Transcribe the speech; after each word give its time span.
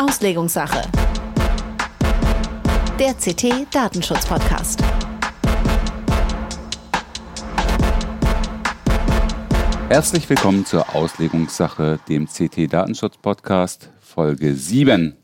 Auslegungssache. 0.00 0.88
Der 2.98 3.12
CT 3.12 3.66
Datenschutz 3.70 4.24
Podcast. 4.24 4.82
Herzlich 9.90 10.26
willkommen 10.30 10.64
zur 10.64 10.94
Auslegungssache, 10.94 12.00
dem 12.08 12.26
CT 12.28 12.72
Datenschutz 12.72 13.18
Podcast, 13.18 13.90
Folge 14.00 14.54
7. 14.54 15.16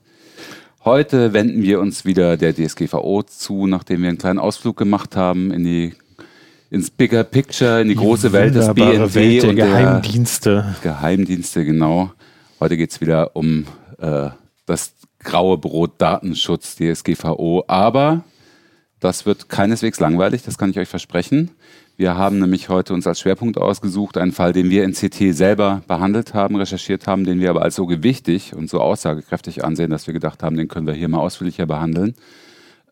Heute 0.85 1.33
wenden 1.33 1.63
wir 1.63 1.81
uns 1.81 2.05
wieder 2.05 2.37
der 2.37 2.55
DSGVO 2.55 3.23
zu, 3.23 3.67
nachdem 3.67 4.03
wir 4.03 4.11
einen 4.11 4.19
kleinen 4.19 4.39
Ausflug 4.39 4.77
gemacht 4.77 5.17
haben 5.17 5.53
in 5.53 5.65
die 5.65 5.95
ins 6.69 6.91
Bigger 6.91 7.25
Picture, 7.25 7.81
in 7.81 7.89
die, 7.89 7.95
die 7.95 8.01
große 8.01 8.31
Welt 8.31 8.55
des 8.55 8.67
BND 8.75 9.15
Welt 9.15 9.43
der 9.43 9.49
und 9.49 9.57
Geheimdienste. 9.57 10.75
Der 10.85 10.93
Geheimdienste, 10.93 11.65
genau. 11.65 12.13
Heute 12.61 12.77
geht 12.77 12.91
es 12.91 13.01
wieder 13.01 13.35
um 13.35 13.65
äh, 13.99 14.29
das 14.67 14.95
graue 15.21 15.59
Brot 15.59 15.93
Datenschutz, 15.99 16.77
DSGVO. 16.77 17.65
Aber 17.67 18.25
das 19.01 19.27
wird 19.27 19.49
keineswegs 19.49 20.01
langweilig, 20.01 20.43
das 20.43 20.59
kann 20.59 20.71
ich 20.71 20.79
euch 20.79 20.89
versprechen. 20.89 21.51
Wir 21.97 22.17
haben 22.17 22.41
nämlich 22.41 22.69
heute 22.69 22.93
uns 22.93 23.07
als 23.07 23.21
Schwerpunkt 23.21 23.57
ausgesucht, 23.57 24.19
einen 24.19 24.33
Fall, 24.33 24.53
den 24.53 24.69
wir 24.69 24.85
in 24.85 24.93
CT 24.93 25.35
selber 25.35 25.83
behandelt 25.89 26.35
haben, 26.35 26.57
recherchiert 26.57 27.07
haben, 27.07 27.25
den 27.25 27.41
wir 27.41 27.49
aber 27.49 27.63
als 27.63 27.75
so 27.75 27.87
gewichtig 27.87 28.55
und 28.55 28.69
so 28.69 28.81
aussagekräftig 28.81 29.65
ansehen, 29.65 29.91
dass 29.91 30.07
wir 30.07 30.13
gedacht 30.13 30.43
haben, 30.43 30.59
den 30.59 30.69
können 30.69 30.87
wir 30.87 30.93
hier 30.93 31.09
mal 31.09 31.21
ausführlicher 31.21 31.65
behandeln. 31.65 32.15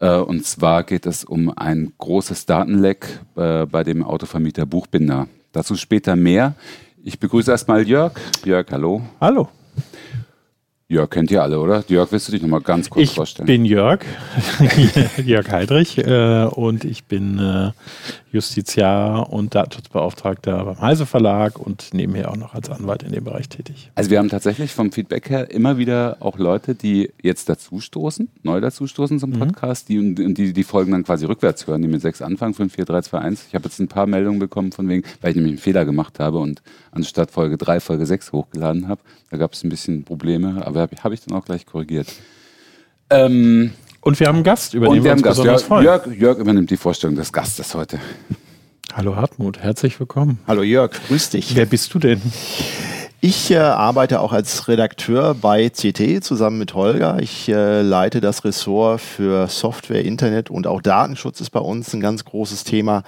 Äh, 0.01 0.17
und 0.17 0.47
zwar 0.47 0.85
geht 0.85 1.05
es 1.05 1.23
um 1.23 1.53
ein 1.55 1.93
großes 1.99 2.47
Datenleck 2.47 3.21
äh, 3.37 3.67
bei 3.67 3.85
dem 3.85 4.03
Autovermieter 4.03 4.65
Buchbinder. 4.65 5.29
Dazu 5.53 5.77
später 5.77 6.17
mehr. 6.17 6.55
Ich 7.03 7.19
begrüße 7.19 7.51
erstmal 7.51 7.87
Jörg. 7.87 8.15
Jörg, 8.45 8.67
hallo. 8.71 9.03
Hallo. 9.21 9.49
Jörg 10.87 11.09
kennt 11.09 11.31
ihr 11.31 11.43
alle, 11.43 11.59
oder? 11.61 11.83
Jörg, 11.89 12.13
willst 12.13 12.29
du 12.29 12.33
dich 12.33 12.43
nochmal 12.43 12.61
ganz 12.61 12.91
kurz 12.91 13.05
ich 13.05 13.15
vorstellen? 13.15 13.49
Ich 13.49 13.55
bin 13.55 13.65
Jörg, 13.65 14.05
Jörg 15.25 15.51
Heidrich 15.51 15.97
äh, 15.97 16.45
und 16.45 16.85
ich 16.85 17.05
bin 17.05 17.39
äh, 17.39 17.71
Justiziar 18.31 19.33
und 19.33 19.55
Datenschutzbeauftragter 19.55 20.63
beim 20.65 20.81
Heise 20.83 21.07
Verlag 21.07 21.59
und 21.59 21.95
nebenher 21.95 22.31
auch 22.31 22.37
noch 22.37 22.53
als 22.53 22.69
Anwalt 22.69 23.03
in 23.03 23.13
dem 23.13 23.25
Bereich 23.25 23.49
tätig. 23.49 23.93
Also 23.95 24.11
wir 24.11 24.19
haben 24.19 24.29
tatsächlich 24.29 24.73
vom 24.73 24.93
Feedback 24.93 25.31
her 25.31 25.51
immer 25.51 25.79
wieder 25.79 26.19
auch 26.21 26.37
Leute, 26.37 26.75
die 26.75 27.11
jetzt 27.23 27.49
dazustoßen, 27.49 28.29
neu 28.43 28.61
dazustoßen 28.61 29.19
zum 29.19 29.31
mhm. 29.31 29.39
Podcast, 29.39 29.89
mhm. 29.89 30.17
die, 30.17 30.35
die 30.35 30.53
die 30.53 30.65
Folgen 30.65 30.93
dann 30.93 31.05
quasi 31.05 31.25
rückwärts 31.25 31.67
hören, 31.67 31.81
die 31.81 31.89
mit 31.89 32.03
6 32.03 32.21
anfangen, 32.21 32.53
5, 32.53 32.75
4, 32.75 32.85
3, 32.85 33.01
2, 33.03 33.19
1. 33.21 33.47
Ich 33.49 33.55
habe 33.55 33.65
jetzt 33.65 33.79
ein 33.79 33.89
paar 33.89 34.07
Meldungen 34.07 34.41
bekommen 34.41 34.73
von 34.73 34.87
wegen, 34.89 35.05
weil 35.23 35.31
ich 35.31 35.37
nämlich 35.37 35.53
einen 35.53 35.61
Fehler 35.61 35.87
gemacht 35.87 36.19
habe 36.21 36.39
und 36.39 36.61
anstatt 36.91 37.31
Folge 37.31 37.57
3, 37.57 37.81
Folge 37.81 38.05
6 38.05 38.33
hochgeladen 38.33 38.89
habe. 38.89 39.01
Da 39.31 39.37
gab 39.37 39.53
es 39.53 39.65
ein 39.65 39.69
bisschen 39.69 40.05
Probleme, 40.05 40.65
aber 40.67 40.74
habe 40.83 40.97
hab 41.03 41.13
ich 41.13 41.21
dann 41.25 41.37
auch 41.37 41.45
gleich 41.45 41.67
korrigiert. 41.67 42.09
Ähm, 43.11 43.73
und 44.01 44.21
wir 44.21 44.27
haben 44.27 44.37
einen 44.37 44.45
Gast, 44.45 44.75
über 44.75 44.89
den 44.89 44.97
wir, 44.97 45.05
wir 45.05 45.13
uns 45.13 45.23
Gast. 45.23 45.39
besonders 45.39 45.63
ja, 45.63 45.69
freuen. 45.69 45.85
Jörg, 45.85 46.07
Jörg 46.07 46.39
übernimmt 46.39 46.71
die 46.71 46.77
Vorstellung 46.77 47.17
des 47.17 47.33
Gastes 47.33 47.75
heute. 47.75 47.99
Hallo 48.93 49.17
Hartmut, 49.17 49.59
herzlich 49.59 49.99
willkommen. 49.99 50.39
Hallo 50.47 50.63
Jörg, 50.63 50.93
grüß 51.09 51.31
dich. 51.31 51.57
Wer 51.57 51.67
bist 51.67 51.93
du 51.95 51.99
denn? 51.99 52.21
Ich 53.27 53.51
äh, 53.51 53.57
arbeite 53.57 54.21
auch 54.21 54.35
als 54.35 54.69
Redakteur 54.69 55.33
bei 55.33 55.71
CT 55.71 56.23
zusammen 56.23 56.59
mit 56.59 56.75
Holger. 56.75 57.23
Ich 57.23 57.49
äh, 57.49 57.81
leite 57.81 58.21
das 58.21 58.45
Ressort 58.45 59.01
für 59.01 59.49
Software, 59.49 60.05
Internet 60.05 60.51
und 60.51 60.67
auch 60.67 60.83
Datenschutz 60.83 61.41
ist 61.41 61.49
bei 61.49 61.61
uns 61.61 61.95
ein 61.95 62.03
ganz 62.03 62.27
großes 62.27 62.65
Thema. 62.65 63.03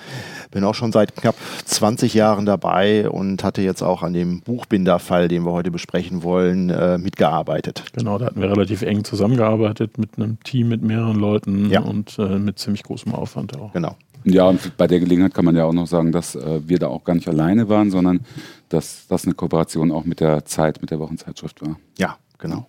Bin 0.51 0.65
auch 0.65 0.75
schon 0.75 0.91
seit 0.91 1.15
knapp 1.17 1.35
20 1.67 2.15
Jahren 2.15 2.47
dabei 2.47 3.11
und 3.11 3.45
hatte 3.45 3.61
jetzt 3.61 3.83
auch 3.83 4.03
an 4.03 4.15
dem 4.15 4.41
Buchbinderfall, 4.41 5.29
den 5.29 5.45
wir 5.45 5.53
heute 5.53 5.71
besprechen 5.71 6.23
wollen, 6.23 6.71
äh, 6.71 6.97
mitgearbeitet. 6.97 7.83
Genau, 7.93 8.17
da 8.17 8.25
hatten 8.25 8.41
wir 8.41 8.51
relativ 8.51 8.81
eng 8.81 9.05
zusammengearbeitet 9.05 9.99
mit 9.99 10.17
einem 10.17 10.43
Team 10.45 10.69
mit 10.69 10.81
mehreren 10.81 11.17
Leuten 11.17 11.69
ja. 11.69 11.81
und 11.81 12.19
äh, 12.19 12.39
mit 12.39 12.59
ziemlich 12.59 12.85
großem 12.85 13.15
Aufwand 13.15 13.59
auch. 13.59 13.75
Genau. 13.75 13.97
Ja, 14.25 14.45
und 14.45 14.77
bei 14.77 14.87
der 14.87 15.01
Gelegenheit 15.01 15.35
kann 15.35 15.45
man 15.45 15.57
ja 15.57 15.65
auch 15.65 15.73
noch 15.73 15.87
sagen, 15.87 16.13
dass 16.13 16.35
äh, 16.35 16.61
wir 16.67 16.79
da 16.79 16.89
auch 16.89 17.05
gar 17.05 17.15
nicht 17.15 17.29
alleine 17.29 17.69
waren, 17.69 17.91
sondern 17.91 18.21
dass 18.69 19.07
das 19.09 19.25
eine 19.25 19.35
Kooperation 19.35 19.93
auch 19.93 20.05
mit 20.05 20.21
der 20.21 20.45
Zeit, 20.45 20.81
mit 20.81 20.91
der 20.91 20.99
Wochenzeitschrift 20.99 21.61
war. 21.63 21.77
Ja, 21.99 22.17
genau. 22.39 22.67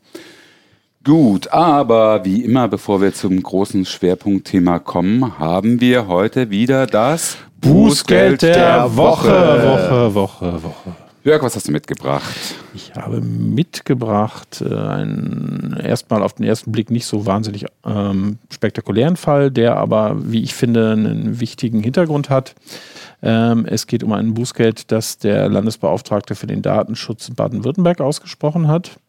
Gut, 1.03 1.47
aber 1.53 2.25
wie 2.25 2.43
immer, 2.43 2.67
bevor 2.67 3.01
wir 3.01 3.13
zum 3.13 3.41
großen 3.41 3.85
Schwerpunktthema 3.85 4.79
kommen, 4.79 5.39
haben 5.39 5.79
wir 5.79 6.07
heute 6.07 6.49
wieder 6.49 6.85
das 6.85 7.37
Bußgeld 7.61 8.41
der 8.41 8.95
Woche. 8.95 9.29
Woche, 9.29 10.13
Woche, 10.13 10.63
Woche. 10.63 11.06
Jörg, 11.23 11.43
was 11.43 11.55
hast 11.55 11.67
du 11.67 11.71
mitgebracht? 11.71 12.35
Ich 12.73 12.93
habe 12.95 13.19
mitgebracht 13.21 14.61
äh, 14.61 14.73
einen 14.73 15.75
erstmal 15.83 16.23
auf 16.23 16.33
den 16.33 16.45
ersten 16.45 16.71
Blick 16.71 16.89
nicht 16.89 17.05
so 17.05 17.25
wahnsinnig 17.25 17.65
ähm, 17.85 18.37
spektakulären 18.49 19.17
Fall, 19.17 19.51
der 19.51 19.75
aber, 19.75 20.15
wie 20.31 20.43
ich 20.43 20.53
finde, 20.53 20.91
einen 20.91 21.39
wichtigen 21.39 21.81
Hintergrund 21.81 22.29
hat. 22.29 22.55
Ähm, 23.21 23.65
es 23.65 23.87
geht 23.87 24.03
um 24.03 24.13
ein 24.13 24.35
Bußgeld, 24.35 24.91
das 24.91 25.17
der 25.17 25.49
Landesbeauftragte 25.49 26.35
für 26.35 26.47
den 26.47 26.61
Datenschutz 26.61 27.29
in 27.29 27.35
Baden-Württemberg 27.35 27.99
ausgesprochen 27.99 28.67
hat. 28.67 28.99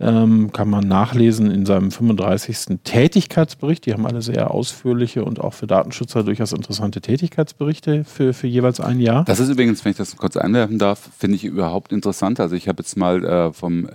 Ähm, 0.00 0.50
kann 0.52 0.68
man 0.68 0.88
nachlesen 0.88 1.52
in 1.52 1.64
seinem 1.66 1.92
35. 1.92 2.80
Tätigkeitsbericht. 2.82 3.86
Die 3.86 3.92
haben 3.92 4.04
alle 4.06 4.22
sehr 4.22 4.50
ausführliche 4.50 5.24
und 5.24 5.40
auch 5.40 5.54
für 5.54 5.68
Datenschützer 5.68 6.24
durchaus 6.24 6.52
interessante 6.52 7.00
Tätigkeitsberichte 7.00 8.02
für, 8.02 8.34
für 8.34 8.48
jeweils 8.48 8.80
ein 8.80 8.98
Jahr. 8.98 9.24
Das 9.24 9.38
ist 9.38 9.50
übrigens, 9.50 9.84
wenn 9.84 9.92
ich 9.92 9.96
das 9.96 10.16
kurz 10.16 10.36
einwerfen 10.36 10.80
darf, 10.80 11.10
finde 11.16 11.36
ich 11.36 11.44
überhaupt 11.44 11.92
interessant. 11.92 12.40
Also 12.40 12.56
ich 12.56 12.66
habe 12.66 12.82
jetzt 12.82 12.96
mal 12.96 13.24
äh, 13.24 13.52
vom 13.52 13.88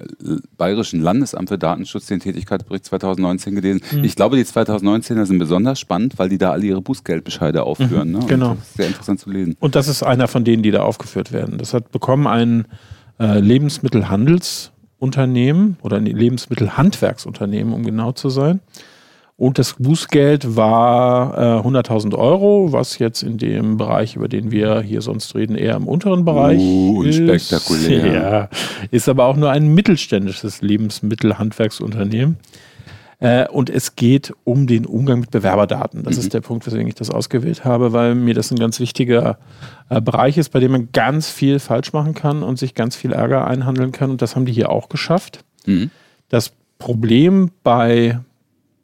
Bayerischen 0.58 1.02
Landesamt 1.02 1.50
für 1.50 1.58
Datenschutz 1.58 2.06
den 2.06 2.22
Tätigkeitsbericht 2.22 2.86
2019 2.86 3.56
gelesen. 3.56 3.82
Mhm. 3.92 4.06
Ich 4.06 4.16
glaube, 4.16 4.38
die 4.38 4.46
2019er 4.46 5.26
sind 5.26 5.38
besonders 5.38 5.82
spannend, 5.82 6.18
weil 6.18 6.30
die 6.30 6.38
da 6.38 6.52
alle 6.52 6.66
ihre 6.66 6.82
Bußgeldbescheide 6.82 7.64
aufführen. 7.64 8.14
Mhm, 8.14 8.20
ne? 8.20 8.26
Genau. 8.26 8.56
Das 8.56 8.70
ist 8.70 8.78
sehr 8.78 8.88
interessant 8.88 9.20
zu 9.20 9.30
lesen. 9.32 9.58
Und 9.60 9.76
das 9.76 9.90
ist 9.90 10.02
einer 10.02 10.30
von 10.30 10.46
denen, 10.46 10.64
die 10.64 10.72
da 10.72 10.84
aufgeführt 10.84 11.34
werden. 11.34 11.58
Das 11.58 11.74
hat 11.74 11.92
bekommen 11.92 12.26
ein 12.26 12.68
äh, 13.20 13.40
Lebensmittelhandels- 13.40 14.72
Unternehmen 15.00 15.78
oder 15.82 15.98
ein 15.98 16.06
Lebensmittelhandwerksunternehmen, 16.06 17.74
um 17.74 17.84
genau 17.84 18.12
zu 18.12 18.30
sein. 18.30 18.60
Und 19.40 19.58
das 19.58 19.76
Bußgeld 19.80 20.58
war 20.58 21.64
äh, 21.64 21.68
100.000 21.68 22.14
Euro, 22.14 22.74
was 22.74 23.00
jetzt 23.00 23.24
in 23.24 23.38
dem 23.38 23.78
Bereich, 23.78 24.18
über 24.18 24.28
den 24.28 24.52
wir 24.52 24.82
hier 24.82 25.02
sonst 25.02 25.34
reden, 25.34 25.56
eher 25.56 25.78
im 25.78 25.88
unteren 25.88 26.26
Bereich 26.26 26.60
uh, 26.60 27.04
ist. 27.04 27.16
Spektakulär. 27.16 28.14
Ja, 28.14 28.50
ist 28.92 29.08
aber 29.08 29.26
auch 29.26 29.38
nur 29.38 29.50
ein 29.50 29.74
mittelständisches 29.74 30.62
Lebensmittelhandwerksunternehmen. 30.62 32.36
Äh, 33.20 33.48
und 33.50 33.70
es 33.70 33.96
geht 33.96 34.34
um 34.46 34.66
den 34.66 34.86
Umgang 34.86 35.20
mit 35.20 35.32
Bewerberdaten. 35.32 36.04
Das 36.04 36.16
mhm. 36.16 36.22
ist 36.22 36.34
der 36.34 36.42
Punkt, 36.42 36.66
weswegen 36.66 36.88
ich 36.88 36.96
das 36.96 37.10
ausgewählt 37.10 37.66
habe, 37.66 37.92
weil 37.92 38.16
mir 38.16 38.34
das 38.34 38.52
ein 38.52 38.58
ganz 38.58 38.80
wichtiger 38.80 39.38
äh, 39.90 40.00
Bereich 40.00 40.38
ist, 40.38 40.50
bei 40.50 40.60
dem 40.60 40.72
man 40.72 40.90
ganz 40.94 41.30
viel 41.30 41.60
falsch 41.60 41.92
machen 41.92 42.14
kann 42.14 42.44
und 42.44 42.58
sich 42.58 42.76
ganz 42.76 42.96
viel 42.96 43.12
Ärger 43.12 43.46
einhandeln 43.46 43.92
kann. 43.92 44.12
Und 44.12 44.22
das 44.22 44.36
haben 44.36 44.46
die 44.46 44.54
hier 44.54 44.70
auch 44.70 44.88
geschafft. 44.88 45.44
Mhm. 45.66 45.92
Das 46.30 46.54
Problem 46.78 47.52
bei 47.64 48.20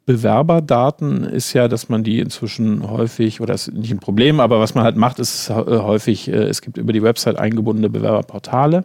Bewerberdaten 0.04 1.24
ist 1.24 1.54
ja, 1.54 1.66
dass 1.66 1.88
man 1.88 2.04
die 2.04 2.20
inzwischen 2.20 2.88
häufig, 2.88 3.40
oder 3.40 3.54
das 3.54 3.68
ist 3.68 3.74
nicht 3.74 3.90
ein 3.90 3.98
Problem, 3.98 4.38
aber 4.38 4.60
was 4.60 4.74
man 4.74 4.84
halt 4.84 4.96
macht, 4.96 5.18
ist 5.18 5.48
äh, 5.48 5.54
häufig, 5.54 6.28
äh, 6.28 6.44
es 6.44 6.60
gibt 6.60 6.76
über 6.76 6.92
die 6.92 7.02
Website 7.02 7.38
eingebundene 7.38 7.88
Bewerberportale. 7.88 8.84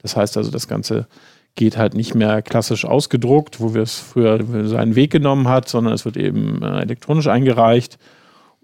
Das 0.00 0.16
heißt 0.16 0.36
also, 0.36 0.52
das 0.52 0.68
Ganze 0.68 1.08
geht 1.56 1.76
halt 1.76 1.94
nicht 1.94 2.14
mehr 2.14 2.42
klassisch 2.42 2.84
ausgedruckt, 2.84 3.60
wo 3.60 3.74
wir 3.74 3.82
es 3.82 3.98
früher 3.98 4.38
seinen 4.68 4.94
Weg 4.94 5.10
genommen 5.10 5.48
hat, 5.48 5.68
sondern 5.68 5.94
es 5.94 6.04
wird 6.04 6.16
eben 6.16 6.62
äh, 6.62 6.82
elektronisch 6.82 7.26
eingereicht. 7.26 7.98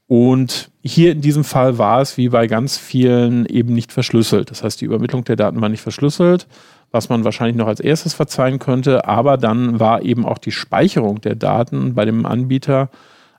Und 0.06 0.70
hier 0.82 1.12
in 1.12 1.22
diesem 1.22 1.42
Fall 1.42 1.78
war 1.78 2.02
es 2.02 2.19
wie 2.19 2.28
bei 2.28 2.47
ganz 2.47 2.76
vielen 2.76 3.47
eben 3.47 3.72
nicht 3.72 3.92
verschlüsselt. 3.92 4.50
Das 4.50 4.62
heißt, 4.62 4.81
die 4.81 4.84
Übermittlung 4.84 5.25
der 5.25 5.36
Daten 5.36 5.60
war 5.60 5.70
nicht 5.70 5.81
verschlüsselt, 5.81 6.47
was 6.91 7.08
man 7.08 7.25
wahrscheinlich 7.25 7.56
noch 7.56 7.67
als 7.67 7.81
erstes 7.81 8.12
verzeihen 8.12 8.58
könnte. 8.58 9.08
Aber 9.08 9.38
dann 9.38 9.81
war 9.81 10.02
eben 10.02 10.26
auch 10.26 10.38
die 10.38 10.52
Speicherung 10.52 11.22
der 11.22 11.34
Daten 11.34 11.94
bei 11.94 12.05
dem 12.05 12.26
Anbieter 12.26 12.90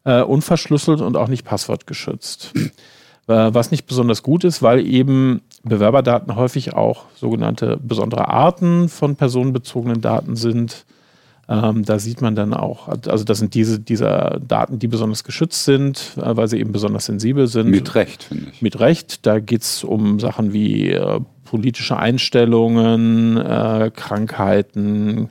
äh, 0.03 0.21
unverschlüsselt 0.21 1.01
und 1.01 1.15
auch 1.15 1.27
nicht 1.27 1.45
passwortgeschützt. 1.45 2.53
Äh, 3.25 3.53
was 3.53 3.71
nicht 3.71 3.85
besonders 3.85 4.21
gut 4.21 4.43
ist, 4.43 4.61
weil 4.61 4.85
eben 4.85 5.43
Bewerberdaten 5.63 6.35
häufig 6.35 6.73
auch 6.73 7.05
sogenannte 7.15 7.77
besondere 7.81 8.27
Arten 8.27 8.89
von 8.89 9.15
personenbezogenen 9.15 10.01
Daten 10.01 10.35
sind. 10.35 10.85
Ähm, 11.47 11.83
da 11.83 11.99
sieht 11.99 12.21
man 12.21 12.35
dann 12.35 12.53
auch, 12.53 12.87
also 12.87 13.23
das 13.23 13.39
sind 13.39 13.53
diese, 13.53 13.79
diese 13.79 14.41
Daten, 14.45 14.79
die 14.79 14.87
besonders 14.87 15.23
geschützt 15.23 15.65
sind, 15.65 16.17
äh, 16.17 16.35
weil 16.35 16.47
sie 16.47 16.59
eben 16.59 16.71
besonders 16.71 17.05
sensibel 17.05 17.47
sind. 17.47 17.69
Mit 17.69 17.95
Recht, 17.95 18.23
finde 18.23 18.51
ich. 18.51 18.61
Mit 18.61 18.79
Recht. 18.79 19.25
Da 19.25 19.39
geht 19.39 19.61
es 19.61 19.83
um 19.83 20.19
Sachen 20.19 20.53
wie 20.53 20.91
äh, 20.91 21.19
politische 21.45 21.97
Einstellungen, 21.97 23.37
äh, 23.37 23.91
Krankheiten, 23.93 25.29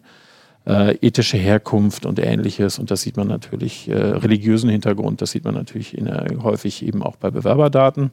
äh, 0.67 0.97
ethische 0.97 1.37
Herkunft 1.37 2.07
und 2.07 2.19
ähnliches. 2.19 2.79
Und 2.79 2.91
das 2.91 3.03
sieht 3.03 3.17
man 3.17 3.29
natürlich, 3.29 3.89
äh, 3.89 3.95
religiösen 3.95 4.71
Hintergrund, 4.71 5.21
das 5.21 5.31
sieht 5.33 5.45
man 5.45 5.55
natürlich 5.55 5.97
in, 5.97 6.11
häufig 6.43 6.87
eben 6.87 7.03
auch 7.03 7.17
bei 7.17 7.31
Bewerberdaten. 7.31 8.13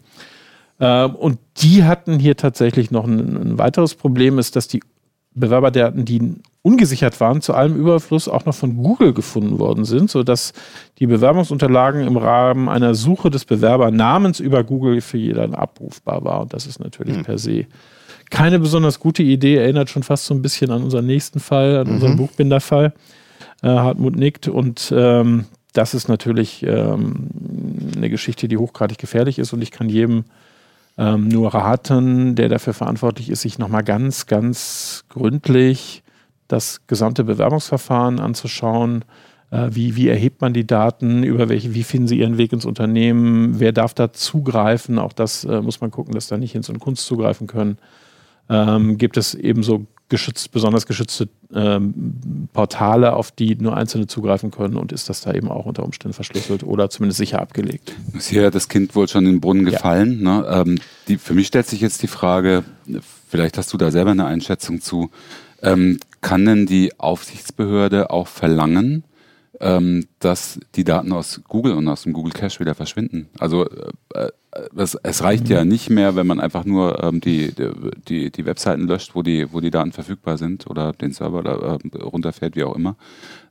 Ähm, 0.80 1.16
und 1.16 1.40
die 1.58 1.84
hatten 1.84 2.20
hier 2.20 2.38
tatsächlich 2.38 2.92
noch 2.92 3.06
ein, 3.06 3.38
ein 3.38 3.58
weiteres 3.58 3.96
Problem, 3.96 4.40
ist, 4.40 4.56
dass 4.56 4.68
die 4.68 4.82
Bewerberdaten, 5.36 6.06
die 6.06 6.36
ungesichert 6.62 7.20
waren, 7.20 7.42
zu 7.42 7.54
allem 7.54 7.76
Überfluss 7.76 8.28
auch 8.28 8.46
noch 8.46 8.56
von 8.56 8.76
Google 8.78 9.14
gefunden 9.14 9.60
worden 9.60 9.86
sind, 9.86 10.10
sodass 10.10 10.54
die 10.98 11.08
Bewerbungsunterlagen 11.08 12.06
im 12.06 12.18
Rahmen 12.18 12.68
einer 12.68 12.96
Suche 12.96 13.30
des 13.30 13.46
Bewerbernamens 13.46 14.40
über 14.40 14.64
Google 14.64 15.02
für 15.02 15.18
jeden 15.18 15.56
abrufbar 15.56 16.24
war. 16.26 16.42
Und 16.42 16.54
das 16.54 16.66
ist 16.66 16.80
natürlich 16.80 17.18
mhm. 17.18 17.24
per 17.24 17.38
se 17.38 17.66
keine 18.30 18.60
besonders 18.60 19.00
gute 19.00 19.24
Idee, 19.24 19.56
erinnert 19.56 19.90
schon 19.90 20.04
fast 20.04 20.26
so 20.26 20.34
ein 20.34 20.42
bisschen 20.42 20.72
an 20.72 20.84
unseren 20.84 21.06
nächsten 21.06 21.40
Fall, 21.40 21.78
an 21.78 21.88
mhm. 21.88 21.94
unseren 21.96 22.18
Buchbinderfall. 22.18 22.94
Äh, 23.62 23.68
Hartmut 23.68 24.16
nickt 24.16 24.48
und 24.48 24.94
ähm, 24.96 25.46
das 25.74 25.94
ist 25.94 26.08
natürlich 26.08 26.64
ähm, 26.64 27.30
eine 27.96 28.10
Geschichte, 28.10 28.48
die 28.48 28.58
hochgradig 28.58 28.98
gefährlich 28.98 29.40
ist 29.40 29.54
und 29.54 29.62
ich 29.62 29.72
kann 29.72 29.90
jedem 29.90 30.26
ähm, 31.00 31.30
nur 31.30 31.54
raten, 31.54 32.36
der 32.36 32.50
dafür 32.50 32.74
verantwortlich 32.74 33.30
ist, 33.30 33.42
sich 33.42 33.58
nochmal 33.58 33.86
ganz, 33.86 34.28
ganz 34.28 35.06
gründlich 35.08 36.04
das 36.50 36.86
gesamte 36.88 37.24
Bewerbungsverfahren 37.24 38.20
anzuschauen. 38.20 39.06
Äh, 39.50 39.70
wie, 39.72 39.96
wie 39.96 40.10
erhebt 40.10 40.42
man 40.42 40.52
die 40.52 40.68
Daten? 40.68 41.24
Über 41.24 41.48
welche, 41.48 41.74
wie 41.74 41.84
finden 41.84 42.10
Sie 42.10 42.20
Ihren 42.20 42.38
Weg 42.38 42.52
ins 42.52 42.66
Unternehmen? 42.66 43.62
Wer 43.62 43.72
darf 43.72 43.94
da 43.94 44.12
zugreifen? 44.12 45.00
Auch 45.00 45.14
das 45.14 45.46
äh, 45.46 45.62
muss 45.62 45.80
man 45.80 45.90
gucken, 45.90 46.14
dass 46.14 46.28
da 46.28 46.38
nicht 46.38 46.52
Hinz 46.52 46.68
und 46.68 46.80
Kunst 46.80 47.06
zugreifen 47.06 47.48
können. 47.48 47.78
Ähm, 48.50 48.98
gibt 48.98 49.16
es 49.16 49.36
ebenso 49.36 49.86
geschützt, 50.10 50.52
besonders 50.52 50.86
geschützte 50.86 51.30
ähm, 51.54 52.50
Portale, 52.54 53.14
auf 53.14 53.32
die 53.32 53.56
nur 53.56 53.78
Einzelne 53.78 54.08
zugreifen 54.08 54.52
können 54.52 54.76
und 54.76 54.92
ist 54.92 55.10
das 55.10 55.22
da 55.22 55.34
eben 55.34 55.50
auch 55.50 55.66
unter 55.66 55.84
Umständen 55.84 56.14
verschlüsselt 56.14 56.64
oder 56.64 56.90
zumindest 56.90 57.20
sicher 57.20 57.42
abgelegt. 57.42 57.94
Ist 58.14 58.30
hier 58.30 58.52
das 58.52 58.68
Kind 58.68 58.96
wohl 58.96 59.08
schon 59.08 59.26
in 59.26 59.34
den 59.34 59.42
Brunnen 59.42 59.66
gefallen. 59.66 60.22
Ja. 60.24 60.42
Ne? 60.42 60.48
Ähm, 60.50 60.80
die, 61.08 61.18
für 61.18 61.34
mich 61.34 61.48
stellt 61.48 61.68
sich 61.68 61.82
jetzt 61.82 62.02
die 62.04 62.08
Frage, 62.08 62.64
vielleicht 63.30 63.58
hast 63.58 63.72
du 63.72 63.78
da 63.78 63.92
selber 63.92 64.12
eine 64.12 64.26
Einschätzung 64.26 64.82
zu, 64.82 65.10
ähm, 65.62 66.00
kann 66.22 66.46
denn 66.46 66.66
die 66.66 67.00
Aufsichtsbehörde 67.00 68.10
auch 68.10 68.28
verlangen, 68.28 69.04
ähm, 69.60 70.08
dass 70.20 70.60
die 70.76 70.84
Daten 70.84 71.12
aus 71.12 71.42
Google 71.48 71.74
und 71.74 71.88
aus 71.88 72.04
dem 72.04 72.14
Google 72.14 72.34
Cache 72.34 72.60
wieder 72.60 72.76
verschwinden. 72.76 73.30
Also 73.40 73.68
äh, 74.14 74.30
es, 74.76 74.96
es, 74.96 75.24
reicht 75.24 75.46
mhm. 75.46 75.52
ja 75.52 75.66
nicht 75.66 75.90
mehr, 75.90 76.16
wenn 76.16 76.28
man 76.28 76.40
einfach 76.40 76.66
nur 76.66 77.04
ähm, 77.04 77.22
die, 77.22 77.54
die, 78.08 78.32
die 78.32 78.46
Webseiten 78.46 78.88
löscht, 78.88 79.16
wo 79.16 79.22
die, 79.22 79.52
wo 79.52 79.60
die 79.60 79.72
Daten 79.72 79.92
verfügbar 79.92 80.38
sind 80.38 80.68
oder 80.68 80.94
den 80.94 81.12
Server 81.12 81.44
da, 81.44 81.78
äh, 81.78 81.98
runterfährt, 82.02 82.56
wie 82.56 82.64
auch 82.64 82.76
immer, 82.76 82.96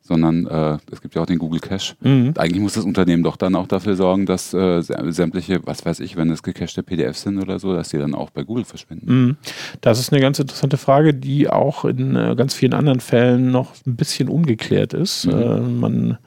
sondern 0.08 0.46
äh, 0.46 0.78
es 0.90 1.00
gibt 1.02 1.14
ja 1.14 1.22
auch 1.22 1.26
den 1.26 1.38
Google 1.38 1.60
Cache. 1.60 1.94
Mhm. 2.00 2.32
Eigentlich 2.36 2.60
muss 2.60 2.72
das 2.72 2.84
Unternehmen 2.84 3.22
doch 3.22 3.36
dann 3.36 3.54
auch 3.54 3.66
dafür 3.68 3.94
sorgen, 3.94 4.26
dass 4.26 4.54
äh, 4.54 4.82
sämtliche, 4.82 5.60
was 5.64 5.84
weiß 5.84 6.00
ich, 6.00 6.16
wenn 6.16 6.30
es 6.30 6.42
gecachte 6.42 6.82
PDFs 6.82 7.22
sind 7.22 7.38
oder 7.38 7.58
so, 7.58 7.74
dass 7.74 7.90
die 7.90 7.98
dann 7.98 8.14
auch 8.14 8.30
bei 8.30 8.42
Google 8.42 8.64
verschwinden. 8.64 9.06
Mhm. 9.06 9.36
Das 9.82 10.00
ist 10.00 10.12
eine 10.12 10.20
ganz 10.20 10.38
interessante 10.38 10.78
Frage, 10.78 11.12
die 11.12 11.48
auch 11.48 11.84
in 11.84 12.16
äh, 12.16 12.34
ganz 12.36 12.54
vielen 12.54 12.72
anderen 12.72 13.00
Fällen 13.00 13.50
noch 13.50 13.74
ein 13.86 13.96
bisschen 13.96 14.28
ungeklärt 14.28 14.94
ist. 14.94 15.26
Mhm. 15.26 15.32
Äh, 15.32 15.60
man 15.60 16.18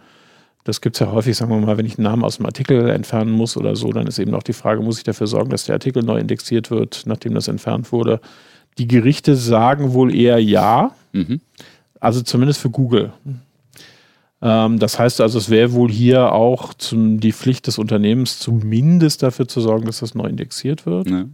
das 0.63 0.79
gibt 0.79 0.95
es 0.95 0.99
ja 0.99 1.11
häufig, 1.11 1.35
sagen 1.35 1.51
wir 1.51 1.59
mal, 1.59 1.77
wenn 1.77 1.87
ich 1.87 1.97
einen 1.97 2.03
Namen 2.03 2.23
aus 2.23 2.37
dem 2.37 2.45
Artikel 2.45 2.89
entfernen 2.89 3.31
muss 3.31 3.57
oder 3.57 3.75
so, 3.75 3.91
dann 3.91 4.05
ist 4.05 4.19
eben 4.19 4.35
auch 4.35 4.43
die 4.43 4.53
Frage, 4.53 4.83
muss 4.83 4.99
ich 4.99 5.03
dafür 5.03 5.25
sorgen, 5.25 5.49
dass 5.49 5.65
der 5.65 5.73
Artikel 5.73 6.03
neu 6.03 6.19
indexiert 6.19 6.69
wird, 6.69 7.03
nachdem 7.05 7.33
das 7.33 7.47
entfernt 7.47 7.91
wurde. 7.91 8.21
Die 8.77 8.87
Gerichte 8.87 9.35
sagen 9.35 9.93
wohl 9.93 10.13
eher 10.15 10.37
ja, 10.37 10.91
mhm. 11.13 11.41
also 11.99 12.21
zumindest 12.21 12.59
für 12.59 12.69
Google. 12.69 13.11
Ähm, 14.41 14.79
das 14.79 14.97
heißt 14.97 15.21
also, 15.21 15.37
es 15.37 15.49
wäre 15.49 15.73
wohl 15.73 15.91
hier 15.91 16.31
auch 16.33 16.73
zum, 16.73 17.19
die 17.19 17.31
Pflicht 17.31 17.67
des 17.67 17.77
Unternehmens, 17.77 18.39
zumindest 18.39 19.23
dafür 19.23 19.47
zu 19.47 19.61
sorgen, 19.61 19.85
dass 19.85 19.99
das 19.99 20.15
neu 20.15 20.25
indexiert 20.25 20.85
wird. 20.85 21.09
Ja. 21.09 21.25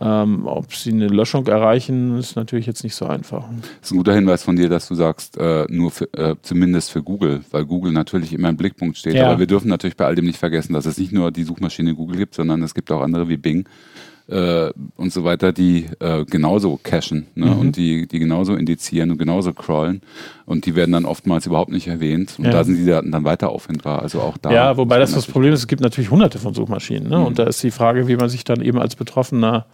Ähm, 0.00 0.46
ob 0.46 0.74
sie 0.74 0.90
eine 0.90 1.06
Löschung 1.08 1.46
erreichen, 1.46 2.16
ist 2.16 2.34
natürlich 2.34 2.66
jetzt 2.66 2.82
nicht 2.82 2.94
so 2.94 3.06
einfach. 3.06 3.44
Das 3.80 3.90
ist 3.90 3.92
ein 3.92 3.98
guter 3.98 4.14
Hinweis 4.14 4.42
von 4.42 4.56
dir, 4.56 4.70
dass 4.70 4.88
du 4.88 4.94
sagst, 4.94 5.36
äh, 5.36 5.66
nur 5.68 5.90
für, 5.90 6.12
äh, 6.14 6.34
zumindest 6.40 6.90
für 6.90 7.02
Google, 7.02 7.42
weil 7.50 7.66
Google 7.66 7.92
natürlich 7.92 8.32
immer 8.32 8.48
im 8.48 8.56
Blickpunkt 8.56 8.96
steht. 8.96 9.14
Ja. 9.14 9.28
Aber 9.28 9.38
wir 9.38 9.46
dürfen 9.46 9.68
natürlich 9.68 9.96
bei 9.96 10.06
all 10.06 10.14
dem 10.14 10.24
nicht 10.24 10.38
vergessen, 10.38 10.72
dass 10.72 10.86
es 10.86 10.96
nicht 10.96 11.12
nur 11.12 11.30
die 11.30 11.44
Suchmaschine 11.44 11.94
Google 11.94 12.16
gibt, 12.16 12.34
sondern 12.34 12.62
es 12.62 12.74
gibt 12.74 12.90
auch 12.90 13.02
andere 13.02 13.28
wie 13.28 13.36
Bing 13.36 13.68
äh, 14.28 14.70
und 14.96 15.12
so 15.12 15.24
weiter, 15.24 15.52
die 15.52 15.86
äh, 16.00 16.24
genauso 16.24 16.78
cachen 16.82 17.26
ne? 17.34 17.46
Mhm. 17.46 17.58
und 17.58 17.76
die, 17.76 18.06
die 18.06 18.18
genauso 18.18 18.54
indizieren 18.54 19.10
und 19.10 19.18
genauso 19.18 19.52
crawlen. 19.52 20.02
Und 20.46 20.66
die 20.66 20.74
werden 20.74 20.92
dann 20.92 21.04
oftmals 21.04 21.46
überhaupt 21.46 21.70
nicht 21.70 21.88
erwähnt. 21.88 22.34
Und 22.38 22.46
ja. 22.46 22.50
da 22.50 22.64
sind 22.64 22.76
die 22.76 22.86
Daten 22.86 23.10
dann 23.10 23.24
weiter 23.24 23.50
auffindbar. 23.50 24.02
Also 24.02 24.20
auch 24.20 24.36
da. 24.38 24.52
Ja, 24.52 24.76
wobei 24.76 24.98
das 24.98 25.12
das 25.12 25.26
Problem 25.26 25.52
ist, 25.52 25.60
es 25.60 25.66
gibt 25.66 25.82
natürlich 25.82 26.10
hunderte 26.10 26.38
von 26.38 26.54
Suchmaschinen. 26.54 27.08
Ne? 27.08 27.18
Mhm. 27.18 27.24
Und 27.26 27.38
da 27.38 27.44
ist 27.44 27.62
die 27.62 27.70
Frage, 27.70 28.08
wie 28.08 28.16
man 28.16 28.28
sich 28.28 28.44
dann 28.44 28.60
eben 28.60 28.78
als 28.78 28.96
Betroffener 28.96 29.66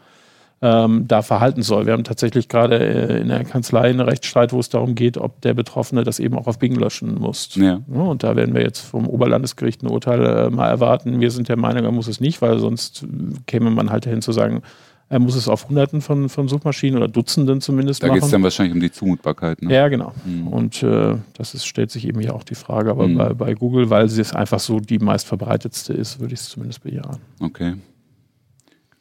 ähm, 0.61 1.07
da 1.07 1.23
verhalten 1.23 1.63
soll. 1.63 1.87
Wir 1.87 1.93
haben 1.93 2.05
tatsächlich 2.05 2.49
gerade 2.49 2.79
äh, 2.79 3.21
in 3.21 3.29
der 3.29 3.45
Kanzlei 3.45 3.83
einen 3.83 4.01
Rechtsstreit, 4.01 4.53
wo 4.53 4.59
es 4.59 4.69
darum 4.69 4.95
geht, 4.95 5.17
ob 5.17 5.41
der 5.43 5.55
Betroffene 5.55 6.03
das 6.03 6.19
eben 6.19 6.37
auch 6.37 6.47
auf 6.47 6.59
Bing 6.59 6.75
löschen 6.75 7.15
muss. 7.15 7.55
Ja. 7.55 7.81
Ja, 7.93 8.01
und 8.01 8.25
da 8.25 8.35
werden 8.35 8.55
wir 8.55 8.63
jetzt 8.63 8.81
vom 8.81 9.07
Oberlandesgericht 9.07 9.83
ein 9.83 9.89
Urteil 9.89 10.25
äh, 10.25 10.51
mal 10.51 10.69
erwarten. 10.69 11.21
Wir 11.21 11.31
sind 11.31 11.49
der 11.49 11.57
Meinung, 11.57 11.85
er 11.85 11.93
muss 11.93 12.09
es 12.09 12.21
nicht, 12.21 12.43
weil 12.43 12.59
sonst 12.59 13.07
käme 13.47 13.71
man 13.71 13.91
halt 13.91 14.07
dahin 14.07 14.21
zu 14.21 14.33
sagen, 14.33 14.63
er 15.11 15.21
muss 15.21 15.37
es 15.37 15.49
auf 15.49 15.69
Hunderten 15.69 16.03
von, 16.03 16.29
von 16.29 16.49
Suchmaschinen 16.49 16.99
oder 16.99 17.09
Dutzenden 17.09 17.61
zumindest 17.61 18.03
da 18.03 18.09
machen. 18.09 18.17
Da 18.17 18.21
geht 18.21 18.25
es 18.25 18.31
dann 18.31 18.43
wahrscheinlich 18.43 18.75
um 18.75 18.81
die 18.81 18.91
Zumutbarkeit. 18.91 19.63
Ne? 19.63 19.73
Ja, 19.73 19.89
genau. 19.89 20.13
Mhm. 20.27 20.49
Und 20.49 20.83
äh, 20.83 21.15
das 21.35 21.55
ist, 21.55 21.67
stellt 21.67 21.91
sich 21.91 22.07
eben 22.07 22.21
hier 22.21 22.35
auch 22.35 22.45
die 22.45 22.55
Frage. 22.55 22.91
Aber 22.91 23.09
mhm. 23.09 23.17
bei, 23.17 23.33
bei 23.33 23.55
Google, 23.55 23.89
weil 23.89 24.09
sie 24.11 24.21
es 24.21 24.35
einfach 24.35 24.61
so 24.61 24.81
die 24.81 24.99
meistverbreitetste 24.99 25.95
ist, 25.95 26.21
würde 26.21 26.35
ich 26.35 26.41
es 26.41 26.49
zumindest 26.51 26.83
bejahen. 26.83 27.19
Okay. 27.41 27.75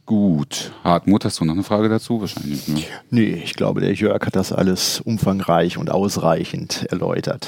Gut. 0.08 0.72
Hartmut, 0.86 1.26
hast 1.26 1.42
du 1.42 1.46
noch 1.46 1.54
eine 1.54 1.64
Frage 1.64 1.90
dazu? 1.90 2.22
Wahrscheinlich. 2.22 2.66
Ne? 2.70 2.82
Nee, 3.10 3.42
ich 3.44 3.56
glaube, 3.56 3.82
der 3.82 3.94
Jörg 3.94 4.26
hat 4.26 4.38
das 4.38 4.54
alles 4.54 5.02
umfangreich 5.02 5.78
und 5.78 5.92
ausreichend 5.92 6.88
erläutert. 6.90 7.46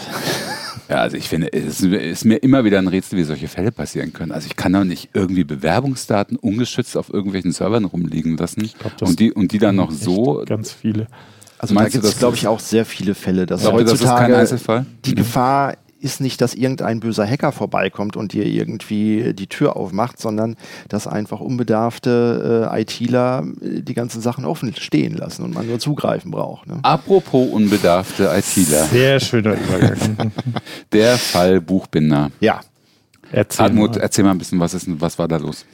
Ja, 0.89 0.97
also 0.97 1.15
ich 1.15 1.29
finde, 1.29 1.53
es 1.53 1.79
ist 1.79 2.25
mir 2.25 2.35
immer 2.38 2.65
wieder 2.65 2.79
ein 2.79 2.89
Rätsel, 2.89 3.17
wie 3.17 3.23
solche 3.23 3.47
Fälle 3.47 3.71
passieren 3.71 4.11
können. 4.11 4.33
Also 4.33 4.47
ich 4.47 4.57
kann 4.57 4.73
doch 4.73 4.83
nicht 4.83 5.11
irgendwie 5.13 5.45
Bewerbungsdaten 5.45 6.35
ungeschützt 6.35 6.97
auf 6.97 7.13
irgendwelchen 7.13 7.53
Servern 7.53 7.85
rumliegen 7.85 8.35
lassen 8.35 8.69
glaub, 8.77 9.09
und, 9.09 9.19
die, 9.21 9.31
und 9.31 9.53
die 9.53 9.59
dann 9.59 9.77
noch 9.77 9.91
so. 9.91 10.44
Ganz 10.45 10.73
viele. 10.73 11.07
Also 11.59 11.73
Meinst 11.73 11.95
da 11.95 12.00
gibt 12.00 12.11
es, 12.11 12.19
glaube 12.19 12.35
ich, 12.35 12.45
auch 12.47 12.59
sehr 12.59 12.85
viele 12.85 13.15
Fälle. 13.15 13.45
Dass 13.45 13.63
ja, 13.63 13.71
heutzutage 13.71 13.91
das 13.91 14.01
ist 14.01 14.17
kein 14.17 14.33
Einzelfall? 14.33 14.85
Die 15.06 15.11
mhm. 15.11 15.15
Gefahr 15.15 15.77
ist 16.00 16.22
nicht, 16.22 16.42
dass 16.42 16.54
irgendein 16.54 17.00
böser 17.00 17.28
Hacker 17.28 17.51
vorbeikommt 17.51 18.16
und 18.16 18.34
dir 18.34 18.46
irgendwie 18.46 19.34
die 19.34 19.48
Tür 19.48 19.75
aufmacht, 19.75 20.19
sondern 20.19 20.56
dass 20.88 21.07
einfach 21.07 21.40
unbedarfte 21.40 22.69
äh, 22.72 22.81
ITler 22.81 23.46
äh, 23.62 23.81
die 23.81 23.94
ganzen 23.94 24.22
Sachen 24.22 24.46
offen 24.46 24.74
stehen 24.75 25.16
lassen 25.16 25.44
und 25.44 25.54
man 25.54 25.68
nur 25.68 25.80
zugreifen 25.80 26.31
braucht. 26.31 26.68
Ne? 26.68 26.80
Apropos 26.84 27.50
unbedarfte 27.51 28.31
ITler. 28.35 28.85
Sehr 28.85 29.19
schöner 29.19 29.56
Übergang. 29.56 30.31
Der 30.92 31.18
Fall 31.18 31.62
Buchbinder. 31.62 32.31
Ja. 32.40 32.62
Erzähl 33.31 33.66
Hartmut, 33.66 33.95
mal. 33.95 34.02
erzähl 34.02 34.23
mal 34.23 34.31
ein 34.31 34.38
bisschen, 34.38 34.59
was, 34.59 34.73
ist, 34.73 34.88
was 35.00 35.19
war 35.19 35.28
da 35.28 35.38
los? 35.38 35.66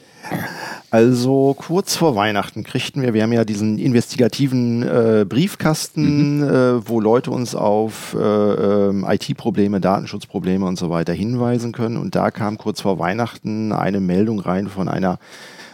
Also 0.96 1.54
kurz 1.58 1.98
vor 1.98 2.16
Weihnachten 2.16 2.64
kriegten 2.64 3.02
wir, 3.02 3.14
wir 3.14 3.24
haben 3.24 3.34
ja 3.34 3.44
diesen 3.44 3.80
investigativen 3.80 4.82
äh, 4.82 5.26
Briefkasten, 5.28 6.38
mhm. 6.38 6.44
äh, 6.44 6.88
wo 6.88 7.02
Leute 7.02 7.32
uns 7.32 7.54
auf 7.54 8.16
äh, 8.18 8.18
ähm, 8.18 9.06
IT-Probleme, 9.06 9.82
Datenschutzprobleme 9.82 10.66
und 10.66 10.78
so 10.78 10.90
weiter 10.90 11.12
hinweisen 11.12 11.74
können. 11.74 11.98
Und 11.98 12.16
da 12.16 12.32
kam 12.32 12.58
kurz 12.58 12.80
vor 12.80 12.98
Weihnachten 12.98 13.74
eine 13.74 14.00
Meldung 14.00 14.40
rein 14.40 14.70
von 14.70 14.88
einer 14.88 15.20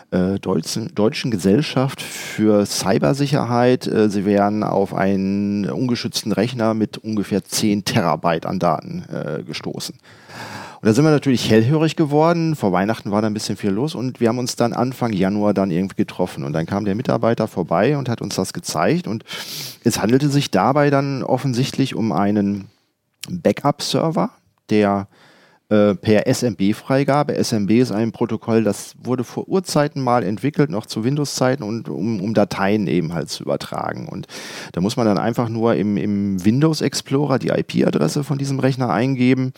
äh, 0.09 0.39
deutschen, 0.39 0.95
deutschen 0.95 1.29
Gesellschaft 1.29 2.01
für 2.01 2.65
Cybersicherheit. 2.65 3.85
Äh, 3.85 4.09
sie 4.09 4.25
wären 4.25 4.63
auf 4.63 4.95
einen 4.95 5.69
ungeschützten 5.69 6.31
Rechner 6.31 6.73
mit 6.73 6.97
ungefähr 6.97 7.43
10 7.43 7.85
Terabyte 7.85 8.47
an 8.47 8.57
Daten 8.57 9.03
äh, 9.13 9.43
gestoßen. 9.43 9.93
Und 10.81 10.87
da 10.87 10.93
sind 10.95 11.05
wir 11.05 11.11
natürlich 11.11 11.47
hellhörig 11.47 11.95
geworden. 11.95 12.55
Vor 12.55 12.71
Weihnachten 12.71 13.11
war 13.11 13.21
da 13.21 13.27
ein 13.27 13.35
bisschen 13.35 13.55
viel 13.55 13.69
los 13.69 13.93
und 13.93 14.19
wir 14.19 14.29
haben 14.29 14.39
uns 14.39 14.55
dann 14.55 14.73
Anfang 14.73 15.13
Januar 15.13 15.53
dann 15.53 15.69
irgendwie 15.69 15.97
getroffen. 15.97 16.43
Und 16.43 16.53
dann 16.53 16.65
kam 16.65 16.85
der 16.85 16.95
Mitarbeiter 16.95 17.47
vorbei 17.47 17.97
und 17.97 18.09
hat 18.09 18.19
uns 18.19 18.35
das 18.35 18.51
gezeigt. 18.51 19.05
Und 19.05 19.23
es 19.83 20.01
handelte 20.01 20.29
sich 20.29 20.49
dabei 20.49 20.89
dann 20.89 21.21
offensichtlich 21.21 21.93
um 21.93 22.11
einen 22.11 22.65
Backup-Server, 23.29 24.31
der 24.71 25.07
äh, 25.69 25.93
per 25.93 26.25
SMB-Freigabe. 26.25 27.35
SMB 27.35 27.69
ist 27.73 27.91
ein 27.91 28.11
Protokoll, 28.11 28.63
das 28.63 28.95
wurde 29.03 29.23
vor 29.23 29.47
Urzeiten 29.47 30.01
mal 30.01 30.23
entwickelt, 30.23 30.71
noch 30.71 30.87
zu 30.87 31.03
Windows-Zeiten 31.03 31.61
und 31.61 31.89
um, 31.89 32.19
um, 32.19 32.33
Dateien 32.33 32.87
eben 32.87 33.13
halt 33.13 33.29
zu 33.29 33.43
übertragen. 33.43 34.07
Und 34.07 34.25
da 34.71 34.81
muss 34.81 34.97
man 34.97 35.05
dann 35.05 35.19
einfach 35.19 35.47
nur 35.47 35.75
im, 35.75 35.97
im 35.97 36.43
Windows 36.43 36.81
Explorer 36.81 37.37
die 37.37 37.49
IP-Adresse 37.49 38.23
von 38.23 38.39
diesem 38.39 38.57
Rechner 38.57 38.89
eingeben 38.89 39.53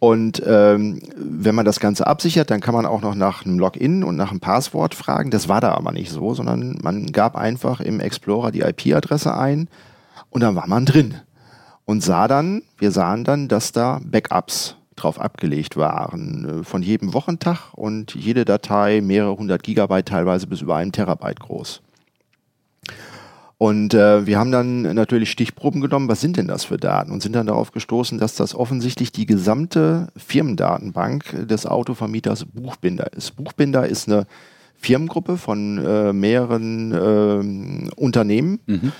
und 0.00 0.40
ähm, 0.46 1.00
wenn 1.16 1.54
man 1.54 1.64
das 1.64 1.80
Ganze 1.80 2.06
absichert, 2.06 2.50
dann 2.50 2.60
kann 2.60 2.74
man 2.74 2.86
auch 2.86 3.00
noch 3.00 3.16
nach 3.16 3.44
einem 3.44 3.58
Login 3.58 4.04
und 4.04 4.16
nach 4.16 4.30
einem 4.30 4.40
Passwort 4.40 4.94
fragen. 4.94 5.30
Das 5.30 5.48
war 5.48 5.60
da 5.60 5.72
aber 5.72 5.90
nicht 5.90 6.10
so, 6.10 6.34
sondern 6.34 6.78
man 6.82 7.10
gab 7.10 7.36
einfach 7.36 7.80
im 7.80 7.98
Explorer 7.98 8.52
die 8.52 8.60
IP-Adresse 8.60 9.36
ein 9.36 9.68
und 10.30 10.42
dann 10.42 10.54
war 10.54 10.68
man 10.68 10.86
drin. 10.86 11.14
Und 11.84 12.02
sah 12.02 12.28
dann, 12.28 12.62
wir 12.76 12.92
sahen 12.92 13.24
dann, 13.24 13.48
dass 13.48 13.72
da 13.72 14.00
Backups 14.04 14.76
drauf 14.94 15.20
abgelegt 15.20 15.76
waren. 15.76 16.60
Äh, 16.60 16.64
von 16.64 16.82
jedem 16.82 17.14
Wochentag 17.14 17.72
und 17.72 18.14
jede 18.14 18.44
Datei 18.44 19.00
mehrere 19.00 19.36
hundert 19.36 19.62
Gigabyte, 19.62 20.06
teilweise 20.06 20.46
bis 20.46 20.60
über 20.60 20.76
einen 20.76 20.92
Terabyte 20.92 21.40
groß. 21.40 21.82
Und 23.58 23.92
äh, 23.92 24.24
wir 24.24 24.38
haben 24.38 24.52
dann 24.52 24.82
natürlich 24.82 25.32
Stichproben 25.32 25.80
genommen, 25.80 26.08
was 26.08 26.20
sind 26.20 26.36
denn 26.36 26.46
das 26.46 26.64
für 26.64 26.76
Daten? 26.76 27.10
Und 27.10 27.22
sind 27.22 27.34
dann 27.34 27.48
darauf 27.48 27.72
gestoßen, 27.72 28.16
dass 28.18 28.36
das 28.36 28.54
offensichtlich 28.54 29.10
die 29.10 29.26
gesamte 29.26 30.08
Firmendatenbank 30.16 31.48
des 31.48 31.66
Autovermieters 31.66 32.44
Buchbinder 32.44 33.12
ist. 33.12 33.34
Buchbinder 33.34 33.88
ist 33.88 34.08
eine 34.08 34.28
Firmengruppe 34.76 35.36
von 35.36 35.84
äh, 35.84 36.12
mehreren 36.12 36.92
äh, 37.90 37.90
Unternehmen. 37.96 38.60
Mhm. 38.66 38.92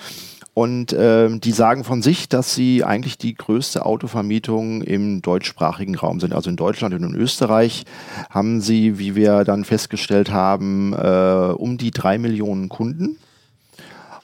Und 0.55 0.93
äh, 0.93 1.39
die 1.39 1.53
sagen 1.53 1.85
von 1.85 2.03
sich, 2.03 2.29
dass 2.29 2.57
sie 2.57 2.83
eigentlich 2.83 3.17
die 3.17 3.35
größte 3.35 3.87
Autovermietung 3.87 4.83
im 4.83 5.23
deutschsprachigen 5.23 5.95
Raum 5.95 6.19
sind. 6.19 6.35
Also 6.35 6.51
in 6.51 6.57
Deutschland 6.57 6.95
und 6.95 7.05
in 7.05 7.15
Österreich 7.15 7.85
haben 8.29 8.61
sie, 8.61 8.99
wie 8.99 9.15
wir 9.15 9.45
dann 9.45 9.65
festgestellt 9.65 10.33
haben, 10.33 10.95
äh, 10.95 11.53
um 11.57 11.79
die 11.79 11.93
drei 11.93 12.19
Millionen 12.19 12.69
Kunden. 12.69 13.19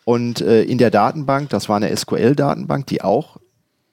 Und 0.05 0.41
äh, 0.41 0.63
in 0.63 0.79
der 0.79 0.91
Datenbank, 0.91 1.49
das 1.51 1.69
war 1.69 1.77
eine 1.77 1.95
SQL-Datenbank, 1.97 2.87
die 2.87 3.03
auch 3.03 3.39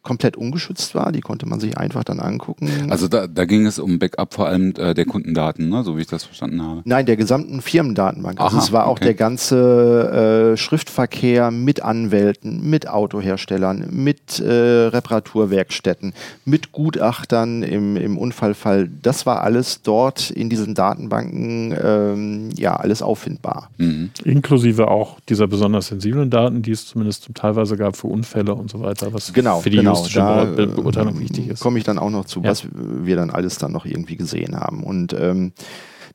komplett 0.04 0.36
ungeschützt 0.36 0.96
war. 0.96 1.12
Die 1.12 1.22
konnte 1.22 1.46
man 1.46 1.60
sich 1.60 1.78
einfach 1.78 2.04
dann 2.04 2.20
angucken. 2.20 2.70
Also 2.90 3.08
da, 3.08 3.28
da 3.28 3.46
ging 3.46 3.66
es 3.66 3.78
um 3.80 4.00
Backup 4.00 4.34
vor 4.34 4.48
allem 4.48 4.74
äh, 4.78 4.94
der 4.94 5.06
Kundendaten, 5.06 5.70
ne? 5.70 5.84
so 5.84 5.98
wie 5.98 6.02
ich 6.02 6.08
das 6.08 6.24
verstanden 6.24 6.62
habe. 6.62 6.82
Nein, 6.86 7.06
der 7.06 7.18
gesamten 7.18 7.62
Firmendatenbank. 7.62 8.40
Also 8.40 8.58
Aha, 8.58 8.64
es 8.64 8.72
war 8.72 8.88
auch 8.88 8.94
okay. 8.94 9.06
der 9.06 9.14
ganze 9.14 10.54
äh, 10.54 10.58
Schriftverkehr 10.58 11.52
mit 11.52 11.84
Anwälten, 11.84 12.68
mit 12.68 12.88
Autoherstellern, 12.88 13.88
mit 13.92 14.40
äh, 14.40 14.52
Reparaturwerkstätten, 14.52 16.14
mit 16.46 16.72
Gutachtern 16.72 17.62
im, 17.64 17.96
im 17.96 18.18
Unfallfall. 18.18 18.90
Das 19.02 19.26
war 19.26 19.42
alles 19.42 19.82
dort 19.84 20.32
in 20.32 20.50
diesen 20.50 20.74
Datenbanken 20.74 21.76
ähm, 21.82 22.50
ja 22.56 22.76
alles 22.76 23.02
auffindbar. 23.02 23.70
Mhm. 23.78 24.10
Inklusive 24.24 24.88
auch 24.88 25.20
dieser 25.30 25.48
besonders 25.48 25.88
sensiblen 25.88 26.30
Daten, 26.30 26.62
die 26.62 26.72
es 26.72 26.88
zumindest 26.88 27.30
teilweise 27.36 27.78
gab 27.78 27.96
für 27.96 28.08
Unfälle 28.08 28.56
und 28.56 28.72
so 28.72 28.82
weiter. 28.82 29.14
Was 29.14 29.32
genau, 29.34 29.60
für 29.60 29.70
die 29.70 29.78
genau 29.78 29.91
genau, 29.94 30.46
da, 30.46 30.46
Be 30.46 30.68
Beurteilung 30.68 31.20
wichtig 31.20 31.48
ist. 31.48 31.60
Komme 31.62 31.78
ich 31.78 31.84
dann 31.84 32.00
auch 32.00 32.10
noch 32.10 32.26
zu, 32.26 32.42
ja. 32.42 32.50
was 32.50 32.66
wir 32.74 33.16
dann 33.16 33.30
alles 33.30 33.58
dann 33.58 33.72
noch 33.72 33.86
irgendwie 33.86 34.16
gesehen 34.16 34.60
haben. 34.60 34.84
Und 34.84 35.14
ähm, 35.14 35.54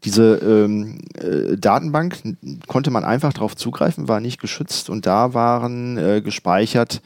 diese 0.05 0.37
ähm, 0.37 0.99
äh, 1.15 1.57
Datenbank 1.57 2.19
konnte 2.67 2.91
man 2.91 3.05
einfach 3.05 3.33
darauf 3.33 3.57
zugreifen, 3.57 4.09
war 4.09 4.21
nicht 4.21 4.41
geschützt 4.41 4.91
und 4.91 5.07
da 5.07 5.35
waren 5.35 5.97
äh, 5.97 6.21
gespeichert 6.21 7.01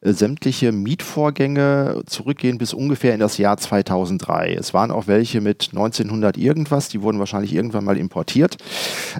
äh, 0.00 0.12
sämtliche 0.12 0.72
Mietvorgänge 0.72 2.02
zurückgehen 2.06 2.58
bis 2.58 2.72
ungefähr 2.72 3.14
in 3.14 3.20
das 3.20 3.38
Jahr 3.38 3.56
2003. 3.56 4.54
Es 4.54 4.72
waren 4.74 4.90
auch 4.90 5.06
welche 5.06 5.40
mit 5.40 5.70
1900 5.72 6.36
irgendwas, 6.36 6.88
die 6.88 7.02
wurden 7.02 7.18
wahrscheinlich 7.18 7.54
irgendwann 7.54 7.84
mal 7.84 7.96
importiert, 7.96 8.56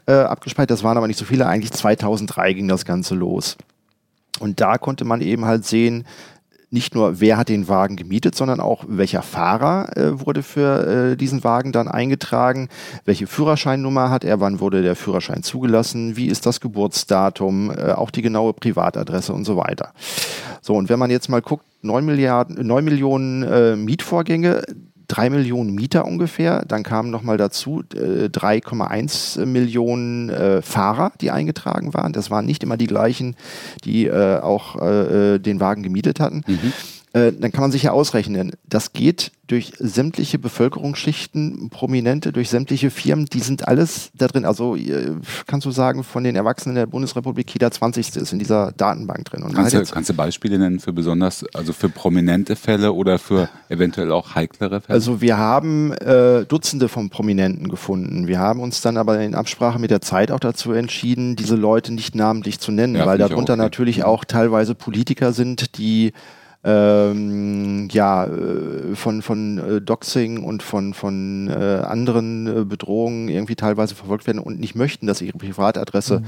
äh, 0.06 0.12
abgespeichert. 0.12 0.70
Das 0.70 0.84
waren 0.84 0.96
aber 0.96 1.08
nicht 1.08 1.18
so 1.18 1.24
viele. 1.24 1.46
Eigentlich 1.46 1.72
2003 1.72 2.52
ging 2.52 2.68
das 2.68 2.84
Ganze 2.84 3.14
los. 3.14 3.56
Und 4.38 4.60
da 4.60 4.76
konnte 4.78 5.04
man 5.04 5.20
eben 5.22 5.46
halt 5.46 5.64
sehen, 5.64 6.04
nicht 6.76 6.94
nur, 6.94 7.20
wer 7.20 7.38
hat 7.38 7.48
den 7.48 7.68
Wagen 7.68 7.96
gemietet, 7.96 8.34
sondern 8.34 8.60
auch, 8.60 8.84
welcher 8.86 9.22
Fahrer 9.22 9.96
äh, 9.96 10.20
wurde 10.26 10.42
für 10.42 11.12
äh, 11.12 11.16
diesen 11.16 11.42
Wagen 11.42 11.72
dann 11.72 11.88
eingetragen, 11.88 12.68
welche 13.06 13.26
Führerscheinnummer 13.26 14.10
hat 14.10 14.24
er, 14.24 14.40
wann 14.40 14.60
wurde 14.60 14.82
der 14.82 14.94
Führerschein 14.94 15.42
zugelassen, 15.42 16.18
wie 16.18 16.26
ist 16.26 16.44
das 16.44 16.60
Geburtsdatum, 16.60 17.70
äh, 17.70 17.92
auch 17.92 18.10
die 18.10 18.20
genaue 18.20 18.52
Privatadresse 18.52 19.32
und 19.32 19.46
so 19.46 19.56
weiter. 19.56 19.94
So, 20.60 20.74
und 20.74 20.90
wenn 20.90 20.98
man 20.98 21.10
jetzt 21.10 21.30
mal 21.30 21.40
guckt, 21.40 21.64
9, 21.80 22.04
Milliarden, 22.04 22.66
9 22.66 22.84
Millionen 22.84 23.42
äh, 23.42 23.74
Mietvorgänge, 23.76 24.62
drei 25.08 25.30
Millionen 25.30 25.74
Mieter 25.74 26.04
ungefähr. 26.04 26.64
Dann 26.66 26.82
kamen 26.82 27.10
nochmal 27.10 27.36
dazu 27.36 27.82
äh, 27.94 28.26
3,1 28.26 29.44
Millionen 29.46 30.30
äh, 30.30 30.62
Fahrer, 30.62 31.12
die 31.20 31.30
eingetragen 31.30 31.94
waren. 31.94 32.12
Das 32.12 32.30
waren 32.30 32.46
nicht 32.46 32.62
immer 32.62 32.76
die 32.76 32.86
gleichen, 32.86 33.36
die 33.84 34.06
äh, 34.06 34.38
auch 34.40 34.80
äh, 34.80 35.34
äh, 35.34 35.38
den 35.38 35.60
Wagen 35.60 35.82
gemietet 35.82 36.20
hatten. 36.20 36.42
Mhm. 36.46 36.72
Äh, 37.16 37.32
dann 37.32 37.50
kann 37.50 37.62
man 37.62 37.72
sich 37.72 37.84
ja 37.84 37.92
ausrechnen, 37.92 38.52
das 38.68 38.92
geht 38.92 39.32
durch 39.46 39.72
sämtliche 39.78 40.38
Bevölkerungsschichten, 40.38 41.70
Prominente, 41.70 42.30
durch 42.30 42.50
sämtliche 42.50 42.90
Firmen, 42.90 43.24
die 43.24 43.40
sind 43.40 43.66
alles 43.66 44.10
da 44.12 44.26
drin. 44.26 44.44
Also 44.44 44.76
kannst 45.46 45.64
du 45.64 45.70
sagen, 45.70 46.04
von 46.04 46.24
den 46.24 46.36
Erwachsenen 46.36 46.74
der 46.74 46.84
Bundesrepublik 46.84 47.50
jeder 47.54 47.70
20. 47.70 48.16
ist 48.16 48.32
in 48.32 48.38
dieser 48.38 48.72
Datenbank 48.72 49.24
drin. 49.24 49.44
Und 49.44 49.54
kannst, 49.54 49.72
du, 49.72 49.82
kannst 49.84 50.10
du 50.10 50.14
Beispiele 50.14 50.58
nennen 50.58 50.78
für 50.78 50.92
besonders, 50.92 51.42
also 51.54 51.72
für 51.72 51.88
prominente 51.88 52.54
Fälle 52.54 52.92
oder 52.92 53.18
für 53.18 53.48
eventuell 53.70 54.12
auch 54.12 54.34
heiklere 54.34 54.82
Fälle? 54.82 54.94
Also 54.94 55.22
wir 55.22 55.38
haben 55.38 55.92
äh, 55.92 56.44
Dutzende 56.44 56.88
von 56.90 57.08
Prominenten 57.08 57.68
gefunden. 57.68 58.26
Wir 58.26 58.40
haben 58.40 58.60
uns 58.60 58.82
dann 58.82 58.98
aber 58.98 59.20
in 59.20 59.34
Absprache 59.34 59.78
mit 59.78 59.90
der 59.90 60.02
Zeit 60.02 60.30
auch 60.30 60.40
dazu 60.40 60.72
entschieden, 60.72 61.34
diese 61.34 61.56
Leute 61.56 61.94
nicht 61.94 62.14
namentlich 62.14 62.60
zu 62.60 62.72
nennen, 62.72 62.96
ja, 62.96 63.06
weil 63.06 63.16
darunter 63.16 63.54
auch, 63.54 63.58
natürlich 63.58 64.04
auch 64.04 64.26
teilweise 64.26 64.74
Politiker 64.74 65.32
sind, 65.32 65.78
die 65.78 66.12
ähm, 66.66 67.88
ja, 67.92 68.24
äh, 68.24 68.96
von, 68.96 69.22
von 69.22 69.58
äh, 69.58 69.80
Doxing 69.80 70.42
und 70.42 70.64
von, 70.64 70.94
von 70.94 71.48
äh, 71.48 71.82
anderen 71.86 72.46
äh, 72.46 72.64
Bedrohungen 72.64 73.28
irgendwie 73.28 73.54
teilweise 73.54 73.94
verfolgt 73.94 74.26
werden 74.26 74.40
und 74.40 74.58
nicht 74.58 74.74
möchten, 74.74 75.06
dass 75.06 75.22
ihre 75.22 75.38
Privatadresse 75.38 76.20
mhm. 76.20 76.24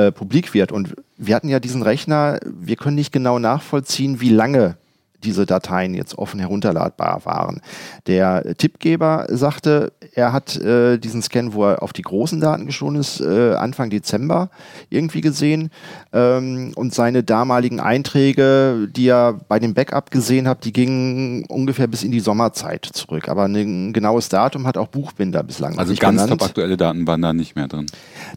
äh, 0.00 0.10
publik 0.10 0.54
wird. 0.54 0.72
Und 0.72 0.96
wir 1.16 1.36
hatten 1.36 1.48
ja 1.48 1.60
diesen 1.60 1.82
Rechner, 1.82 2.40
wir 2.44 2.74
können 2.74 2.96
nicht 2.96 3.12
genau 3.12 3.38
nachvollziehen, 3.38 4.20
wie 4.20 4.30
lange 4.30 4.76
diese 5.24 5.46
Dateien 5.46 5.94
jetzt 5.94 6.16
offen 6.18 6.40
herunterladbar 6.40 7.24
waren. 7.24 7.60
Der 8.06 8.56
Tippgeber 8.56 9.26
sagte, 9.28 9.92
er 10.14 10.32
hat 10.32 10.56
äh, 10.56 10.98
diesen 10.98 11.22
Scan, 11.22 11.52
wo 11.52 11.64
er 11.64 11.82
auf 11.82 11.92
die 11.92 12.02
großen 12.02 12.40
Daten 12.40 12.66
geschoren 12.66 12.96
ist, 12.96 13.20
äh, 13.20 13.54
Anfang 13.54 13.90
Dezember 13.90 14.50
irgendwie 14.90 15.20
gesehen 15.20 15.70
ähm, 16.12 16.72
und 16.74 16.94
seine 16.94 17.22
damaligen 17.22 17.80
Einträge, 17.80 18.88
die 18.90 19.08
er 19.08 19.34
bei 19.48 19.58
dem 19.58 19.74
Backup 19.74 20.10
gesehen 20.10 20.48
hat, 20.48 20.64
die 20.64 20.72
gingen 20.72 21.44
ungefähr 21.46 21.86
bis 21.86 22.02
in 22.02 22.12
die 22.12 22.20
Sommerzeit 22.20 22.84
zurück. 22.84 23.28
Aber 23.28 23.44
ein 23.44 23.92
genaues 23.92 24.28
Datum 24.28 24.66
hat 24.66 24.76
auch 24.76 24.88
Buchbinder 24.88 25.42
bislang 25.42 25.78
also 25.78 25.90
nicht 25.90 26.00
ganz 26.00 26.22
genannt. 26.22 26.42
aktuelle 26.42 26.76
Daten 26.76 27.06
waren 27.06 27.22
da 27.22 27.32
nicht 27.32 27.56
mehr 27.56 27.68
drin. 27.68 27.86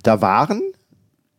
Da 0.03 0.21
waren 0.21 0.61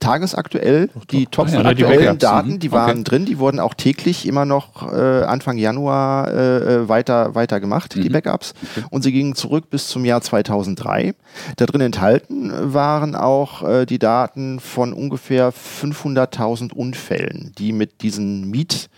tagesaktuell 0.00 0.88
die 1.10 1.26
top 1.26 1.48
ah, 1.48 1.50
ja, 1.50 1.60
aktuellen 1.60 2.14
die 2.14 2.18
Daten, 2.18 2.58
die 2.58 2.72
waren 2.72 3.00
okay. 3.00 3.04
drin, 3.04 3.26
die 3.26 3.38
wurden 3.38 3.60
auch 3.60 3.74
täglich 3.74 4.26
immer 4.26 4.44
noch 4.44 4.90
äh, 4.92 5.22
Anfang 5.22 5.58
Januar 5.58 6.32
äh, 6.32 6.56
äh, 6.56 6.88
weiter, 6.88 7.34
weiter 7.34 7.60
gemacht, 7.60 7.94
mhm. 7.94 8.02
die 8.02 8.08
Backups. 8.08 8.54
Okay. 8.62 8.86
Und 8.90 9.02
sie 9.02 9.12
gingen 9.12 9.34
zurück 9.34 9.70
bis 9.70 9.88
zum 9.88 10.04
Jahr 10.04 10.22
2003. 10.22 11.14
Da 11.56 11.66
drin 11.66 11.82
enthalten 11.82 12.50
waren 12.72 13.14
auch 13.14 13.62
äh, 13.62 13.86
die 13.86 13.98
Daten 13.98 14.58
von 14.58 14.92
ungefähr 14.92 15.52
500.000 15.52 16.72
Unfällen, 16.72 17.52
die 17.58 17.72
mit 17.72 18.02
diesen 18.02 18.50
Miet 18.50 18.88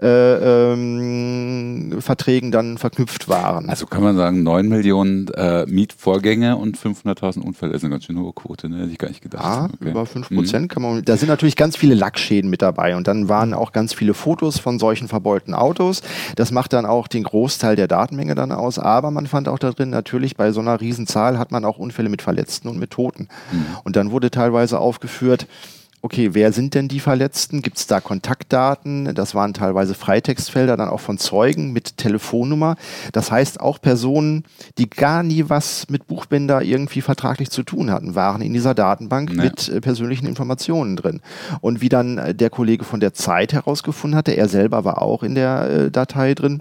äh, 0.00 0.72
ähm, 0.72 1.96
Verträgen 2.00 2.50
dann 2.50 2.78
verknüpft 2.78 3.28
waren. 3.28 3.68
Also 3.70 3.86
kann 3.86 4.02
man 4.02 4.16
sagen, 4.16 4.42
9 4.42 4.68
Millionen 4.68 5.28
äh, 5.28 5.66
Mietvorgänge 5.66 6.56
und 6.56 6.76
500.000 6.76 7.40
Unfälle 7.40 7.74
ist 7.74 7.84
eine 7.84 7.92
ganz 7.92 8.04
schön 8.04 8.18
hohe 8.18 8.32
Quote, 8.32 8.68
ne? 8.68 8.78
hätte 8.80 8.90
ich 8.90 8.98
gar 8.98 9.08
nicht 9.08 9.22
gedacht. 9.22 9.44
Ja, 9.44 9.68
okay. 9.72 9.90
über 9.90 10.04
5 10.04 10.30
Prozent 10.30 10.62
mhm. 10.62 10.68
kann 10.68 10.82
man, 10.82 11.04
da 11.04 11.16
sind 11.16 11.28
natürlich 11.28 11.54
ganz 11.54 11.76
viele 11.76 11.94
Lackschäden 11.94 12.50
mit 12.50 12.60
dabei 12.60 12.96
und 12.96 13.06
dann 13.06 13.28
waren 13.28 13.54
auch 13.54 13.72
ganz 13.72 13.94
viele 13.94 14.14
Fotos 14.14 14.58
von 14.58 14.80
solchen 14.80 15.06
verbeulten 15.06 15.54
Autos. 15.54 16.02
Das 16.34 16.50
macht 16.50 16.72
dann 16.72 16.86
auch 16.86 17.06
den 17.06 17.22
Großteil 17.22 17.76
der 17.76 17.86
Datenmenge 17.86 18.34
dann 18.34 18.50
aus, 18.50 18.80
aber 18.80 19.12
man 19.12 19.28
fand 19.28 19.48
auch 19.48 19.60
da 19.60 19.70
drin 19.70 19.90
natürlich 19.90 20.36
bei 20.36 20.50
so 20.50 20.60
einer 20.60 20.80
Riesenzahl 20.80 21.38
hat 21.38 21.52
man 21.52 21.64
auch 21.64 21.78
Unfälle 21.78 22.08
mit 22.08 22.20
Verletzten 22.20 22.68
und 22.68 22.78
mit 22.78 22.90
Toten. 22.90 23.28
Mhm. 23.52 23.66
Und 23.84 23.94
dann 23.94 24.10
wurde 24.10 24.32
teilweise 24.32 24.80
aufgeführt, 24.80 25.46
okay, 26.04 26.34
wer 26.34 26.52
sind 26.52 26.74
denn 26.74 26.86
die 26.86 27.00
Verletzten? 27.00 27.62
Gibt 27.62 27.78
es 27.78 27.86
da 27.86 27.98
Kontaktdaten? 27.98 29.14
Das 29.14 29.34
waren 29.34 29.54
teilweise 29.54 29.94
Freitextfelder, 29.94 30.76
dann 30.76 30.90
auch 30.90 31.00
von 31.00 31.16
Zeugen 31.16 31.72
mit 31.72 31.96
Telefonnummer. 31.96 32.76
Das 33.12 33.30
heißt, 33.30 33.58
auch 33.58 33.80
Personen, 33.80 34.44
die 34.76 34.90
gar 34.90 35.22
nie 35.22 35.46
was 35.48 35.88
mit 35.88 36.06
Buchbinder 36.06 36.60
irgendwie 36.60 37.00
vertraglich 37.00 37.48
zu 37.48 37.62
tun 37.62 37.90
hatten, 37.90 38.14
waren 38.14 38.42
in 38.42 38.52
dieser 38.52 38.74
Datenbank 38.74 39.30
nee. 39.30 39.44
mit 39.44 39.70
äh, 39.70 39.80
persönlichen 39.80 40.26
Informationen 40.26 40.96
drin. 40.96 41.22
Und 41.62 41.80
wie 41.80 41.88
dann 41.88 42.18
äh, 42.18 42.34
der 42.34 42.50
Kollege 42.50 42.84
von 42.84 43.00
der 43.00 43.14
Zeit 43.14 43.54
herausgefunden 43.54 44.14
hatte, 44.14 44.32
er 44.32 44.48
selber 44.48 44.84
war 44.84 45.00
auch 45.00 45.22
in 45.22 45.34
der 45.34 45.70
äh, 45.70 45.90
Datei 45.90 46.34
drin, 46.34 46.60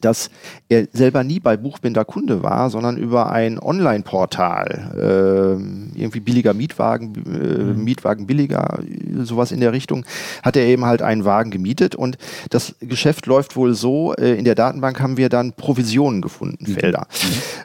dass 0.00 0.30
er 0.68 0.86
selber 0.92 1.24
nie 1.24 1.40
bei 1.40 1.56
Buchbinder 1.56 2.04
Kunde 2.04 2.42
war, 2.42 2.70
sondern 2.70 2.96
über 2.96 3.30
ein 3.30 3.58
Online-Portal, 3.58 4.92
äh, 4.96 6.00
irgendwie 6.00 6.20
billiger 6.20 6.54
Mietwagen, 6.54 7.14
äh, 7.26 7.62
mhm. 7.62 7.84
Mietwagen 7.84 8.26
billiger, 8.26 8.78
sowas 9.22 9.52
in 9.52 9.60
der 9.60 9.72
Richtung, 9.72 10.04
hat 10.42 10.56
er 10.56 10.64
eben 10.66 10.84
halt 10.84 11.02
einen 11.02 11.24
Wagen 11.24 11.50
gemietet 11.50 11.94
und 11.94 12.18
das 12.50 12.76
Geschäft 12.80 13.26
läuft 13.26 13.56
wohl 13.56 13.74
so, 13.74 14.14
äh, 14.14 14.34
in 14.34 14.44
der 14.44 14.54
Datenbank 14.54 15.00
haben 15.00 15.16
wir 15.16 15.28
dann 15.28 15.52
Provisionen 15.52 16.22
gefunden, 16.22 16.70
mhm. 16.70 16.74
Felder. 16.74 17.06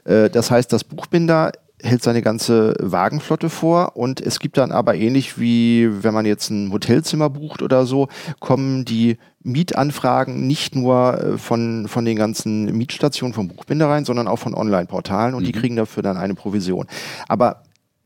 Mhm. 0.06 0.12
Äh, 0.12 0.30
das 0.30 0.52
heißt, 0.52 0.72
das 0.74 0.84
Buchbinder 0.84 1.52
hält 1.84 2.02
seine 2.02 2.22
ganze 2.22 2.74
Wagenflotte 2.80 3.50
vor 3.50 3.98
und 3.98 4.22
es 4.22 4.40
gibt 4.40 4.58
dann 4.58 4.72
aber 4.72 4.96
ähnlich 4.96 5.38
wie 5.38 5.90
wenn 6.04 6.14
man 6.14 6.26
jetzt 6.26 6.50
ein 6.50 6.72
Hotelzimmer 6.72 7.30
bucht 7.30 7.62
oder 7.62 7.86
so, 7.86 8.08
kommen 8.40 8.86
die 8.86 9.18
Mietanfragen 9.44 10.48
nicht 10.48 10.76
nur 10.76 11.22
äh, 11.22 11.38
von, 11.38 11.88
von 11.88 12.06
den 12.06 12.18
ganzen 12.18 12.66
Mietstationen 12.78 13.34
vom 13.34 13.48
Buchbinder 13.48 13.90
rein, 13.90 14.06
sondern 14.06 14.28
auch 14.28 14.40
von 14.40 14.54
Online-Portalen 14.54 15.36
und 15.36 15.44
mhm. 15.44 15.48
die 15.48 15.52
kriegen 15.52 15.76
dafür 15.76 16.04
dann 16.04 16.18
eine 16.18 16.36
Provision. 16.36 16.88
Aber 17.28 17.64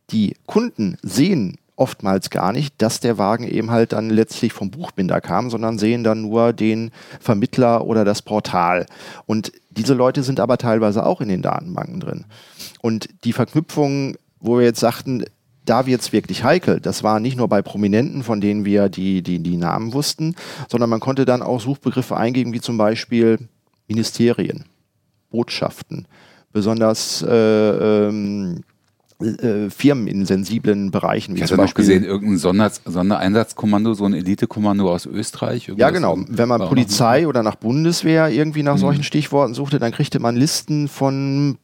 die 0.10 0.36
Kunden 0.46 0.98
sehen 1.01 1.58
oftmals 1.75 2.32
gar 2.32 2.51
nicht, 2.51 2.82
dass 2.82 3.00
der 3.00 3.17
Wagen 3.17 3.48
eben 3.48 3.72
halt 3.72 3.94
dann 3.94 4.10
letztlich 4.10 4.51
vom 4.51 4.72
Buchbinder 4.72 5.22
kam, 5.22 5.50
sondern 5.50 5.77
sehen 5.77 6.03
dann 6.03 6.22
nur 6.22 6.51
den 6.51 6.91
Vermittler 7.20 7.86
oder 7.86 8.03
das 8.03 8.24
Portal. 8.24 8.88
Und 9.25 9.51
diese 9.70 9.94
Leute 9.94 10.24
sind 10.24 10.39
aber 10.39 10.58
teilweise 10.58 11.06
auch 11.06 11.22
in 11.22 11.29
den 11.29 11.44
Datenbanken 11.44 12.00
drin. 12.00 12.25
Und 12.82 13.10
die 13.24 13.34
Verknüpfung, 13.34 14.17
wo 14.39 14.58
wir 14.58 14.65
jetzt 14.65 14.79
sagten, 14.79 15.24
da 15.67 15.86
wird 15.86 16.01
es 16.01 16.13
wirklich 16.13 16.43
heikel. 16.43 16.79
Das 16.79 17.03
war 17.03 17.19
nicht 17.19 17.38
nur 17.38 17.47
bei 17.47 17.62
Prominenten, 17.62 18.24
von 18.24 18.41
denen 18.41 18.65
wir 18.65 18.89
die, 18.89 19.21
die, 19.21 19.39
die 19.39 19.57
Namen 19.57 19.93
wussten, 19.93 20.36
sondern 20.69 20.89
man 20.89 21.00
konnte 21.00 21.25
dann 21.25 21.41
auch 21.41 21.59
Suchbegriffe 21.59 22.17
eingeben, 22.17 22.53
wie 22.53 22.62
zum 22.62 22.77
Beispiel 22.77 23.38
Ministerien, 23.88 24.65
Botschaften, 25.29 26.07
besonders 26.51 27.21
äh, 27.21 28.07
ähm, 28.07 28.63
äh, 29.19 29.69
Firmen 29.69 30.07
in 30.07 30.25
sensiblen 30.25 30.91
Bereichen. 30.91 31.36
Wie 31.36 31.41
ich 31.41 31.51
habe 31.51 31.62
noch 31.62 31.74
gesehen, 31.74 32.03
irgendein 32.03 32.38
Sonder 32.38 32.71
Sondereinsatzkommando, 32.86 33.93
so 33.93 34.05
ein 34.05 34.13
Elitekommando 34.13 34.91
aus 34.91 35.05
Österreich. 35.05 35.71
Ja, 35.75 35.89
genau. 35.89 36.17
Wenn 36.27 36.47
man 36.47 36.62
Polizei 36.62 37.27
oder 37.27 37.43
nach 37.43 37.55
Bundeswehr 37.55 38.29
irgendwie 38.29 38.63
nach 38.63 38.75
mhm. 38.75 38.81
solchen 38.81 39.03
Stichworten 39.03 39.53
suchte, 39.53 39.79
dann 39.79 39.91
kriegte 39.91 40.19
man 40.19 40.36
Listen 40.36 40.88
von 40.88 41.57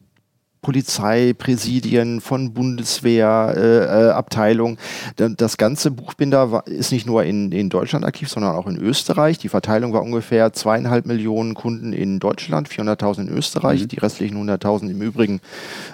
Polizeipräsidien, 0.63 2.22
von 2.22 2.53
Bundeswehrabteilungen. 2.53 4.79
Äh, 5.20 5.25
äh 5.25 5.36
das 5.38 5.58
ganze 5.58 5.91
Buchbinder 5.91 6.51
war, 6.51 6.65
ist 6.65 6.91
nicht 6.91 7.05
nur 7.05 7.24
in, 7.24 7.51
in 7.51 7.70
Deutschland 7.70 8.03
aktiv, 8.05 8.29
sondern 8.29 8.55
auch 8.55 8.65
in 8.65 8.77
Österreich. 8.77 9.38
Die 9.38 9.50
Verteilung 9.50 9.93
war 9.93 10.01
ungefähr 10.01 10.53
zweieinhalb 10.53 11.05
Millionen 11.05 11.53
Kunden 11.53 11.93
in 11.93 12.20
Deutschland, 12.20 12.67
400.000 12.67 13.27
in 13.27 13.38
Österreich, 13.38 13.84
mhm. 13.84 13.89
die 13.89 14.00
restlichen 14.00 14.38
100.000 14.38 14.89
im 14.89 15.01
übrigen 15.01 15.39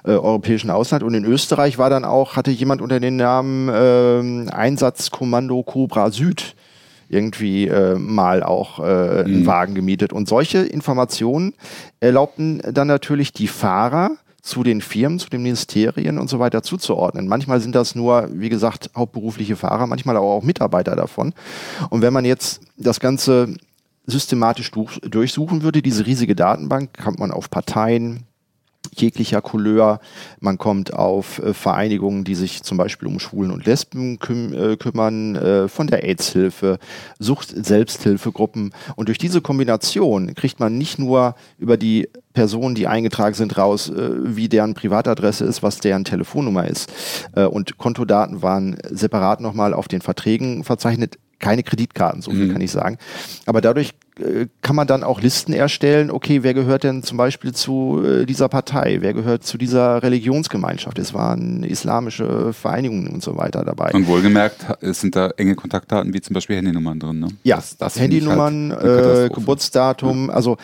äh, 0.06 0.12
europäischen 0.12 0.70
Ausland. 0.70 1.04
Und 1.04 1.16
in 1.16 1.26
Österreich 1.26 1.78
war 1.78 1.90
dann 1.90 2.06
auch, 2.06 2.38
hatte 2.38 2.52
jemand 2.52 2.82
unter 2.82 3.02
den 3.02 3.18
Namen 3.18 3.68
äh, 3.68 4.52
Einsatzkommando 4.52 5.64
Cobra 5.64 6.12
Süd 6.12 6.56
irgendwie 7.10 7.68
äh, 7.68 7.96
mal 7.96 8.44
auch 8.44 8.80
äh, 8.80 8.84
einen 8.84 9.42
mhm. 9.42 9.46
Wagen 9.48 9.76
gemietet. 9.76 10.14
Und 10.14 10.30
solche 10.30 10.60
Informationen 10.60 11.54
erlaubten 12.00 12.62
dann 12.72 12.88
natürlich 12.88 13.34
die 13.34 13.48
Fahrer, 13.48 14.12
zu 14.50 14.64
den 14.64 14.82
Firmen, 14.82 15.20
zu 15.20 15.30
den 15.30 15.44
Ministerien 15.44 16.18
und 16.18 16.30
so 16.30 16.40
weiter 16.40 16.64
zuzuordnen. 16.64 17.28
Manchmal 17.28 17.62
sind 17.62 17.76
das 17.76 17.96
nur, 17.96 18.30
wie 18.34 18.50
gesagt, 18.50 18.90
hauptberufliche 18.96 19.56
Fahrer, 19.56 19.88
manchmal 19.88 20.18
aber 20.18 20.26
auch 20.26 20.44
Mitarbeiter 20.44 20.96
davon. 20.96 21.34
Und 21.90 22.02
wenn 22.02 22.14
man 22.14 22.26
jetzt 22.26 22.62
das 22.76 23.00
Ganze 23.00 23.56
systematisch 24.08 24.72
durchsuchen 24.72 25.62
würde, 25.62 25.82
diese 25.82 26.06
riesige 26.06 26.36
Datenbank, 26.36 26.98
kommt 26.98 27.20
man 27.20 27.32
auf 27.32 27.50
Parteien, 27.50 28.26
jeglicher 28.96 29.42
Couleur. 29.42 30.00
Man 30.40 30.58
kommt 30.58 30.94
auf 30.94 31.40
äh, 31.40 31.54
Vereinigungen, 31.54 32.24
die 32.24 32.36
sich 32.36 32.64
zum 32.64 32.78
Beispiel 32.78 33.08
um 33.08 33.20
Schwulen 33.20 33.52
und 33.52 33.66
Lesben 33.66 34.20
küm 34.20 34.54
äh, 34.54 34.78
kümmern, 34.78 35.36
äh, 35.36 35.68
von 35.68 35.88
der 35.88 36.04
AIDS-Hilfe, 36.04 36.80
Sucht-Selbsthilfegruppen. 37.20 38.72
Und 38.96 39.08
durch 39.08 39.18
diese 39.18 39.42
Kombination 39.42 40.34
kriegt 40.36 40.60
man 40.60 40.78
nicht 40.78 41.00
nur 41.00 41.36
über 41.58 41.78
die 41.78 42.10
Personen, 42.34 42.76
die 42.76 42.88
eingetragen 42.88 43.36
sind, 43.36 43.58
raus, 43.58 43.92
wie 43.96 44.48
deren 44.48 44.74
Privatadresse 44.74 45.44
ist, 45.46 45.64
was 45.64 45.80
deren 45.80 46.06
Telefonnummer 46.06 46.68
ist. 46.68 46.92
Und 47.34 47.78
Kontodaten 47.78 48.42
waren 48.42 48.78
separat 48.90 49.42
nochmal 49.42 49.74
auf 49.74 49.88
den 49.88 50.02
Verträgen 50.02 50.64
verzeichnet. 50.64 51.18
Keine 51.40 51.64
Kreditkarten, 51.64 52.22
so 52.22 52.32
viel 52.32 52.48
mhm. 52.48 52.54
kann 52.54 52.62
ich 52.62 52.72
sagen. 52.72 52.98
Aber 53.46 53.62
dadurch 53.62 53.94
kann 54.62 54.76
man 54.76 54.88
dann 54.88 55.04
auch 55.04 55.22
Listen 55.22 55.54
erstellen, 55.54 56.12
okay, 56.12 56.44
wer 56.44 56.54
gehört 56.54 56.84
denn 56.84 57.04
zum 57.04 57.18
Beispiel 57.18 57.54
zu 57.54 58.04
äh, 58.04 58.26
dieser 58.26 58.50
Partei, 58.50 58.98
wer 59.02 59.14
gehört 59.14 59.44
zu 59.44 59.58
dieser 59.58 60.04
Religionsgemeinschaft, 60.04 61.00
es 61.00 61.14
waren 61.14 61.64
islamische 61.64 62.54
Vereinigungen 62.54 63.08
und 63.08 63.24
so 63.24 63.38
weiter 63.38 63.64
dabei. 63.64 63.92
Und 63.92 64.08
wohlgemerkt, 64.08 64.66
es 64.82 65.02
sind 65.02 65.16
da 65.16 65.30
enge 65.38 65.56
Kontaktdaten 65.56 66.14
wie 66.14 66.22
zum 66.22 66.34
Beispiel 66.34 66.58
Handynummern 66.58 67.00
drin, 67.00 67.20
ne? 67.20 67.28
Ja, 67.44 67.58
das, 67.58 67.78
das 67.78 68.00
Handynummern, 68.00 68.72
halt 68.72 69.32
äh, 69.32 69.34
Geburtsdatum, 69.34 70.28
ja. 70.28 70.34
also 70.34 70.58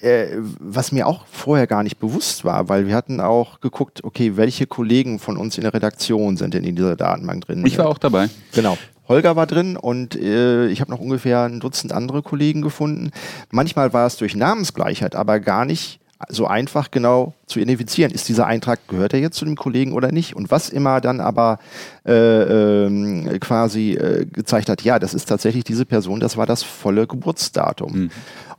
äh, 0.00 0.28
was 0.58 0.92
mir 0.92 1.06
auch 1.06 1.26
vorher 1.26 1.66
gar 1.66 1.82
nicht 1.82 1.98
bewusst 1.98 2.44
war, 2.44 2.68
weil 2.68 2.86
wir 2.86 2.94
hatten 2.94 3.20
auch 3.20 3.60
geguckt, 3.60 4.02
okay, 4.04 4.36
welche 4.36 4.66
Kollegen 4.66 5.18
von 5.18 5.36
uns 5.36 5.56
in 5.58 5.62
der 5.62 5.74
Redaktion 5.74 6.36
sind 6.36 6.54
denn 6.54 6.64
in 6.64 6.76
dieser 6.76 6.96
Datenbank 6.96 7.46
drin? 7.46 7.64
Ich 7.66 7.78
war 7.78 7.88
auch 7.88 7.98
dabei. 7.98 8.28
Genau. 8.52 8.78
Holger 9.10 9.34
war 9.34 9.46
drin 9.46 9.76
und 9.76 10.14
äh, 10.14 10.68
ich 10.68 10.80
habe 10.80 10.90
noch 10.90 11.00
ungefähr 11.00 11.42
ein 11.42 11.58
Dutzend 11.58 11.92
andere 11.92 12.22
Kollegen 12.22 12.62
gefunden. 12.62 13.10
Manchmal 13.50 13.92
war 13.92 14.06
es 14.06 14.16
durch 14.16 14.36
Namensgleichheit, 14.36 15.16
aber 15.16 15.40
gar 15.40 15.64
nicht 15.64 16.00
so 16.28 16.46
einfach 16.46 16.90
genau 16.90 17.34
zu 17.46 17.58
identifizieren. 17.58 18.12
Ist 18.12 18.28
dieser 18.28 18.46
Eintrag, 18.46 18.86
gehört 18.88 19.14
er 19.14 19.20
jetzt 19.20 19.36
zu 19.36 19.44
dem 19.44 19.56
Kollegen 19.56 19.94
oder 19.94 20.12
nicht? 20.12 20.36
Und 20.36 20.50
was 20.50 20.68
immer 20.68 21.00
dann 21.00 21.20
aber 21.20 21.58
äh, 22.06 22.12
äh, 22.12 23.38
quasi 23.38 23.92
äh, 23.92 24.26
gezeigt 24.26 24.68
hat, 24.68 24.82
ja, 24.82 24.98
das 24.98 25.14
ist 25.14 25.28
tatsächlich 25.28 25.64
diese 25.64 25.86
Person, 25.86 26.20
das 26.20 26.36
war 26.36 26.46
das 26.46 26.62
volle 26.62 27.06
Geburtsdatum. 27.06 27.92
Mhm. 27.92 28.10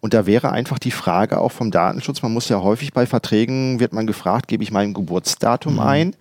Und 0.01 0.15
da 0.15 0.25
wäre 0.25 0.51
einfach 0.51 0.79
die 0.79 0.89
Frage 0.89 1.39
auch 1.39 1.51
vom 1.51 1.69
Datenschutz, 1.69 2.23
man 2.23 2.33
muss 2.33 2.49
ja 2.49 2.61
häufig 2.61 2.91
bei 2.91 3.05
Verträgen, 3.05 3.79
wird 3.79 3.93
man 3.93 4.07
gefragt, 4.07 4.47
gebe 4.47 4.63
ich 4.63 4.71
mein 4.71 4.95
Geburtsdatum 4.95 5.75
mhm. 5.75 5.79
ein, 5.79 6.15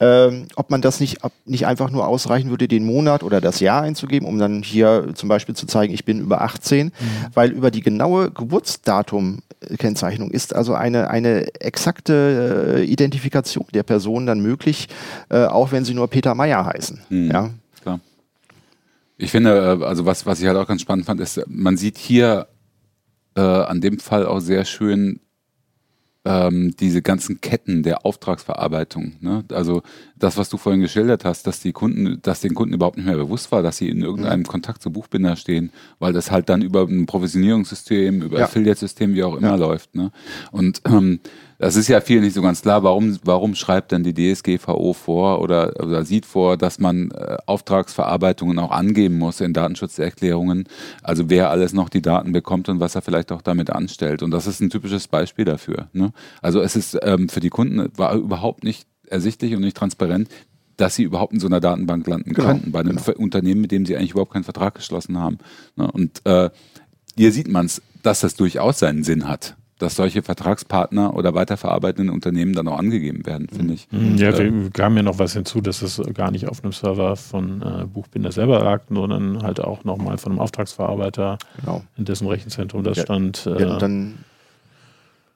ähm, 0.00 0.48
ob 0.56 0.70
man 0.70 0.82
das 0.82 0.98
nicht, 0.98 1.22
ob 1.22 1.32
nicht 1.44 1.64
einfach 1.64 1.90
nur 1.90 2.08
ausreichen 2.08 2.50
würde, 2.50 2.66
den 2.66 2.84
Monat 2.84 3.22
oder 3.22 3.40
das 3.40 3.60
Jahr 3.60 3.82
einzugeben, 3.82 4.26
um 4.26 4.38
dann 4.38 4.64
hier 4.64 5.10
zum 5.14 5.28
Beispiel 5.28 5.54
zu 5.54 5.66
zeigen, 5.66 5.94
ich 5.94 6.04
bin 6.04 6.18
über 6.18 6.40
18, 6.40 6.86
mhm. 6.86 6.92
weil 7.32 7.52
über 7.52 7.70
die 7.70 7.82
genaue 7.82 8.32
Geburtsdatum-Kennzeichnung 8.32 10.32
ist 10.32 10.52
also 10.52 10.74
eine, 10.74 11.08
eine 11.10 11.54
exakte 11.60 12.78
äh, 12.78 12.84
Identifikation 12.84 13.66
der 13.72 13.84
Person 13.84 14.26
dann 14.26 14.40
möglich, 14.40 14.88
äh, 15.28 15.44
auch 15.44 15.70
wenn 15.70 15.84
sie 15.84 15.94
nur 15.94 16.08
Peter 16.08 16.34
Meyer 16.34 16.66
heißen. 16.66 17.00
Mhm. 17.08 17.30
Ja. 17.30 17.50
Klar. 17.80 18.00
Ich 19.18 19.30
finde, 19.30 19.78
äh, 19.80 19.84
also 19.84 20.04
was, 20.04 20.26
was 20.26 20.40
ich 20.40 20.48
halt 20.48 20.56
auch 20.56 20.66
ganz 20.66 20.80
spannend 20.80 21.06
fand, 21.06 21.20
ist, 21.20 21.40
man 21.46 21.76
sieht 21.76 21.96
hier 21.96 22.48
äh, 23.34 23.40
an 23.40 23.80
dem 23.80 23.98
Fall 23.98 24.26
auch 24.26 24.40
sehr 24.40 24.64
schön 24.64 25.20
ähm, 26.24 26.74
diese 26.78 27.00
ganzen 27.00 27.40
Ketten 27.40 27.82
der 27.82 28.04
Auftragsverarbeitung. 28.04 29.14
Ne? 29.20 29.44
Also 29.52 29.82
das, 30.16 30.36
was 30.36 30.50
du 30.50 30.58
vorhin 30.58 30.82
geschildert 30.82 31.24
hast, 31.24 31.46
dass 31.46 31.60
die 31.60 31.72
Kunden, 31.72 32.20
dass 32.22 32.40
den 32.40 32.54
Kunden 32.54 32.74
überhaupt 32.74 32.98
nicht 32.98 33.06
mehr 33.06 33.16
bewusst 33.16 33.50
war, 33.52 33.62
dass 33.62 33.78
sie 33.78 33.88
in 33.88 34.02
irgendeinem 34.02 34.40
mhm. 34.40 34.46
Kontakt 34.46 34.82
zu 34.82 34.90
Buchbinder 34.90 35.36
stehen, 35.36 35.72
weil 35.98 36.12
das 36.12 36.30
halt 36.30 36.48
dann 36.50 36.60
über 36.60 36.82
ein 36.82 37.06
Provisionierungssystem, 37.06 38.20
über 38.22 38.38
ja. 38.38 38.44
Affiliate-System, 38.44 39.14
wie 39.14 39.24
auch 39.24 39.36
immer 39.36 39.48
ja. 39.48 39.56
läuft. 39.56 39.94
Ne? 39.94 40.12
Und 40.50 40.82
ähm, 40.84 41.20
das 41.60 41.76
ist 41.76 41.88
ja 41.88 42.00
viel 42.00 42.22
nicht 42.22 42.32
so 42.32 42.40
ganz 42.40 42.62
klar. 42.62 42.82
Warum, 42.82 43.18
warum 43.22 43.54
schreibt 43.54 43.92
denn 43.92 44.02
die 44.02 44.14
DSGVO 44.14 44.94
vor 44.94 45.42
oder, 45.42 45.78
oder 45.78 46.06
sieht 46.06 46.24
vor, 46.24 46.56
dass 46.56 46.78
man 46.78 47.10
äh, 47.10 47.36
Auftragsverarbeitungen 47.44 48.58
auch 48.58 48.70
angeben 48.70 49.18
muss 49.18 49.42
in 49.42 49.52
Datenschutzerklärungen? 49.52 50.64
Also 51.02 51.28
wer 51.28 51.50
alles 51.50 51.74
noch 51.74 51.90
die 51.90 52.00
Daten 52.00 52.32
bekommt 52.32 52.70
und 52.70 52.80
was 52.80 52.94
er 52.94 53.02
vielleicht 53.02 53.30
auch 53.30 53.42
damit 53.42 53.68
anstellt. 53.68 54.22
Und 54.22 54.30
das 54.30 54.46
ist 54.46 54.60
ein 54.60 54.70
typisches 54.70 55.06
Beispiel 55.06 55.44
dafür. 55.44 55.88
Ne? 55.92 56.14
Also 56.40 56.62
es 56.62 56.76
ist 56.76 56.98
ähm, 57.02 57.28
für 57.28 57.40
die 57.40 57.50
Kunden 57.50 57.90
war 57.94 58.14
überhaupt 58.14 58.64
nicht 58.64 58.86
ersichtlich 59.06 59.54
und 59.54 59.60
nicht 59.60 59.76
transparent, 59.76 60.30
dass 60.78 60.94
sie 60.94 61.02
überhaupt 61.02 61.34
in 61.34 61.40
so 61.40 61.46
einer 61.46 61.60
Datenbank 61.60 62.06
landen 62.06 62.32
genau, 62.32 62.48
könnten, 62.48 62.72
bei 62.72 62.80
einem 62.80 62.96
genau. 62.96 63.18
Unternehmen, 63.18 63.60
mit 63.60 63.70
dem 63.70 63.84
sie 63.84 63.98
eigentlich 63.98 64.12
überhaupt 64.12 64.32
keinen 64.32 64.44
Vertrag 64.44 64.76
geschlossen 64.76 65.18
haben. 65.18 65.36
Ne? 65.76 65.90
Und 65.92 66.24
äh, 66.24 66.48
hier 67.18 67.32
sieht 67.32 67.48
man 67.48 67.66
es, 67.66 67.82
dass 68.02 68.20
das 68.20 68.34
durchaus 68.34 68.78
seinen 68.78 69.04
Sinn 69.04 69.28
hat 69.28 69.56
dass 69.80 69.96
solche 69.96 70.22
Vertragspartner 70.22 71.14
oder 71.16 71.34
weiterverarbeitenden 71.34 72.14
Unternehmen 72.14 72.52
dann 72.52 72.68
auch 72.68 72.78
angegeben 72.78 73.24
werden, 73.24 73.48
finde 73.48 73.74
ich. 73.74 73.88
Mhm. 73.90 74.16
Ja, 74.16 74.36
wir 74.36 74.70
kamen 74.70 74.98
ja 74.98 75.02
noch 75.02 75.18
was 75.18 75.32
hinzu, 75.32 75.60
dass 75.62 75.80
es 75.80 76.00
gar 76.12 76.30
nicht 76.30 76.46
auf 76.48 76.62
einem 76.62 76.72
Server 76.72 77.16
von 77.16 77.62
äh, 77.62 77.86
Buchbinder 77.86 78.30
selber 78.30 78.62
lag, 78.62 78.82
sondern 78.90 79.42
halt 79.42 79.60
auch 79.60 79.84
nochmal 79.84 80.18
von 80.18 80.32
einem 80.32 80.40
Auftragsverarbeiter, 80.40 81.38
genau. 81.60 81.82
in 81.96 82.04
dessen 82.04 82.28
Rechenzentrum 82.28 82.84
das 82.84 82.98
ja, 82.98 83.04
stand. 83.04 83.46
Äh, 83.46 83.62
ja, 83.62 83.78
dann 83.78 84.18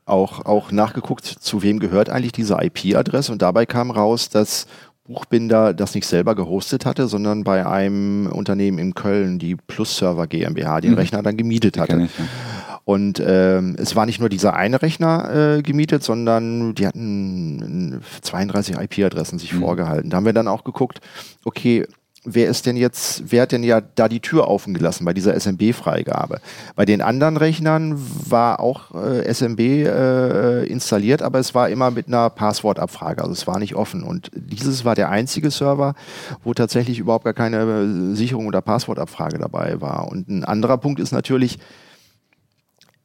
auch, 0.05 0.45
auch 0.45 0.71
nachgeguckt, 0.71 1.25
zu 1.25 1.63
wem 1.63 1.79
gehört 1.79 2.11
eigentlich 2.11 2.33
diese 2.33 2.59
IP-Adresse 2.61 3.33
und 3.33 3.41
dabei 3.41 3.65
kam 3.65 3.91
raus, 3.91 4.29
dass 4.29 4.67
Buchbinder 5.07 5.73
das 5.73 5.95
nicht 5.95 6.07
selber 6.07 6.35
gehostet 6.35 6.85
hatte, 6.85 7.09
sondern 7.09 7.45
bei 7.45 7.67
einem 7.67 8.27
Unternehmen 8.27 8.79
in 8.79 8.95
Köln, 8.95 9.39
die 9.39 9.57
Plus 9.57 9.97
Server 9.97 10.27
GmbH, 10.27 10.83
den 10.83 10.93
mhm. 10.93 10.99
Rechner 10.99 11.23
dann 11.23 11.39
gemietet 11.39 11.79
hatte. 11.79 12.03
Ich, 12.03 12.19
ja. 12.19 12.74
Und 12.85 13.23
ähm, 13.25 13.77
es 13.79 13.97
war 13.97 14.05
nicht 14.05 14.21
nur 14.21 14.29
dieser 14.29 14.55
eine 14.55 14.83
Rechner 14.83 15.57
äh, 15.57 15.63
gemietet, 15.63 16.03
sondern 16.03 16.75
die 16.75 16.87
hatten 16.87 18.03
32 18.23 18.77
IP-Adressen 18.77 19.39
sich 19.39 19.55
mhm. 19.55 19.61
vorgehalten. 19.61 20.11
Da 20.11 20.19
haben 20.19 20.27
wir 20.27 20.35
dann 20.35 20.49
auch 20.49 20.65
geguckt, 20.65 21.01
okay, 21.45 21.87
wer 22.25 22.49
ist 22.49 22.67
denn 22.67 22.77
jetzt, 22.77 23.23
wer 23.31 23.43
hat 23.43 23.53
denn 23.53 23.63
ja 23.63 23.81
da 23.81 24.09
die 24.09 24.21
Tür 24.21 24.49
offen 24.49 24.75
gelassen 24.75 25.05
bei 25.05 25.13
dieser 25.13 25.35
SMB-Freigabe? 25.35 26.41
Bei 26.75 26.85
den 26.85 27.01
anderen 27.01 27.37
Rechnern 27.37 27.97
war 28.29 28.61
auch 28.61 28.95
äh, 28.95 29.33
SMB 29.33 29.61
äh, 29.61 30.65
installiert, 30.65 31.23
aber 31.23 31.39
es 31.39 31.55
war 31.55 31.69
immer 31.69 31.91
mit 31.91 32.09
einer 32.09 32.31
Passwortabfrage, 32.31 33.23
also 33.23 33.33
es 33.33 33.47
war 33.47 33.59
nicht 33.59 33.77
offen. 33.77 34.03
Und 34.03 34.31
dieses 34.35 34.85
war 34.85 34.95
der 34.95 35.11
einzige 35.11 35.51
Server, 35.51 35.95
wo 36.43 36.55
tatsächlich 36.55 36.99
überhaupt 36.99 37.25
gar 37.25 37.35
keine 37.35 38.15
Sicherung 38.15 38.47
oder 38.47 38.63
Passwortabfrage 38.63 39.39
dabei 39.39 39.81
war. 39.81 40.09
Und 40.09 40.29
ein 40.29 40.45
anderer 40.45 40.79
Punkt 40.79 41.01
ist 41.01 41.13
natürlich, 41.13 41.59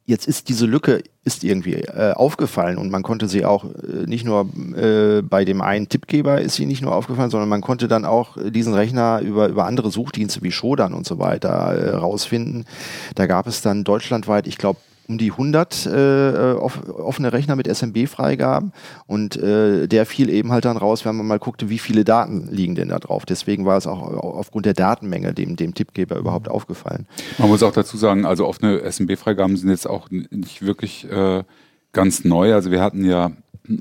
Jetzt 0.09 0.27
ist 0.27 0.49
diese 0.49 0.65
Lücke 0.65 1.03
ist 1.23 1.43
irgendwie 1.43 1.75
äh, 1.75 2.13
aufgefallen 2.13 2.79
und 2.79 2.89
man 2.89 3.03
konnte 3.03 3.27
sie 3.27 3.45
auch 3.45 3.65
äh, 3.65 4.07
nicht 4.07 4.25
nur 4.25 4.49
äh, 4.75 5.21
bei 5.21 5.45
dem 5.45 5.61
einen 5.61 5.87
Tippgeber 5.87 6.41
ist 6.41 6.55
sie 6.55 6.65
nicht 6.65 6.81
nur 6.81 6.95
aufgefallen, 6.95 7.29
sondern 7.29 7.47
man 7.47 7.61
konnte 7.61 7.87
dann 7.87 8.05
auch 8.05 8.35
diesen 8.43 8.73
Rechner 8.73 9.21
über, 9.21 9.49
über 9.49 9.67
andere 9.67 9.91
Suchdienste 9.91 10.41
wie 10.41 10.51
Shodan 10.51 10.95
und 10.95 11.05
so 11.05 11.19
weiter 11.19 11.49
äh, 11.49 11.95
rausfinden. 11.95 12.65
Da 13.13 13.27
gab 13.27 13.45
es 13.45 13.61
dann 13.61 13.83
deutschlandweit, 13.83 14.47
ich 14.47 14.57
glaube, 14.57 14.79
um 15.09 15.17
die 15.17 15.31
100 15.31 15.87
äh, 15.87 16.53
offene 16.53 17.33
Rechner 17.33 17.55
mit 17.55 17.67
SMB-Freigaben 17.67 18.71
und 19.07 19.35
äh, 19.37 19.87
der 19.87 20.05
fiel 20.05 20.29
eben 20.29 20.51
halt 20.51 20.65
dann 20.65 20.77
raus, 20.77 21.03
wenn 21.03 21.15
man 21.15 21.25
mal 21.25 21.39
guckte, 21.39 21.69
wie 21.69 21.79
viele 21.79 22.03
Daten 22.03 22.47
liegen 22.51 22.75
denn 22.75 22.89
da 22.89 22.99
drauf. 22.99 23.25
Deswegen 23.25 23.65
war 23.65 23.77
es 23.77 23.87
auch 23.87 24.01
aufgrund 24.01 24.67
der 24.67 24.75
Datenmenge 24.75 25.33
dem, 25.33 25.55
dem 25.55 25.73
Tippgeber 25.73 26.15
überhaupt 26.17 26.47
aufgefallen. 26.47 27.07
Man 27.39 27.49
muss 27.49 27.63
auch 27.63 27.73
dazu 27.73 27.97
sagen, 27.97 28.25
also 28.25 28.47
offene 28.47 28.81
SMB-Freigaben 28.89 29.57
sind 29.57 29.69
jetzt 29.69 29.89
auch 29.89 30.09
nicht 30.11 30.61
wirklich 30.61 31.09
äh, 31.11 31.43
ganz 31.91 32.23
neu. 32.23 32.53
Also 32.53 32.71
wir 32.71 32.81
hatten 32.81 33.05
ja 33.05 33.31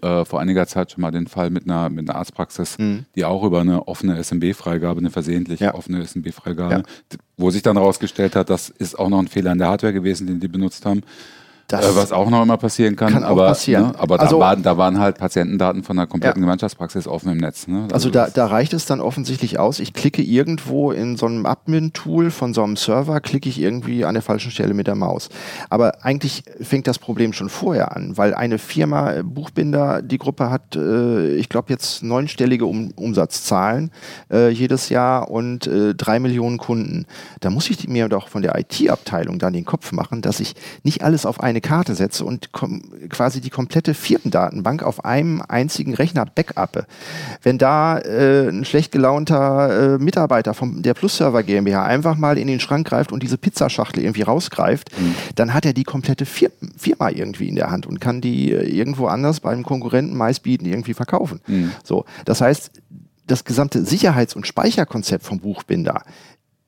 äh, 0.03 0.25
vor 0.25 0.41
einiger 0.41 0.67
Zeit 0.67 0.93
schon 0.93 1.01
mal 1.01 1.11
den 1.11 1.27
Fall 1.27 1.51
mit 1.51 1.65
einer, 1.65 1.89
mit 1.89 2.09
einer 2.09 2.19
Arztpraxis, 2.19 2.79
mhm. 2.79 3.07
die 3.15 3.25
auch 3.25 3.43
über 3.43 3.61
eine 3.61 3.89
offene 3.89 4.23
SMB-Freigabe, 4.23 5.01
eine 5.01 5.11
versehentlich 5.11 5.61
ja. 5.61 5.75
offene 5.75 6.05
SMB-Freigabe, 6.05 6.75
ja. 6.75 6.83
wo 7.37 7.51
sich 7.51 7.63
dann 7.63 7.77
herausgestellt 7.77 8.37
hat, 8.37 8.51
das 8.51 8.69
ist 8.69 8.99
auch 8.99 9.09
noch 9.09 9.19
ein 9.19 9.29
Fehler 9.29 9.53
in 9.53 9.59
der 9.59 9.69
Hardware 9.69 9.93
gewesen, 9.93 10.27
den 10.27 10.41
die 10.41 10.49
benutzt 10.49 10.85
haben. 10.85 11.03
Das 11.69 11.85
äh, 11.85 11.97
was 11.97 12.13
auch 12.13 12.31
noch 12.31 12.43
immer 12.43 12.57
passieren 12.57 12.97
kann. 12.97 13.13
kann 13.13 13.25
aber 13.25 13.49
passieren. 13.49 13.89
Ne, 13.89 13.99
aber 13.99 14.19
also, 14.19 14.37
da, 14.37 14.41
waren, 14.41 14.63
da 14.63 14.79
waren 14.79 14.99
halt 14.99 15.19
Patientendaten 15.19 15.83
von 15.83 15.97
der 15.99 16.07
kompletten 16.07 16.41
ja. 16.41 16.47
Gemeinschaftspraxis 16.47 17.07
offen 17.07 17.31
im 17.31 17.39
Netz. 17.39 17.69
Ne? 17.69 17.83
Also, 17.83 17.95
also 17.95 18.11
da, 18.11 18.29
da 18.29 18.47
reicht 18.47 18.73
es 18.73 18.87
dann 18.87 19.01
offensichtlich 19.01 19.59
aus. 19.59 19.79
Ich 19.79 19.93
klicke 19.93 20.23
irgendwo 20.23 20.93
in 20.93 21.19
so 21.19 21.27
einem 21.27 21.45
Admin-Tool 21.45 22.31
von 22.31 22.55
so 22.55 22.65
einem 22.65 22.77
Server, 22.77 23.21
klicke 23.21 23.51
ich 23.51 23.61
irgendwie 23.61 24.07
an 24.07 24.15
der 24.15 24.23
falschen 24.23 24.51
Stelle 24.51 24.73
mit 24.73 24.87
der 24.87 24.95
Maus. 24.95 25.29
Aber 25.69 26.05
eigentlich 26.05 26.43
fängt 26.59 26.87
das 26.87 26.99
Problem 26.99 27.35
schon 27.35 27.51
vorher 27.51 27.95
an, 27.95 28.17
weil 28.17 28.33
eine 28.33 28.59
Firma, 28.59 29.13
äh, 29.13 29.23
Buchbinder, 29.23 30.01
die 30.01 30.17
Gruppe 30.17 30.51
hat, 30.51 30.75
äh, 30.75 31.35
ich 31.35 31.51
glaube, 31.51 31.67
jetzt 31.69 32.03
neunstellige 32.03 32.65
um 32.65 32.93
Umsatzzahlen 32.97 33.91
äh, 34.33 34.49
jedes 34.49 34.89
Jahr 34.89 35.31
und 35.31 35.67
äh, 35.67 35.95
drei 35.95 36.19
Millionen 36.19 36.57
Kunden. 36.57 37.05
Da 37.41 37.51
muss 37.51 37.69
ich 37.69 37.87
mir 37.89 38.09
doch 38.09 38.29
von 38.29 38.41
der 38.41 38.59
IT-Abteilung 38.59 39.39
dann 39.39 39.53
den 39.53 39.67
Kopf 39.67 39.93
machen, 39.93 40.23
dass 40.23 40.41
ich 40.41 40.55
nicht 40.83 41.03
alles 41.05 41.27
auf 41.27 41.41
eine 41.41 41.58
eine 41.59 41.61
Karte 41.61 41.95
setze 41.95 42.25
und 42.25 42.51
quasi 42.53 43.41
die 43.41 43.51
komplette 43.51 43.95
Firmendatenbank 43.95 44.83
auf 44.83 45.05
einem 45.05 45.43
einzigen 45.47 45.95
Rechner 45.95 46.25
backuppe, 46.25 46.87
wenn 47.43 47.59
da 47.59 47.99
äh, 47.99 48.49
ein 48.49 48.65
schlecht 48.65 48.93
gelaunter 48.93 49.97
äh, 49.97 49.99
Mitarbeiter 49.99 50.55
von 50.55 50.83
der 50.83 50.95
Plus-Server 50.95 51.43
GmbH 51.43 51.85
einfach 51.85 52.17
mal 52.17 52.39
in 52.39 52.47
den 52.47 52.61
Schrank 52.61 52.87
greift 52.87 53.11
und 53.11 53.23
diese 53.23 53.39
Pizzaschachtel 53.39 54.03
irgendwie 54.03 54.23
rausgreift, 54.23 54.99
mhm. 54.99 55.15
dann 55.35 55.53
hat 55.53 55.67
er 55.67 55.73
die 55.73 55.85
komplette 55.85 56.27
Fir 56.27 56.51
Firma 56.77 57.11
irgendwie 57.11 57.49
in 57.49 57.57
der 57.57 57.71
Hand 57.71 57.87
und 57.87 58.01
kann 58.01 58.21
die 58.21 58.53
äh, 58.53 58.69
irgendwo 58.69 59.07
anders 59.07 59.41
beim 59.41 59.65
Konkurrenten 59.65 60.17
meistbieten 60.17 60.67
irgendwie 60.67 60.95
verkaufen. 60.95 61.41
Mhm. 61.47 61.73
So, 61.83 62.05
das 62.25 62.41
heißt, 62.41 62.71
das 63.27 63.45
gesamte 63.45 63.85
Sicherheits- 63.85 64.37
und 64.37 64.47
Speicherkonzept 64.47 65.25
vom 65.25 65.41
Buchbinder 65.41 66.03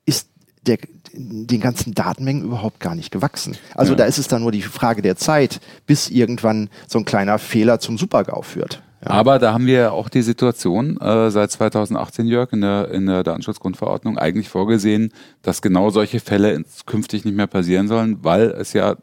ist 0.05 0.29
der, 0.67 0.79
den 1.13 1.61
ganzen 1.61 1.95
Datenmengen 1.95 2.45
überhaupt 2.45 2.81
gar 2.81 2.95
nicht 2.95 3.11
gewachsen. 3.11 3.57
Also 3.75 3.93
ja. 3.93 3.99
da 3.99 4.05
ist 4.05 4.19
es 4.19 4.29
dann 4.29 4.43
nur 4.43 4.53
die 4.53 4.63
Frage 4.63 5.03
der 5.03 5.17
Zeit, 5.17 5.61
bis 5.87 6.11
irgendwann 6.11 6.69
so 6.87 6.99
ein 6.99 7.05
kleiner 7.05 7.39
Fehler 7.39 7.81
zum 7.81 7.99
Supergau 7.99 8.43
führt. 8.43 8.83
Ja. 9.05 9.13
Aber 9.13 9.39
da 9.39 9.55
haben 9.55 9.67
wir 9.67 9.93
auch 9.93 10.11
die 10.11 10.23
Situation 10.23 10.99
äh, 11.01 11.31
seit 11.31 11.51
2018, 11.51 12.27
Jörg, 12.27 12.53
in 12.53 12.61
der, 12.61 12.91
in 12.91 13.07
der 13.07 13.23
Datenschutzgrundverordnung 13.23 14.19
eigentlich 14.19 14.51
vorgesehen, 14.51 15.13
dass 15.43 15.63
genau 15.63 15.89
solche 15.91 16.21
Fälle 16.21 16.63
künftig 16.85 17.25
nicht 17.25 17.37
mehr 17.37 17.47
passieren 17.47 17.89
sollen, 17.89 18.19
weil 18.23 18.51
es 18.51 18.75
ja 18.75 18.97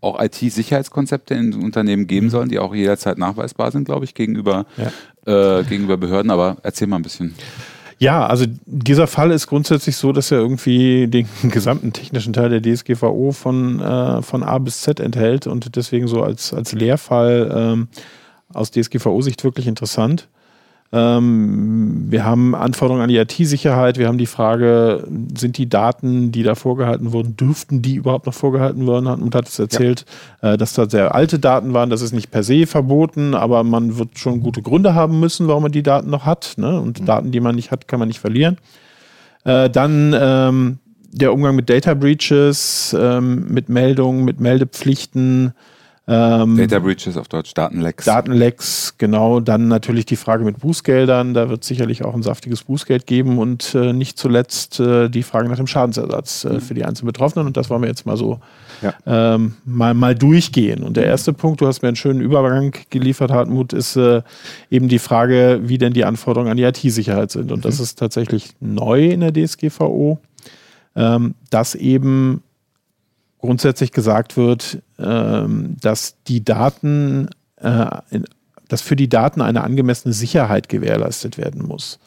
auch 0.00 0.20
IT-Sicherheitskonzepte 0.20 1.34
in 1.34 1.54
Unternehmen 1.54 2.06
geben 2.06 2.26
mhm. 2.26 2.30
sollen, 2.30 2.48
die 2.48 2.58
auch 2.58 2.74
jederzeit 2.74 3.16
nachweisbar 3.16 3.70
sind, 3.70 3.84
glaube 3.84 4.04
ich, 4.04 4.14
gegenüber, 4.14 4.66
ja. 4.76 5.60
äh, 5.60 5.64
gegenüber 5.64 5.96
Behörden. 5.96 6.30
Aber 6.30 6.56
erzähl 6.62 6.88
mal 6.88 6.96
ein 6.96 7.02
bisschen. 7.02 7.34
Ja, 7.98 8.26
also 8.26 8.46
dieser 8.66 9.06
Fall 9.06 9.30
ist 9.30 9.46
grundsätzlich 9.46 9.96
so, 9.96 10.12
dass 10.12 10.30
er 10.30 10.38
irgendwie 10.38 11.06
den 11.06 11.28
gesamten 11.50 11.92
technischen 11.92 12.32
Teil 12.32 12.50
der 12.50 12.62
DSGVO 12.62 13.32
von, 13.32 13.80
äh, 13.80 14.22
von 14.22 14.42
A 14.42 14.58
bis 14.58 14.82
Z 14.82 15.00
enthält 15.00 15.46
und 15.46 15.76
deswegen 15.76 16.08
so 16.08 16.22
als, 16.22 16.52
als 16.52 16.72
Lehrfall 16.72 17.52
ähm, 17.54 17.88
aus 18.52 18.70
DSGVO-Sicht 18.70 19.44
wirklich 19.44 19.66
interessant. 19.66 20.28
Ähm, 20.96 22.06
wir 22.08 22.24
haben 22.24 22.54
Anforderungen 22.54 23.02
an 23.02 23.08
die 23.08 23.16
IT-Sicherheit. 23.16 23.98
Wir 23.98 24.06
haben 24.06 24.16
die 24.16 24.26
Frage, 24.26 25.08
sind 25.36 25.58
die 25.58 25.68
Daten, 25.68 26.30
die 26.30 26.44
da 26.44 26.54
vorgehalten 26.54 27.12
wurden, 27.12 27.36
dürften 27.36 27.82
die 27.82 27.96
überhaupt 27.96 28.26
noch 28.26 28.34
vorgehalten 28.34 28.86
werden? 28.86 29.08
Und 29.08 29.34
hat 29.34 29.48
es 29.48 29.58
erzählt, 29.58 30.04
ja. 30.40 30.52
äh, 30.52 30.56
dass 30.56 30.74
da 30.74 30.88
sehr 30.88 31.12
alte 31.12 31.40
Daten 31.40 31.74
waren. 31.74 31.90
Das 31.90 32.00
ist 32.00 32.12
nicht 32.12 32.30
per 32.30 32.44
se 32.44 32.68
verboten, 32.68 33.34
aber 33.34 33.64
man 33.64 33.98
wird 33.98 34.20
schon 34.20 34.40
gute 34.40 34.62
Gründe 34.62 34.94
haben 34.94 35.18
müssen, 35.18 35.48
warum 35.48 35.64
man 35.64 35.72
die 35.72 35.82
Daten 35.82 36.10
noch 36.10 36.26
hat. 36.26 36.54
Ne? 36.58 36.80
Und 36.80 37.00
mhm. 37.00 37.06
Daten, 37.06 37.32
die 37.32 37.40
man 37.40 37.56
nicht 37.56 37.72
hat, 37.72 37.88
kann 37.88 37.98
man 37.98 38.06
nicht 38.06 38.20
verlieren. 38.20 38.58
Äh, 39.42 39.68
dann 39.70 40.14
ähm, 40.16 40.78
der 41.10 41.32
Umgang 41.32 41.56
mit 41.56 41.68
Data 41.68 41.94
Breaches, 41.94 42.96
ähm, 42.96 43.46
mit 43.48 43.68
Meldungen, 43.68 44.24
mit 44.24 44.38
Meldepflichten. 44.38 45.54
Ähm, 46.06 46.58
Data 46.58 46.80
Breaches 46.80 47.16
auf 47.16 47.28
Deutsch, 47.28 47.54
Datenlecks. 47.54 48.04
Datenlecks, 48.04 48.94
genau. 48.98 49.40
Dann 49.40 49.68
natürlich 49.68 50.04
die 50.04 50.16
Frage 50.16 50.44
mit 50.44 50.58
Bußgeldern. 50.58 51.32
Da 51.32 51.48
wird 51.48 51.64
sicherlich 51.64 52.04
auch 52.04 52.14
ein 52.14 52.22
saftiges 52.22 52.64
Bußgeld 52.64 53.06
geben 53.06 53.38
und 53.38 53.74
äh, 53.74 53.94
nicht 53.94 54.18
zuletzt 54.18 54.80
äh, 54.80 55.08
die 55.08 55.22
Frage 55.22 55.48
nach 55.48 55.56
dem 55.56 55.66
Schadensersatz 55.66 56.44
äh, 56.44 56.54
mhm. 56.54 56.60
für 56.60 56.74
die 56.74 56.84
einzelnen 56.84 57.06
Betroffenen. 57.06 57.46
Und 57.46 57.56
das 57.56 57.70
wollen 57.70 57.80
wir 57.80 57.88
jetzt 57.88 58.04
mal 58.04 58.18
so 58.18 58.40
ja. 58.82 58.92
ähm, 59.06 59.54
mal, 59.64 59.94
mal 59.94 60.14
durchgehen. 60.14 60.82
Und 60.82 60.98
der 60.98 61.06
erste 61.06 61.32
Punkt, 61.32 61.62
du 61.62 61.66
hast 61.66 61.80
mir 61.80 61.88
einen 61.88 61.96
schönen 61.96 62.20
Übergang 62.20 62.74
geliefert, 62.90 63.30
Hartmut, 63.30 63.72
ist 63.72 63.96
äh, 63.96 64.20
eben 64.70 64.88
die 64.88 64.98
Frage, 64.98 65.60
wie 65.62 65.78
denn 65.78 65.94
die 65.94 66.04
Anforderungen 66.04 66.50
an 66.50 66.58
die 66.58 66.64
IT-Sicherheit 66.64 67.30
sind. 67.30 67.50
Und 67.50 67.60
mhm. 67.60 67.62
das 67.62 67.80
ist 67.80 67.98
tatsächlich 67.98 68.50
neu 68.60 69.06
in 69.06 69.20
der 69.20 69.32
DSGVO, 69.32 70.18
ähm, 70.96 71.34
dass 71.48 71.74
eben 71.74 72.42
grundsätzlich 73.44 73.92
gesagt 73.92 74.38
wird, 74.38 74.82
ähm, 74.98 75.76
dass 75.80 76.16
die 76.26 76.42
Daten, 76.42 77.28
äh, 77.56 77.86
dass 78.68 78.80
für 78.80 78.96
die 78.96 79.10
Daten 79.10 79.42
eine 79.42 79.62
angemessene 79.62 80.14
Sicherheit 80.14 80.70
gewährleistet 80.70 81.36
werden 81.36 81.62
muss. 81.66 81.98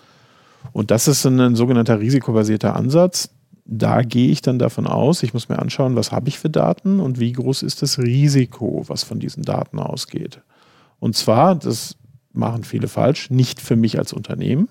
Und 0.73 0.89
das 0.89 1.07
ist 1.07 1.25
ein, 1.25 1.39
ein 1.39 1.55
sogenannter 1.55 1.99
risikobasierter 1.99 2.75
Ansatz. 2.75 3.29
Da 3.65 4.01
gehe 4.01 4.29
ich 4.31 4.41
dann 4.41 4.57
davon 4.57 4.87
aus, 4.87 5.21
ich 5.21 5.33
muss 5.33 5.47
mir 5.47 5.59
anschauen, 5.59 5.95
was 5.95 6.11
habe 6.11 6.27
ich 6.29 6.39
für 6.39 6.49
Daten 6.49 6.99
und 6.99 7.19
wie 7.19 7.33
groß 7.33 7.61
ist 7.61 7.83
das 7.83 7.99
Risiko, 7.99 8.83
was 8.87 9.03
von 9.03 9.19
diesen 9.19 9.43
Daten 9.43 9.77
ausgeht. 9.77 10.41
Und 10.99 11.15
zwar, 11.15 11.53
das 11.53 11.97
machen 12.33 12.63
viele 12.63 12.87
falsch, 12.87 13.29
nicht 13.29 13.61
für 13.61 13.75
mich 13.75 13.99
als 13.99 14.11
Unternehmen, 14.11 14.69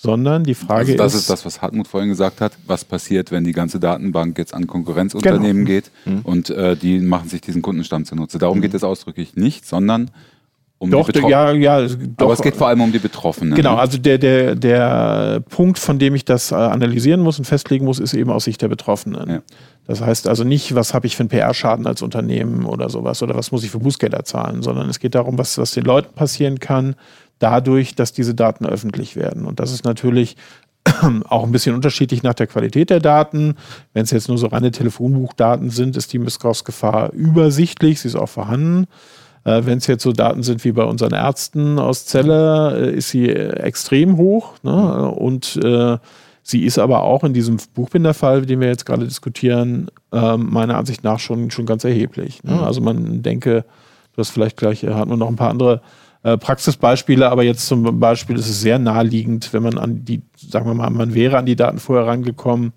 sondern 0.00 0.44
die 0.44 0.54
Frage 0.54 0.92
also 0.92 0.96
das 0.96 1.14
ist, 1.14 1.20
ist 1.22 1.30
das, 1.30 1.44
was 1.44 1.60
Hartmut 1.60 1.88
vorhin 1.88 2.08
gesagt 2.08 2.40
hat. 2.40 2.52
Was 2.68 2.84
passiert, 2.84 3.32
wenn 3.32 3.42
die 3.42 3.50
ganze 3.50 3.80
Datenbank 3.80 4.38
jetzt 4.38 4.54
an 4.54 4.68
Konkurrenzunternehmen 4.68 5.64
genau. 5.64 5.80
geht 5.80 5.90
mhm. 6.04 6.20
und 6.22 6.50
äh, 6.50 6.76
die 6.76 7.00
machen 7.00 7.28
sich 7.28 7.40
diesen 7.40 7.62
Kundenstamm 7.62 8.04
zunutze? 8.04 8.38
Darum 8.38 8.58
mhm. 8.58 8.62
geht 8.62 8.74
es 8.74 8.84
ausdrücklich 8.84 9.34
nicht, 9.34 9.66
sondern 9.66 10.12
um 10.78 10.92
doch, 10.92 11.10
die 11.10 11.18
ja, 11.18 11.50
ja, 11.50 11.84
doch. 11.88 12.26
Aber 12.26 12.32
es 12.32 12.42
geht 12.42 12.54
vor 12.54 12.68
allem 12.68 12.80
um 12.80 12.92
die 12.92 13.00
Betroffenen. 13.00 13.56
Genau, 13.56 13.74
ne? 13.74 13.80
also 13.80 13.98
der, 13.98 14.18
der, 14.18 14.54
der 14.54 15.42
Punkt, 15.48 15.80
von 15.80 15.98
dem 15.98 16.14
ich 16.14 16.24
das 16.24 16.52
äh, 16.52 16.54
analysieren 16.54 17.20
muss 17.20 17.40
und 17.40 17.46
festlegen 17.46 17.84
muss, 17.84 17.98
ist 17.98 18.14
eben 18.14 18.30
aus 18.30 18.44
Sicht 18.44 18.62
der 18.62 18.68
Betroffenen. 18.68 19.28
Ja. 19.28 19.42
Das 19.88 20.00
heißt 20.00 20.28
also 20.28 20.44
nicht, 20.44 20.76
was 20.76 20.94
habe 20.94 21.08
ich 21.08 21.16
für 21.16 21.24
einen 21.24 21.30
PR-Schaden 21.30 21.88
als 21.88 22.02
Unternehmen 22.02 22.64
oder 22.64 22.88
sowas 22.88 23.20
oder 23.24 23.34
was 23.34 23.50
muss 23.50 23.64
ich 23.64 23.70
für 23.72 23.80
Bußgelder 23.80 24.22
zahlen, 24.22 24.62
sondern 24.62 24.88
es 24.88 25.00
geht 25.00 25.16
darum, 25.16 25.36
was, 25.36 25.58
was 25.58 25.72
den 25.72 25.84
Leuten 25.84 26.14
passieren 26.14 26.60
kann, 26.60 26.94
dadurch, 27.38 27.94
dass 27.94 28.12
diese 28.12 28.34
Daten 28.34 28.66
öffentlich 28.66 29.16
werden. 29.16 29.44
Und 29.44 29.60
das 29.60 29.72
ist 29.72 29.84
natürlich 29.84 30.36
auch 31.28 31.44
ein 31.44 31.52
bisschen 31.52 31.74
unterschiedlich 31.74 32.22
nach 32.22 32.34
der 32.34 32.46
Qualität 32.46 32.90
der 32.90 33.00
Daten. 33.00 33.54
Wenn 33.92 34.04
es 34.04 34.10
jetzt 34.10 34.28
nur 34.28 34.38
so 34.38 34.46
reine 34.48 34.70
Telefonbuchdaten 34.70 35.70
sind, 35.70 35.96
ist 35.96 36.12
die 36.12 36.18
Missbrauchsgefahr 36.18 37.12
übersichtlich, 37.12 38.00
sie 38.00 38.08
ist 38.08 38.16
auch 38.16 38.28
vorhanden. 38.28 38.86
Äh, 39.44 39.62
Wenn 39.64 39.78
es 39.78 39.86
jetzt 39.86 40.02
so 40.02 40.12
Daten 40.12 40.42
sind 40.42 40.64
wie 40.64 40.72
bei 40.72 40.84
unseren 40.84 41.12
Ärzten 41.12 41.78
aus 41.78 42.06
Celle, 42.06 42.90
äh, 42.92 42.96
ist 42.96 43.10
sie 43.10 43.28
äh, 43.28 43.60
extrem 43.60 44.16
hoch. 44.16 44.54
Ne? 44.62 45.10
Und 45.10 45.56
äh, 45.62 45.98
sie 46.42 46.64
ist 46.64 46.78
aber 46.78 47.02
auch 47.02 47.24
in 47.24 47.34
diesem 47.34 47.58
Buchbinderfall, 47.74 48.46
den 48.46 48.60
wir 48.60 48.68
jetzt 48.68 48.86
gerade 48.86 49.04
diskutieren, 49.04 49.90
äh, 50.12 50.36
meiner 50.36 50.76
Ansicht 50.76 51.04
nach 51.04 51.18
schon, 51.18 51.50
schon 51.50 51.66
ganz 51.66 51.84
erheblich. 51.84 52.42
Ne? 52.42 52.54
Mhm. 52.54 52.64
Also 52.64 52.80
man 52.80 53.22
denke, 53.22 53.64
du 54.14 54.20
hast 54.20 54.30
vielleicht 54.30 54.56
gleich, 54.56 54.84
hat 54.84 55.08
man 55.08 55.18
noch 55.18 55.28
ein 55.28 55.36
paar 55.36 55.50
andere 55.50 55.74
äh, 55.74 55.80
Praxisbeispiele, 56.36 57.30
aber 57.30 57.42
jetzt 57.42 57.66
zum 57.66 57.98
Beispiel 57.98 58.36
ist 58.36 58.48
es 58.48 58.60
sehr 58.60 58.78
naheliegend, 58.78 59.52
wenn 59.52 59.62
man 59.62 59.78
an 59.78 60.04
die, 60.04 60.22
sagen 60.36 60.66
wir 60.66 60.74
mal, 60.74 60.90
man 60.90 61.14
wäre 61.14 61.38
an 61.38 61.46
die 61.46 61.56
Daten 61.56 61.78
vorher 61.78 62.06
rangekommen, 62.06 62.72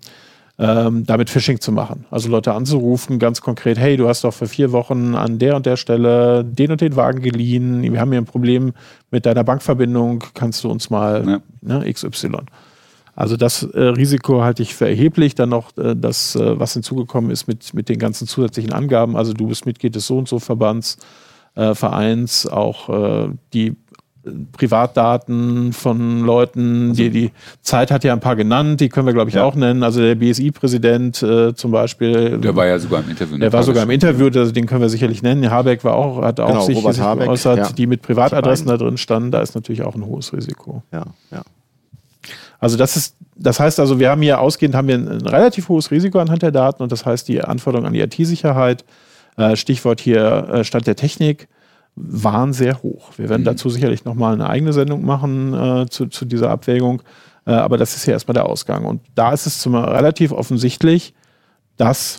ähm, 0.58 1.04
damit 1.06 1.30
Phishing 1.30 1.60
zu 1.60 1.72
machen. 1.72 2.04
Also 2.10 2.28
Leute 2.28 2.52
anzurufen, 2.52 3.18
ganz 3.18 3.40
konkret, 3.40 3.78
hey, 3.78 3.96
du 3.96 4.08
hast 4.08 4.24
doch 4.24 4.34
vor 4.34 4.48
vier 4.48 4.72
Wochen 4.72 5.14
an 5.14 5.38
der 5.38 5.56
und 5.56 5.66
der 5.66 5.76
Stelle 5.76 6.44
den 6.44 6.70
und 6.70 6.80
den 6.80 6.96
Wagen 6.96 7.20
geliehen, 7.20 7.82
wir 7.82 8.00
haben 8.00 8.10
hier 8.10 8.20
ein 8.20 8.26
Problem 8.26 8.72
mit 9.10 9.26
deiner 9.26 9.44
Bankverbindung, 9.44 10.24
kannst 10.34 10.64
du 10.64 10.70
uns 10.70 10.90
mal 10.90 11.42
ja. 11.62 11.78
ne, 11.78 11.92
XY. 11.92 12.38
Also 13.14 13.36
das 13.36 13.62
äh, 13.62 13.80
Risiko 13.80 14.42
halte 14.42 14.62
ich 14.62 14.74
für 14.74 14.88
erheblich. 14.88 15.34
Dann 15.34 15.50
noch 15.50 15.76
äh, 15.76 15.94
das, 15.94 16.34
äh, 16.34 16.58
was 16.58 16.72
hinzugekommen 16.72 17.30
ist 17.30 17.46
mit, 17.46 17.74
mit 17.74 17.88
den 17.88 17.98
ganzen 17.98 18.26
zusätzlichen 18.26 18.72
Angaben. 18.72 19.16
Also 19.16 19.34
du 19.34 19.48
bist 19.48 19.66
Mitglied 19.66 19.94
des 19.94 20.06
so 20.06 20.18
und 20.18 20.28
so 20.28 20.38
Verbands, 20.38 20.96
äh, 21.54 21.74
Vereins, 21.74 22.46
auch 22.46 22.88
äh, 22.88 23.28
die 23.52 23.76
Privatdaten 24.52 25.72
von 25.72 26.20
Leuten, 26.20 26.90
also, 26.90 27.02
die, 27.02 27.10
die 27.10 27.30
Zeit 27.60 27.90
hat 27.90 28.04
ja 28.04 28.12
ein 28.12 28.20
paar 28.20 28.36
genannt, 28.36 28.80
die 28.80 28.88
können 28.88 29.06
wir, 29.06 29.12
glaube 29.12 29.30
ich, 29.30 29.34
ja. 29.34 29.44
auch 29.44 29.56
nennen. 29.56 29.82
Also 29.82 30.00
der 30.00 30.14
BSI-Präsident 30.14 31.22
äh, 31.22 31.54
zum 31.54 31.72
Beispiel. 31.72 32.38
Der 32.38 32.54
war 32.54 32.66
ja 32.66 32.78
sogar 32.78 33.02
im 33.02 33.10
Interview. 33.10 33.38
Der 33.38 33.52
war 33.52 33.64
sogar 33.64 33.82
im 33.82 33.90
Interview, 33.90 34.26
also 34.26 34.52
den 34.52 34.66
können 34.66 34.80
wir 34.80 34.88
sicherlich 34.88 35.22
nennen. 35.22 35.50
Habeck 35.50 35.82
war 35.82 35.94
auch, 35.94 36.22
hat 36.22 36.38
auch 36.38 36.48
genau, 36.48 36.60
sich, 36.60 36.78
sich 36.78 37.02
geäußert, 37.02 37.58
ja. 37.58 37.72
die 37.72 37.86
mit 37.88 38.02
Privatadressen 38.02 38.68
da 38.68 38.76
drin 38.76 38.96
standen. 38.96 39.32
Da 39.32 39.40
ist 39.40 39.56
natürlich 39.56 39.82
auch 39.82 39.96
ein 39.96 40.06
hohes 40.06 40.32
Risiko. 40.32 40.84
Ja, 40.92 41.04
ja. 41.32 41.42
Also 42.60 42.76
das 42.76 42.96
ist, 42.96 43.16
das 43.34 43.58
heißt 43.58 43.80
also, 43.80 43.98
wir 43.98 44.08
haben 44.08 44.22
hier 44.22 44.40
ausgehend 44.40 44.76
haben 44.76 44.86
wir 44.86 44.94
ein, 44.94 45.08
ein 45.08 45.26
relativ 45.26 45.68
hohes 45.68 45.90
Risiko 45.90 46.20
anhand 46.20 46.42
der 46.42 46.52
Daten 46.52 46.80
und 46.84 46.92
das 46.92 47.04
heißt 47.04 47.26
die 47.26 47.42
Anforderungen 47.42 47.88
an 47.88 47.92
die 47.92 48.00
IT-Sicherheit, 48.00 48.84
äh, 49.36 49.56
Stichwort 49.56 50.00
hier 50.00 50.48
äh, 50.52 50.64
Stand 50.64 50.86
der 50.86 50.96
Technik, 50.96 51.48
waren 51.94 52.52
sehr 52.52 52.82
hoch. 52.82 53.10
Wir 53.16 53.28
werden 53.28 53.42
mhm. 53.42 53.46
dazu 53.46 53.68
sicherlich 53.68 54.04
nochmal 54.04 54.34
eine 54.34 54.48
eigene 54.48 54.72
Sendung 54.72 55.04
machen 55.04 55.54
äh, 55.54 55.86
zu, 55.88 56.06
zu, 56.06 56.24
dieser 56.24 56.50
Abwägung. 56.50 57.02
Äh, 57.46 57.52
aber 57.52 57.76
das 57.76 57.96
ist 57.96 58.06
ja 58.06 58.14
erstmal 58.14 58.34
der 58.34 58.46
Ausgang. 58.46 58.84
Und 58.84 59.02
da 59.14 59.32
ist 59.32 59.46
es 59.46 59.60
zum, 59.60 59.74
relativ 59.74 60.32
offensichtlich, 60.32 61.14
dass 61.76 62.18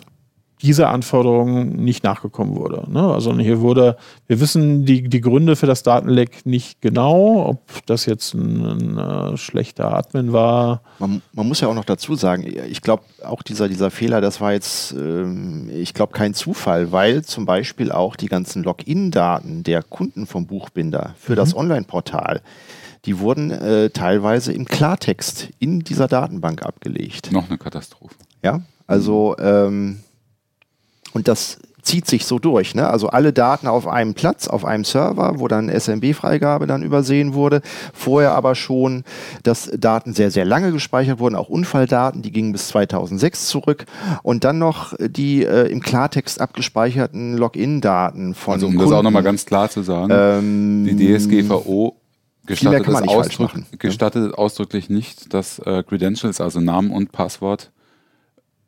dieser 0.64 0.88
Anforderung 0.88 1.76
nicht 1.76 2.04
nachgekommen 2.04 2.56
wurde. 2.56 2.90
Ne? 2.90 3.00
Also 3.00 3.36
hier 3.38 3.60
wurde, 3.60 3.98
wir 4.26 4.40
wissen 4.40 4.86
die, 4.86 5.08
die 5.08 5.20
Gründe 5.20 5.56
für 5.56 5.66
das 5.66 5.82
Datenleck 5.82 6.46
nicht 6.46 6.80
genau, 6.80 7.46
ob 7.46 7.86
das 7.86 8.06
jetzt 8.06 8.32
ein, 8.32 8.64
ein 8.64 8.98
äh, 8.98 9.36
schlechter 9.36 9.94
Admin 9.94 10.32
war. 10.32 10.80
Man, 10.98 11.20
man, 11.34 11.46
muss 11.46 11.60
ja 11.60 11.68
auch 11.68 11.74
noch 11.74 11.84
dazu 11.84 12.14
sagen, 12.14 12.46
ich 12.46 12.80
glaube 12.80 13.02
auch 13.24 13.42
dieser, 13.42 13.68
dieser 13.68 13.90
Fehler, 13.90 14.22
das 14.22 14.40
war 14.40 14.52
jetzt, 14.52 14.92
ähm, 14.92 15.68
ich 15.70 15.92
glaube, 15.92 16.14
kein 16.14 16.32
Zufall, 16.32 16.92
weil 16.92 17.24
zum 17.24 17.44
Beispiel 17.44 17.92
auch 17.92 18.16
die 18.16 18.28
ganzen 18.28 18.62
Login-Daten 18.64 19.64
der 19.64 19.82
Kunden 19.82 20.26
vom 20.26 20.46
Buchbinder 20.46 21.14
für 21.18 21.32
mhm. 21.32 21.36
das 21.36 21.54
Online-Portal, 21.54 22.40
die 23.04 23.18
wurden 23.18 23.50
äh, 23.50 23.90
teilweise 23.90 24.54
im 24.54 24.64
Klartext 24.64 25.50
in 25.58 25.80
dieser 25.80 26.08
Datenbank 26.08 26.62
abgelegt. 26.62 27.32
Noch 27.32 27.50
eine 27.50 27.58
Katastrophe. 27.58 28.14
Ja, 28.42 28.62
also 28.86 29.36
ähm, 29.38 30.00
und 31.14 31.26
das 31.26 31.58
zieht 31.84 32.06
sich 32.06 32.24
so 32.24 32.38
durch. 32.38 32.74
Ne? 32.74 32.88
Also 32.88 33.08
alle 33.08 33.32
Daten 33.32 33.66
auf 33.66 33.86
einem 33.86 34.14
Platz, 34.14 34.48
auf 34.48 34.64
einem 34.64 34.84
Server, 34.84 35.34
wo 35.38 35.48
dann 35.48 35.68
SMB-Freigabe 35.68 36.66
dann 36.66 36.82
übersehen 36.82 37.34
wurde. 37.34 37.60
Vorher 37.92 38.32
aber 38.32 38.54
schon, 38.54 39.04
dass 39.42 39.70
Daten 39.78 40.14
sehr, 40.14 40.30
sehr 40.30 40.44
lange 40.44 40.72
gespeichert 40.72 41.18
wurden, 41.18 41.34
auch 41.34 41.48
Unfalldaten, 41.48 42.22
die 42.22 42.32
gingen 42.32 42.52
bis 42.52 42.68
2006 42.68 43.48
zurück. 43.48 43.84
Und 44.22 44.44
dann 44.44 44.58
noch 44.58 44.94
die 44.98 45.44
äh, 45.44 45.70
im 45.70 45.80
Klartext 45.80 46.40
abgespeicherten 46.40 47.36
Login-Daten 47.36 48.34
von 48.34 48.54
Also 48.54 48.66
um 48.66 48.72
Kunden. 48.72 48.90
das 48.90 48.98
auch 48.98 49.02
nochmal 49.02 49.22
ganz 49.22 49.44
klar 49.44 49.70
zu 49.70 49.82
sagen, 49.82 50.10
ähm, 50.10 50.86
die 50.86 51.16
DSGVO 51.16 51.96
gestattet, 52.46 52.88
es, 52.88 53.08
ausdrück, 53.08 53.52
gestattet 53.78 54.34
ausdrücklich 54.34 54.90
nicht, 54.90 55.32
dass 55.34 55.58
äh, 55.60 55.82
Credentials, 55.82 56.40
also 56.40 56.60
Namen 56.60 56.90
und 56.90 57.12
Passwort, 57.12 57.70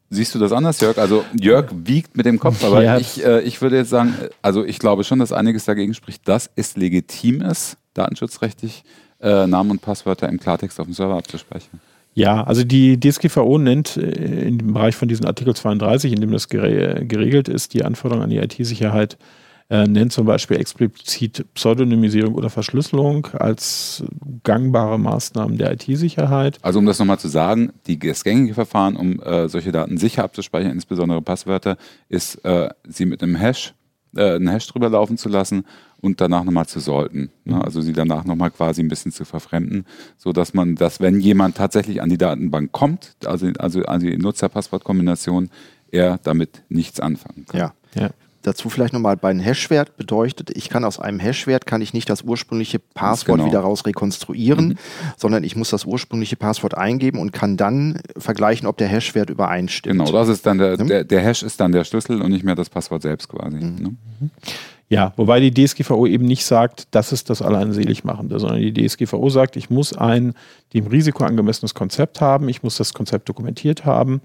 Siehst 0.08 0.34
du 0.34 0.38
das 0.38 0.52
anders, 0.52 0.80
Jörg? 0.80 0.98
Also 0.98 1.24
Jörg 1.38 1.70
wiegt 1.72 2.16
mit 2.16 2.26
dem 2.26 2.38
Kopf, 2.38 2.62
aber 2.64 2.82
ja. 2.82 2.98
ich, 2.98 3.24
äh, 3.24 3.40
ich 3.42 3.60
würde 3.60 3.76
jetzt 3.76 3.90
sagen, 3.90 4.14
also 4.40 4.64
ich 4.64 4.78
glaube 4.78 5.02
schon, 5.02 5.18
dass 5.18 5.32
einiges 5.32 5.64
dagegen 5.64 5.94
spricht, 5.94 6.28
dass 6.28 6.48
es 6.54 6.76
legitim 6.76 7.42
ist, 7.42 7.76
datenschutzrechtlich 7.94 8.84
äh, 9.20 9.46
Namen 9.46 9.72
und 9.72 9.82
Passwörter 9.82 10.28
im 10.28 10.38
Klartext 10.38 10.78
auf 10.78 10.86
dem 10.86 10.94
Server 10.94 11.16
abzuspeichern. 11.16 11.80
Ja, 12.14 12.44
also 12.44 12.64
die 12.64 12.98
DSGVO 12.98 13.58
nennt 13.58 13.96
äh, 13.96 14.50
dem 14.50 14.72
Bereich 14.72 14.96
von 14.96 15.08
diesem 15.08 15.26
Artikel 15.26 15.54
32, 15.54 16.12
in 16.12 16.20
dem 16.20 16.30
das 16.30 16.48
geregelt 16.48 17.48
ist, 17.48 17.74
die 17.74 17.84
Anforderungen 17.84 18.24
an 18.24 18.30
die 18.30 18.38
IT-Sicherheit 18.38 19.18
äh, 19.68 19.86
nennt 19.86 20.12
zum 20.12 20.26
Beispiel 20.26 20.58
explizit 20.58 21.44
Pseudonymisierung 21.54 22.34
oder 22.34 22.50
Verschlüsselung 22.50 23.26
als 23.32 24.04
gangbare 24.44 24.98
Maßnahmen 24.98 25.58
der 25.58 25.72
IT-Sicherheit. 25.72 26.58
Also 26.62 26.78
um 26.78 26.86
das 26.86 26.98
nochmal 26.98 27.18
zu 27.18 27.28
sagen, 27.28 27.72
die, 27.86 27.98
das 27.98 28.22
gängige 28.22 28.54
Verfahren, 28.54 28.96
um 28.96 29.20
äh, 29.20 29.48
solche 29.48 29.72
Daten 29.72 29.98
sicher 29.98 30.24
abzuspeichern, 30.24 30.72
insbesondere 30.72 31.20
Passwörter, 31.20 31.76
ist, 32.08 32.44
äh, 32.44 32.68
sie 32.86 33.06
mit 33.06 33.22
einem 33.22 33.34
Hash, 33.34 33.74
äh, 34.16 34.36
einen 34.36 34.48
Hash 34.48 34.68
drüber 34.68 34.88
laufen 34.88 35.18
zu 35.18 35.28
lassen 35.28 35.64
und 36.00 36.20
danach 36.20 36.44
nochmal 36.44 36.66
zu 36.66 36.78
sollten. 36.78 37.30
Ne? 37.44 37.56
Mhm. 37.56 37.62
Also 37.62 37.80
sie 37.80 37.92
danach 37.92 38.24
nochmal 38.24 38.52
quasi 38.52 38.82
ein 38.82 38.88
bisschen 38.88 39.10
zu 39.10 39.24
verfremden, 39.24 39.84
sodass 40.16 40.54
man, 40.54 40.76
dass 40.76 41.00
wenn 41.00 41.20
jemand 41.20 41.56
tatsächlich 41.56 42.02
an 42.02 42.08
die 42.08 42.18
Datenbank 42.18 42.70
kommt, 42.70 43.16
also, 43.24 43.48
also 43.58 43.82
an 43.82 44.00
die 44.00 44.16
Nutzer-Passwort-Kombination, 44.16 45.50
er 45.90 46.18
damit 46.22 46.62
nichts 46.68 47.00
anfangen 47.00 47.46
kann. 47.46 47.58
Ja. 47.58 47.74
ja. 47.94 48.10
Dazu 48.46 48.70
vielleicht 48.70 48.92
nochmal 48.92 49.16
bei 49.16 49.30
einem 49.30 49.40
Hashwert 49.40 49.96
bedeutet, 49.96 50.56
ich 50.56 50.68
kann 50.68 50.84
aus 50.84 51.00
einem 51.00 51.18
Hashwert 51.18 51.66
kann 51.66 51.82
ich 51.82 51.92
nicht 51.92 52.08
das 52.08 52.22
ursprüngliche 52.22 52.78
Passwort 52.78 53.38
genau. 53.38 53.50
wieder 53.50 53.58
raus 53.58 53.84
rekonstruieren, 53.86 54.68
mhm. 54.68 54.78
sondern 55.16 55.42
ich 55.42 55.56
muss 55.56 55.70
das 55.70 55.84
ursprüngliche 55.84 56.36
Passwort 56.36 56.76
eingeben 56.76 57.18
und 57.18 57.32
kann 57.32 57.56
dann 57.56 57.98
vergleichen, 58.16 58.68
ob 58.68 58.76
der 58.76 58.86
Hashwert 58.86 59.30
übereinstimmt. 59.30 59.98
Genau, 59.98 60.12
das 60.12 60.28
ist 60.28 60.46
dann 60.46 60.58
der, 60.58 60.76
der, 60.76 61.02
der 61.02 61.22
Hash 61.22 61.42
ist 61.42 61.58
dann 61.58 61.72
der 61.72 61.82
Schlüssel 61.82 62.22
und 62.22 62.30
nicht 62.30 62.44
mehr 62.44 62.54
das 62.54 62.70
Passwort 62.70 63.02
selbst 63.02 63.28
quasi. 63.28 63.56
Mhm. 63.56 63.96
Ne? 64.20 64.30
Ja, 64.88 65.12
wobei 65.16 65.40
die 65.40 65.52
DSGVO 65.52 66.06
eben 66.06 66.26
nicht 66.26 66.44
sagt, 66.44 66.86
das 66.92 67.10
ist 67.10 67.28
das 67.28 67.42
Alleinseligmachende, 67.42 68.38
sondern 68.38 68.60
die 68.60 68.72
DSGVO 68.72 69.28
sagt, 69.28 69.56
ich 69.56 69.70
muss 69.70 69.92
ein 69.92 70.34
dem 70.72 70.86
Risiko 70.86 71.24
angemessenes 71.24 71.74
Konzept 71.74 72.20
haben, 72.20 72.48
ich 72.48 72.62
muss 72.62 72.76
das 72.76 72.94
Konzept 72.94 73.28
dokumentiert 73.28 73.84
haben, 73.84 74.20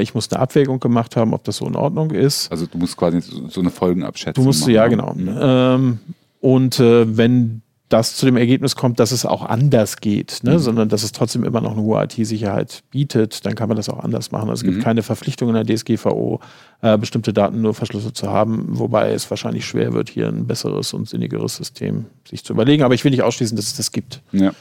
ich 0.00 0.14
muss 0.14 0.30
eine 0.30 0.40
Abwägung 0.40 0.78
gemacht 0.78 1.16
haben, 1.16 1.34
ob 1.34 1.44
das 1.44 1.56
so 1.56 1.66
in 1.66 1.74
Ordnung 1.74 2.10
ist. 2.12 2.50
Also 2.50 2.66
du 2.66 2.78
musst 2.78 2.96
quasi 2.96 3.20
so 3.20 3.60
eine 3.60 3.70
Folgenabschätzung 3.70 4.44
Du 4.44 4.46
musst, 4.46 4.60
machen. 4.60 4.74
ja 4.74 4.86
genau. 4.86 5.12
Mhm. 5.14 5.38
Ähm, 5.40 5.98
und 6.40 6.78
äh, 6.78 7.16
wenn 7.16 7.62
das 7.92 8.16
zu 8.16 8.24
dem 8.24 8.36
Ergebnis 8.36 8.74
kommt, 8.74 8.98
dass 9.00 9.12
es 9.12 9.26
auch 9.26 9.44
anders 9.44 9.98
geht, 9.98 10.40
ne? 10.42 10.52
Mhm. 10.54 10.58
sondern 10.58 10.88
dass 10.88 11.02
es 11.02 11.12
trotzdem 11.12 11.44
immer 11.44 11.60
noch 11.60 11.72
eine 11.72 11.82
hohe 11.82 12.02
IT-Sicherheit 12.02 12.82
bietet, 12.90 13.44
dann 13.44 13.54
kann 13.54 13.68
man 13.68 13.76
das 13.76 13.88
auch 13.88 13.98
anders 13.98 14.30
machen. 14.30 14.48
Also 14.48 14.60
es 14.60 14.64
gibt 14.64 14.78
mhm. 14.78 14.82
keine 14.82 15.02
Verpflichtung 15.02 15.54
in 15.54 15.62
der 15.62 15.66
DSGVO, 15.66 16.40
äh, 16.80 16.96
bestimmte 16.96 17.32
Daten 17.32 17.60
nur 17.60 17.74
verschlüsselt 17.74 18.16
zu 18.16 18.30
haben, 18.30 18.66
wobei 18.70 19.12
es 19.12 19.28
wahrscheinlich 19.28 19.66
schwer 19.66 19.92
wird, 19.92 20.08
hier 20.08 20.28
ein 20.28 20.46
besseres 20.46 20.94
und 20.94 21.08
sinnigeres 21.08 21.56
System 21.56 22.06
sich 22.28 22.44
zu 22.44 22.54
überlegen. 22.54 22.82
Aber 22.82 22.94
ich 22.94 23.04
will 23.04 23.10
nicht 23.10 23.22
ausschließen, 23.22 23.56
dass 23.56 23.66
es 23.66 23.76
das 23.76 23.92
gibt. 23.92 24.22
Ja. 24.32 24.52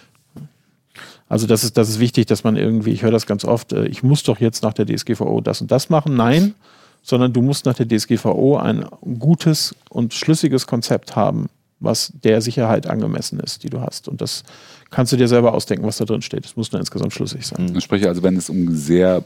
Also 1.32 1.48
das 1.48 1.64
ist, 1.64 1.78
das 1.78 1.88
ist 1.88 2.02
wichtig, 2.02 2.26
dass 2.26 2.44
man 2.44 2.58
irgendwie, 2.58 2.92
ich 2.92 3.04
höre 3.04 3.12
das 3.12 3.26
ganz 3.26 3.46
oft, 3.46 3.72
äh, 3.72 3.86
ich 3.86 4.04
muss 4.04 4.22
doch 4.24 4.42
jetzt 4.42 4.64
nach 4.64 4.74
der 4.74 4.86
DSGVO 4.86 5.40
das 5.40 5.62
und 5.62 5.72
das 5.72 5.90
machen. 5.90 6.18
Nein, 6.18 6.56
sondern 7.04 7.32
du 7.32 7.42
musst 7.42 7.66
nach 7.66 7.74
der 7.74 7.88
DSGVO 7.88 8.58
ein 8.58 8.86
gutes 9.18 9.74
und 9.90 10.14
schlüssiges 10.14 10.68
Konzept 10.68 11.16
haben, 11.16 11.48
was 11.80 12.12
der 12.22 12.42
Sicherheit 12.42 12.86
angemessen 12.86 13.40
ist, 13.40 13.64
die 13.64 13.70
du 13.70 13.80
hast. 13.80 14.10
Und 14.10 14.20
das 14.20 14.44
kannst 14.90 15.14
du 15.14 15.18
dir 15.18 15.30
selber 15.30 15.54
ausdenken, 15.54 15.86
was 15.86 15.96
da 15.96 16.04
drin 16.04 16.22
steht. 16.22 16.46
Es 16.46 16.58
muss 16.58 16.74
nur 16.74 16.82
insgesamt 16.82 17.14
schlüssig 17.14 17.48
sein. 17.48 17.68
Mhm. 17.68 17.80
Sprich 17.80 18.06
also, 18.06 18.22
wenn 18.24 18.36
es 18.36 18.50
um 18.50 18.76
sehr 18.76 19.24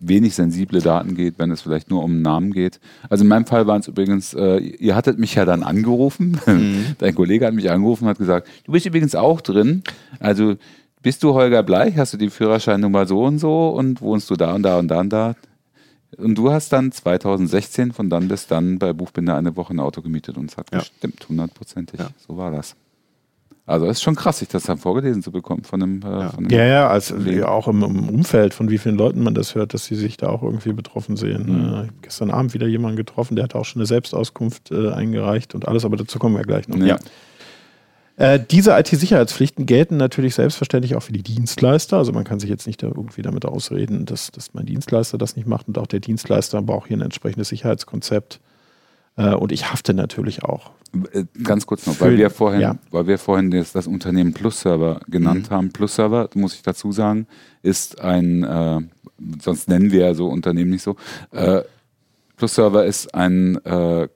wenig 0.00 0.34
sensible 0.34 0.82
Daten 0.82 1.14
geht, 1.14 1.38
wenn 1.38 1.50
es 1.50 1.62
vielleicht 1.62 1.88
nur 1.88 2.04
um 2.04 2.20
Namen 2.20 2.52
geht. 2.52 2.78
Also 3.08 3.24
in 3.24 3.28
meinem 3.28 3.46
Fall 3.46 3.66
waren 3.66 3.80
es 3.80 3.88
übrigens, 3.88 4.34
äh, 4.34 4.58
ihr 4.58 4.94
hattet 4.94 5.18
mich 5.18 5.34
ja 5.34 5.46
dann 5.46 5.62
angerufen, 5.62 6.38
mhm. 6.44 6.84
dein 6.98 7.14
Kollege 7.14 7.46
hat 7.46 7.54
mich 7.54 7.70
angerufen 7.70 8.04
und 8.04 8.10
hat 8.10 8.18
gesagt, 8.18 8.46
du 8.64 8.72
bist 8.72 8.84
übrigens 8.84 9.14
auch 9.14 9.40
drin. 9.40 9.82
Also 10.20 10.56
bist 11.02 11.22
du 11.22 11.34
Holger 11.34 11.62
Bleich, 11.62 11.96
hast 11.96 12.12
du 12.12 12.16
die 12.16 12.30
Führerscheinnummer 12.30 13.06
so 13.06 13.24
und 13.24 13.38
so 13.38 13.68
und 13.70 14.00
wohnst 14.00 14.30
du 14.30 14.36
da 14.36 14.54
und 14.54 14.62
da 14.62 14.78
und 14.78 14.88
da 14.88 15.00
und 15.00 15.10
da? 15.10 15.34
Und 16.16 16.36
du 16.36 16.50
hast 16.50 16.72
dann 16.72 16.90
2016 16.90 17.92
von 17.92 18.08
dann 18.08 18.28
bis 18.28 18.46
dann 18.46 18.78
bei 18.78 18.92
Buchbinder 18.92 19.36
eine 19.36 19.56
Woche 19.56 19.74
ein 19.74 19.80
Auto 19.80 20.00
gemietet 20.00 20.38
und 20.38 20.50
es 20.50 20.56
hat 20.56 20.72
ja. 20.72 20.78
gestimmt, 20.78 21.28
hundertprozentig. 21.28 22.00
Ja. 22.00 22.08
So 22.26 22.36
war 22.36 22.50
das. 22.50 22.74
Also 23.66 23.84
es 23.84 23.98
ist 23.98 24.02
schon 24.02 24.14
krass, 24.14 24.38
sich 24.38 24.48
das 24.48 24.62
dann 24.62 24.78
vorgelesen 24.78 25.22
zu 25.22 25.30
bekommen 25.30 25.62
von 25.62 25.82
einem. 25.82 26.00
Äh, 26.02 26.06
ja. 26.06 26.30
Von 26.30 26.46
einem 26.46 26.50
ja, 26.50 26.64
ja, 26.64 26.88
also 26.88 27.16
auch 27.44 27.68
im, 27.68 27.82
im, 27.82 28.08
Umfeld, 28.08 28.54
von 28.54 28.70
wie 28.70 28.78
vielen 28.78 28.96
Leuten 28.96 29.22
man 29.22 29.34
das 29.34 29.54
hört, 29.54 29.74
dass 29.74 29.84
sie 29.84 29.94
sich 29.94 30.16
da 30.16 30.30
auch 30.30 30.42
irgendwie 30.42 30.72
betroffen 30.72 31.18
sehen. 31.18 31.44
Mhm. 31.44 31.64
Äh, 31.64 31.66
ich 31.66 31.76
habe 31.76 31.88
gestern 32.00 32.30
Abend 32.30 32.54
wieder 32.54 32.66
jemanden 32.66 32.96
getroffen, 32.96 33.36
der 33.36 33.44
hat 33.44 33.54
auch 33.54 33.66
schon 33.66 33.80
eine 33.80 33.86
Selbstauskunft 33.86 34.70
äh, 34.70 34.90
eingereicht 34.90 35.54
und 35.54 35.68
alles, 35.68 35.84
aber 35.84 35.98
dazu 35.98 36.18
kommen 36.18 36.34
wir 36.36 36.44
gleich 36.44 36.66
noch. 36.66 36.78
Ja. 36.78 36.96
Äh, 38.18 38.40
diese 38.40 38.76
IT-Sicherheitspflichten 38.76 39.64
gelten 39.64 39.96
natürlich 39.96 40.34
selbstverständlich 40.34 40.96
auch 40.96 41.02
für 41.04 41.12
die 41.12 41.22
Dienstleister. 41.22 41.98
Also 41.98 42.12
man 42.12 42.24
kann 42.24 42.40
sich 42.40 42.50
jetzt 42.50 42.66
nicht 42.66 42.82
da 42.82 42.88
irgendwie 42.88 43.22
damit 43.22 43.44
ausreden, 43.44 44.06
dass, 44.06 44.32
dass 44.32 44.54
mein 44.54 44.66
Dienstleister 44.66 45.18
das 45.18 45.36
nicht 45.36 45.46
macht 45.46 45.68
und 45.68 45.78
auch 45.78 45.86
der 45.86 46.00
Dienstleister 46.00 46.60
braucht 46.60 46.88
hier 46.88 46.96
ein 46.96 47.02
entsprechendes 47.02 47.48
Sicherheitskonzept. 47.48 48.40
Äh, 49.16 49.34
und 49.34 49.52
ich 49.52 49.70
hafte 49.70 49.94
natürlich 49.94 50.42
auch. 50.42 50.72
Äh, 51.12 51.26
ganz 51.44 51.64
kurz 51.66 51.86
noch, 51.86 52.00
weil 52.00 52.18
wir 52.18 52.30
vorhin, 52.30 52.60
ja. 52.60 52.76
weil 52.90 53.06
wir 53.06 53.18
vorhin 53.18 53.52
das, 53.52 53.70
das 53.70 53.86
Unternehmen 53.86 54.34
Plus 54.34 54.62
Server 54.62 55.00
genannt 55.06 55.50
mhm. 55.50 55.54
haben. 55.54 55.72
Plus 55.72 55.94
Server, 55.94 56.28
muss 56.34 56.54
ich 56.54 56.62
dazu 56.62 56.90
sagen, 56.90 57.28
ist 57.62 58.00
ein, 58.00 58.42
äh, 58.42 58.80
sonst 59.40 59.68
nennen 59.68 59.92
wir 59.92 60.06
ja 60.06 60.14
so 60.14 60.26
Unternehmen 60.26 60.70
nicht 60.70 60.82
so. 60.82 60.96
Äh, 61.30 61.62
Plus 62.36 62.56
Server 62.56 62.84
ist 62.84 63.14
ein 63.14 63.64
äh, 63.64 64.08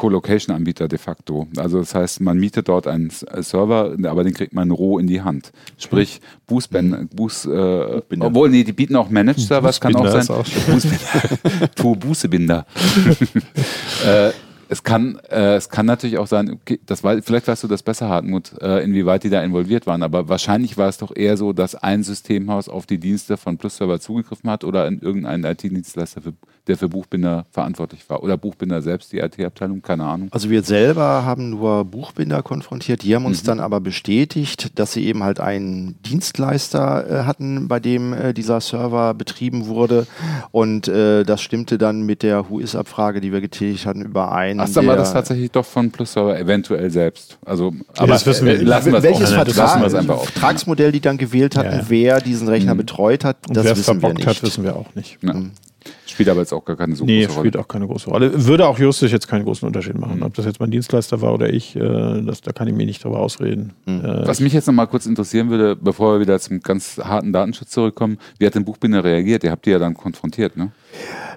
Co-Location-Anbieter 0.00 0.88
de 0.88 0.98
facto. 0.98 1.46
Also 1.56 1.78
das 1.78 1.94
heißt, 1.94 2.22
man 2.22 2.38
mietet 2.38 2.68
dort 2.68 2.86
einen 2.86 3.12
äh, 3.32 3.42
Server, 3.42 3.94
aber 4.04 4.24
den 4.24 4.32
kriegt 4.32 4.54
man 4.54 4.70
roh 4.70 4.98
in 4.98 5.06
die 5.06 5.20
Hand. 5.20 5.52
Sprich, 5.76 6.22
Boostben, 6.46 7.08
Boost, 7.14 7.44
äh, 7.44 8.00
obwohl, 8.20 8.48
nee, 8.48 8.64
die 8.64 8.72
bieten 8.72 8.96
auch 8.96 9.10
Managed 9.10 9.40
Server, 9.40 9.68
das 9.68 9.78
kann 9.78 9.94
auch 9.94 10.08
sein. 10.08 10.26
auch 10.28 11.96
Bußbinder. 11.96 12.66
äh, 14.06 14.30
es 14.70 14.84
kann, 14.84 15.18
äh, 15.28 15.56
es 15.56 15.68
kann 15.68 15.84
natürlich 15.84 16.16
auch 16.18 16.28
sein, 16.28 16.52
okay, 16.52 16.78
das 16.86 17.02
war, 17.02 17.20
vielleicht 17.22 17.48
weißt 17.48 17.64
du 17.64 17.66
das 17.68 17.82
besser, 17.82 18.08
Hartmut, 18.08 18.52
äh, 18.62 18.84
inwieweit 18.84 19.24
die 19.24 19.28
da 19.30 19.42
involviert 19.42 19.88
waren, 19.88 20.04
aber 20.04 20.28
wahrscheinlich 20.28 20.78
war 20.78 20.88
es 20.88 20.96
doch 20.98 21.14
eher 21.14 21.36
so, 21.36 21.52
dass 21.52 21.74
ein 21.74 22.04
Systemhaus 22.04 22.68
auf 22.68 22.86
die 22.86 22.98
Dienste 22.98 23.36
von 23.36 23.58
PlusServer 23.58 23.98
zugegriffen 23.98 24.48
hat 24.48 24.62
oder 24.62 24.86
in 24.86 25.00
irgendeinen 25.00 25.42
IT-Dienstleister, 25.44 26.20
der 26.68 26.76
für 26.78 26.88
Buchbinder 26.88 27.46
verantwortlich 27.50 28.08
war. 28.08 28.22
Oder 28.22 28.36
Buchbinder 28.36 28.80
selbst, 28.80 29.12
die 29.12 29.18
IT-Abteilung, 29.18 29.82
keine 29.82 30.04
Ahnung. 30.04 30.28
Also 30.30 30.50
wir 30.50 30.62
selber 30.62 31.24
haben 31.24 31.50
nur 31.50 31.84
Buchbinder 31.84 32.42
konfrontiert, 32.44 33.02
die 33.02 33.14
haben 33.16 33.22
Mhm. 33.22 33.28
uns 33.28 33.42
dann 33.42 33.58
aber 33.58 33.80
bestätigt, 33.80 34.78
dass 34.78 34.92
sie 34.92 35.04
eben 35.04 35.24
halt 35.24 35.40
einen 35.40 36.00
Dienstleister 36.02 37.10
äh, 37.10 37.24
hatten, 37.24 37.66
bei 37.66 37.80
dem 37.80 38.12
äh, 38.12 38.32
dieser 38.32 38.60
Server 38.60 39.14
betrieben 39.14 39.66
wurde 39.66 40.06
und 40.52 40.86
äh, 40.86 41.24
das 41.24 41.42
stimmte 41.42 41.76
dann 41.76 42.02
mit 42.02 42.22
der 42.22 42.48
Who-is-Abfrage, 42.48 43.20
die 43.20 43.32
wir 43.32 43.40
getätigt 43.40 43.86
hatten, 43.86 44.02
überein. 44.02 44.59
Ach, 44.68 44.68
dann 44.74 44.86
war 44.86 44.96
das 44.96 45.12
tatsächlich 45.12 45.50
doch 45.50 45.64
von 45.64 45.90
PlusServer 45.90 46.38
eventuell 46.38 46.90
selbst. 46.90 47.38
Also, 47.44 47.72
aber 47.96 48.08
das 48.08 48.26
wissen 48.26 48.46
wir 48.46 48.54
äh, 48.54 48.58
nicht. 48.58 48.66
lassen 48.68 48.92
wir 48.92 48.98
es 48.98 49.04
welches 49.04 49.32
auch. 49.32 49.44
Das 49.44 49.56
lassen 49.56 49.80
Vertrag, 49.80 50.08
wir. 50.08 50.16
Vertragsmodell 50.18 50.92
die 50.92 51.00
dann 51.00 51.18
gewählt 51.18 51.56
hatten, 51.56 51.70
Ja, 51.72 51.78
ja. 51.78 51.84
wer 51.88 52.20
diesen 52.20 52.48
Rechner 52.48 52.74
betreut 52.74 53.24
hat, 53.24 53.36
Und 53.48 53.56
das 53.56 53.64
wer 53.64 53.72
es 53.72 53.78
wissen 53.78 53.94
wir 53.96 54.00
verbockt 54.00 54.18
nicht. 54.18 54.26
hat, 54.28 54.42
wissen 54.42 54.64
wir 54.64 54.76
auch 54.76 54.94
nicht. 54.94 55.18
Ja. 55.22 55.34
Spielt 56.06 56.28
aber 56.28 56.40
jetzt 56.40 56.52
auch 56.52 56.62
gar 56.64 56.76
keine 56.76 56.94
so 56.94 57.06
Nee, 57.06 57.24
große 57.24 57.38
spielt 57.38 57.54
Rolle. 57.54 57.64
auch 57.64 57.68
keine 57.68 57.86
große 57.86 58.10
Rolle. 58.10 58.44
Würde 58.46 58.66
auch 58.66 58.78
Justus 58.78 59.10
jetzt 59.12 59.28
keinen 59.28 59.44
großen 59.44 59.66
Unterschied 59.66 59.98
machen. 59.98 60.22
Ob 60.22 60.34
das 60.34 60.44
jetzt 60.44 60.60
mein 60.60 60.70
Dienstleister 60.70 61.22
war 61.22 61.32
oder 61.32 61.48
ich, 61.50 61.74
äh, 61.74 62.20
das, 62.22 62.42
da 62.42 62.52
kann 62.52 62.68
ich 62.68 62.74
mir 62.74 62.84
nicht 62.84 63.02
drüber 63.02 63.18
ausreden. 63.20 63.72
Äh, 63.86 63.92
Was 64.26 64.40
mich 64.40 64.52
jetzt 64.52 64.66
noch 64.66 64.74
mal 64.74 64.86
kurz 64.86 65.06
interessieren 65.06 65.48
würde, 65.48 65.76
bevor 65.76 66.14
wir 66.14 66.20
wieder 66.20 66.38
zum 66.38 66.60
ganz 66.60 66.98
harten 67.02 67.32
Datenschutz 67.32 67.70
zurückkommen, 67.70 68.18
wie 68.38 68.44
hat 68.46 68.54
denn 68.54 68.64
Buchbinder 68.66 69.02
reagiert? 69.04 69.42
Ihr 69.42 69.50
habt 69.52 69.64
die 69.64 69.70
ja 69.70 69.78
dann 69.78 69.94
konfrontiert, 69.94 70.56
ne? 70.58 70.70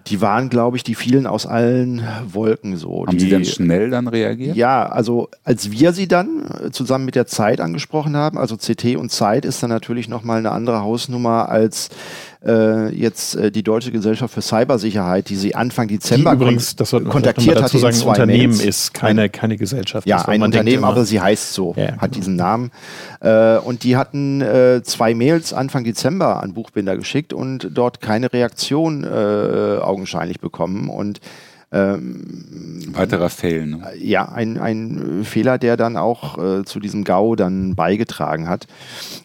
Die 0.08 0.22
waren, 0.22 0.50
glaube 0.50 0.78
ich, 0.78 0.84
die 0.84 0.96
fielen 0.96 1.26
aus 1.28 1.46
allen 1.46 2.02
Wolken 2.28 2.78
so. 2.78 3.06
Haben 3.08 3.18
die, 3.18 3.26
sie 3.26 3.30
dann 3.30 3.46
schnell 3.46 3.90
dann 3.90 4.08
reagiert? 4.08 4.56
Ja, 4.56 4.86
also 4.86 5.30
als 5.44 5.72
wir 5.72 5.94
sie 5.94 6.08
dann 6.08 6.46
äh, 6.66 6.72
zusammen 6.72 7.06
mit 7.06 7.16
der 7.16 7.26
Zeit 7.26 7.62
angesprochen 7.62 8.16
haben, 8.18 8.38
also 8.38 8.58
CT 8.58 8.98
und 8.98 9.12
Zeit 9.12 9.46
ist 9.46 9.64
dann 9.64 9.70
natürlich 9.70 10.10
nochmal 10.10 10.40
eine 10.40 10.52
andere 10.52 10.82
Hausnummer 10.82 11.50
als 11.50 11.90
äh, 12.46 12.90
jetzt 12.94 13.36
äh, 13.36 13.52
die 13.52 13.64
Deutsche 13.64 13.92
Gesellschaft 13.92 14.34
für 14.34 14.42
Cybersicherheit, 14.42 15.30
die 15.30 15.36
sie 15.36 15.56
Anfang 15.56 15.88
die 15.88 15.98
Dezember 15.98 16.34
übrigens, 16.34 16.76
das 16.76 16.90
vielleicht 16.90 17.08
kontaktiert 17.08 17.62
hat 17.62 17.72
sagen, 17.72 17.86
ein 17.86 17.94
zwei 17.94 18.10
Unternehmen 18.10 18.58
Mails. 18.58 18.66
ist, 18.66 18.94
keine, 18.94 19.30
keine 19.30 19.56
Gesellschaft. 19.58 20.06
Ja, 20.08 20.26
ein 20.28 20.42
Unternehmen, 20.42 20.84
aber 20.84 21.06
sie 21.06 21.22
heißt 21.22 21.54
so, 21.54 21.74
Ja, 21.78 21.94
hat 21.94 22.00
genau. 22.00 22.08
diesen 22.14 22.36
Namen. 22.36 22.72
Äh, 23.22 23.58
und 23.58 23.84
die 23.84 23.96
hatten 23.96 24.42
äh, 24.42 24.82
zwei 24.84 25.14
Mails 25.14 25.54
Anfang 25.54 25.86
Dezember 25.86 26.44
an 26.44 26.54
Buchbinder 26.54 26.98
geschickt 26.98 27.32
und 27.32 27.70
dort 27.72 28.02
keine 28.02 28.34
Reaktion 28.34 29.04
äh, 29.06 29.78
augenscheinlich 29.94 30.40
bekommen. 30.40 30.90
Und 30.90 31.20
Weiterer 32.94 33.30
Fail, 33.30 33.66
ne? 33.66 33.82
ja, 33.98 34.30
ein, 34.30 34.60
ein 34.60 35.24
Fehler, 35.24 35.58
der 35.58 35.76
dann 35.76 35.98
auch 35.98 36.38
äh, 36.38 36.64
zu 36.66 36.80
diesem 36.80 37.04
GAU 37.04 37.36
dann 37.36 37.74
beigetragen 37.74 38.48
hat. 38.48 38.68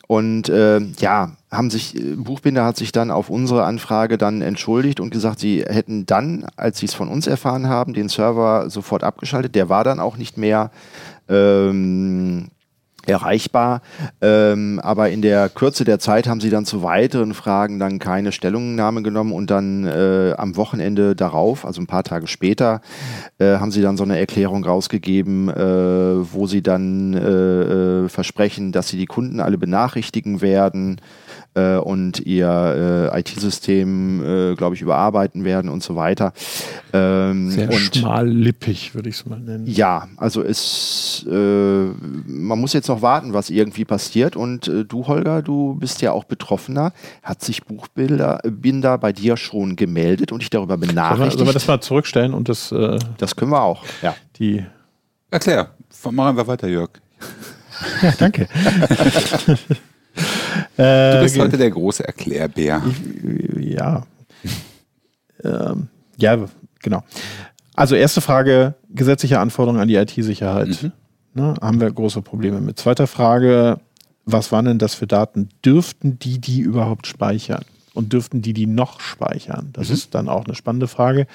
Und 0.06 0.48
äh, 0.48 0.80
ja, 0.98 1.32
haben 1.50 1.68
sich, 1.68 1.94
äh, 1.94 2.14
Buchbinder 2.16 2.64
hat 2.64 2.78
sich 2.78 2.90
dann 2.90 3.10
auf 3.10 3.28
unsere 3.28 3.64
Anfrage 3.64 4.16
dann 4.16 4.40
entschuldigt 4.40 4.98
und 4.98 5.10
gesagt, 5.10 5.40
sie 5.40 5.62
hätten 5.62 6.06
dann, 6.06 6.46
als 6.56 6.78
sie 6.78 6.86
es 6.86 6.94
von 6.94 7.08
uns 7.08 7.26
erfahren 7.26 7.68
haben, 7.68 7.92
den 7.92 8.08
Server 8.08 8.70
sofort 8.70 9.04
abgeschaltet. 9.04 9.54
Der 9.54 9.68
war 9.68 9.84
dann 9.84 10.00
auch 10.00 10.16
nicht 10.16 10.38
mehr 10.38 10.70
ähm, 11.28 12.48
erreichbar. 13.08 13.80
Ähm, 14.20 14.80
aber 14.82 15.10
in 15.10 15.22
der 15.22 15.48
Kürze 15.48 15.84
der 15.84 15.98
Zeit 15.98 16.28
haben 16.28 16.40
sie 16.40 16.50
dann 16.50 16.64
zu 16.64 16.82
weiteren 16.82 17.34
Fragen 17.34 17.78
dann 17.78 17.98
keine 17.98 18.32
Stellungnahme 18.32 19.02
genommen 19.02 19.32
und 19.32 19.50
dann 19.50 19.86
äh, 19.86 20.34
am 20.36 20.56
Wochenende 20.56 21.16
darauf, 21.16 21.64
also 21.64 21.80
ein 21.80 21.86
paar 21.86 22.04
Tage 22.04 22.26
später, 22.26 22.80
äh, 23.38 23.56
haben 23.56 23.70
sie 23.70 23.82
dann 23.82 23.96
so 23.96 24.04
eine 24.04 24.18
Erklärung 24.18 24.64
rausgegeben, 24.64 25.48
äh, 25.48 26.32
wo 26.32 26.46
sie 26.46 26.62
dann 26.62 27.14
äh, 27.14 28.04
äh, 28.04 28.08
versprechen, 28.08 28.72
dass 28.72 28.88
sie 28.88 28.98
die 28.98 29.06
Kunden 29.06 29.40
alle 29.40 29.58
benachrichtigen 29.58 30.40
werden 30.40 31.00
äh, 31.54 31.76
und 31.76 32.20
ihr 32.20 33.10
IT-System, 33.14 34.54
glaube 34.56 34.74
ich, 34.74 34.82
überarbeiten 34.82 35.44
werden 35.44 35.70
und 35.70 35.82
so 35.82 35.96
weiter. 35.96 36.32
Ähm, 36.92 37.50
Sehr 37.50 37.72
schmallippig, 37.72 38.94
würde 38.94 39.08
ich 39.08 39.16
es 39.16 39.26
mal 39.26 39.38
nennen. 39.40 39.66
ja, 39.66 40.08
also 40.16 40.42
es, 40.42 41.24
man 41.26 42.58
muss 42.58 42.72
jetzt 42.72 42.88
noch 42.88 42.97
warten, 43.02 43.32
was 43.32 43.50
irgendwie 43.50 43.84
passiert. 43.84 44.36
Und 44.36 44.68
äh, 44.68 44.84
du, 44.84 45.06
Holger, 45.06 45.42
du 45.42 45.74
bist 45.74 46.02
ja 46.02 46.12
auch 46.12 46.24
Betroffener. 46.24 46.92
Hat 47.22 47.42
sich 47.42 47.64
Buchbinder 47.64 48.40
Binder 48.44 48.98
bei 48.98 49.12
dir 49.12 49.36
schon 49.36 49.76
gemeldet 49.76 50.32
und 50.32 50.40
dich 50.40 50.50
darüber 50.50 50.80
wir, 50.80 50.88
benachrichtigt? 50.88 51.38
sollen 51.38 51.48
wir 51.48 51.52
das 51.52 51.66
mal 51.66 51.80
zurückstellen 51.80 52.34
und 52.34 52.48
das, 52.48 52.72
äh, 52.72 52.98
das 53.18 53.36
können 53.36 53.52
wir 53.52 53.62
auch. 53.62 53.84
Ja. 54.02 54.14
die. 54.38 54.64
Erklär. 55.30 55.70
Mach 56.10 56.26
einfach 56.26 56.46
weiter, 56.46 56.68
Jörg. 56.68 56.90
Ja, 58.02 58.12
danke. 58.18 58.48
Du 60.76 60.82
äh, 60.82 61.20
bist 61.22 61.38
heute 61.38 61.56
der 61.56 61.70
große 61.70 62.04
Erklärbär. 62.04 62.82
ja. 63.58 64.04
ähm, 65.44 65.88
ja, 66.16 66.38
genau. 66.80 67.02
Also 67.74 67.94
erste 67.94 68.20
Frage, 68.20 68.74
gesetzliche 68.88 69.38
Anforderungen 69.38 69.80
an 69.80 69.88
die 69.88 69.96
IT-Sicherheit. 69.96 70.90
Ne, 71.38 71.54
haben 71.60 71.80
wir 71.80 71.88
große 71.90 72.20
Probleme 72.20 72.60
mit. 72.60 72.80
Zweite 72.80 73.06
Frage, 73.06 73.78
was 74.24 74.50
waren 74.50 74.64
denn 74.64 74.78
das 74.78 74.96
für 74.96 75.06
Daten? 75.06 75.50
Dürften 75.64 76.18
die 76.18 76.40
die 76.40 76.60
überhaupt 76.60 77.06
speichern? 77.06 77.64
Und 77.94 78.12
dürften 78.12 78.42
die 78.42 78.52
die 78.52 78.66
noch 78.66 79.00
speichern? 79.00 79.70
Das 79.72 79.88
ist 79.90 80.14
dann 80.14 80.28
auch 80.28 80.44
eine 80.44 80.54
spannende 80.54 80.86
Frage, 80.88 81.26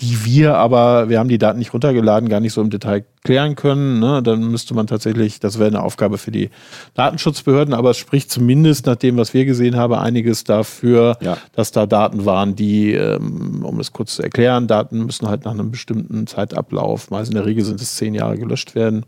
die 0.00 0.24
wir 0.24 0.56
aber, 0.56 1.08
wir 1.08 1.18
haben 1.20 1.28
die 1.28 1.38
Daten 1.38 1.58
nicht 1.60 1.72
runtergeladen, 1.72 2.28
gar 2.28 2.40
nicht 2.40 2.52
so 2.52 2.60
im 2.60 2.70
Detail 2.70 3.04
klären 3.24 3.54
können. 3.56 3.98
Ne? 4.00 4.22
Dann 4.22 4.50
müsste 4.50 4.74
man 4.74 4.86
tatsächlich, 4.88 5.38
das 5.40 5.58
wäre 5.58 5.68
eine 5.68 5.82
Aufgabe 5.82 6.18
für 6.18 6.30
die 6.32 6.50
Datenschutzbehörden, 6.94 7.72
aber 7.74 7.90
es 7.90 7.98
spricht 7.98 8.30
zumindest 8.30 8.86
nach 8.86 8.96
dem, 8.96 9.16
was 9.16 9.32
wir 9.32 9.44
gesehen 9.44 9.76
haben, 9.76 9.94
einiges 9.94 10.44
dafür, 10.44 11.18
Ja. 11.20 11.38
dass 11.54 11.70
da 11.72 11.86
Daten 11.86 12.24
waren, 12.24 12.56
die, 12.56 12.92
ähm, 12.92 13.64
um 13.64 13.78
es 13.80 13.92
kurz 13.92 14.16
zu 14.16 14.22
erklären, 14.22 14.66
Daten 14.66 15.06
müssen 15.06 15.28
halt 15.28 15.44
nach 15.44 15.52
einem 15.52 15.70
bestimmten 15.70 16.26
Zeitablauf, 16.26 17.10
meist 17.10 17.30
in 17.30 17.36
der 17.36 17.46
Regel 17.46 17.64
sind 17.64 17.80
es 17.80 17.94
zehn 17.96 18.14
Jahre 18.14 18.38
gelöscht 18.38 18.74
werden. 18.74 19.04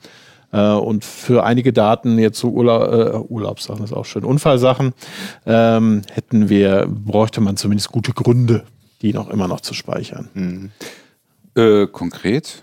Äh, 0.54 0.72
Und 0.74 1.04
für 1.04 1.44
einige 1.44 1.72
Daten, 1.72 2.18
jetzt 2.18 2.38
so 2.38 2.48
Urla 2.50 3.14
äh, 3.16 3.16
Urlaubssachen 3.18 3.82
ist 3.84 3.92
auch 3.92 4.04
schön, 4.04 4.24
Unfallsachen, 4.24 4.92
ähm, 5.46 6.02
hätten 6.12 6.48
wir, 6.48 6.86
bräuchte 6.88 7.40
man 7.40 7.56
zumindest 7.56 7.90
gute 7.90 8.12
Gründe, 8.12 8.62
die 9.02 9.12
noch 9.12 9.28
immer 9.30 9.48
noch 9.48 9.60
zu 9.60 9.74
speichern. 9.74 10.70
Äh, 11.56 11.86
konkret, 11.88 12.62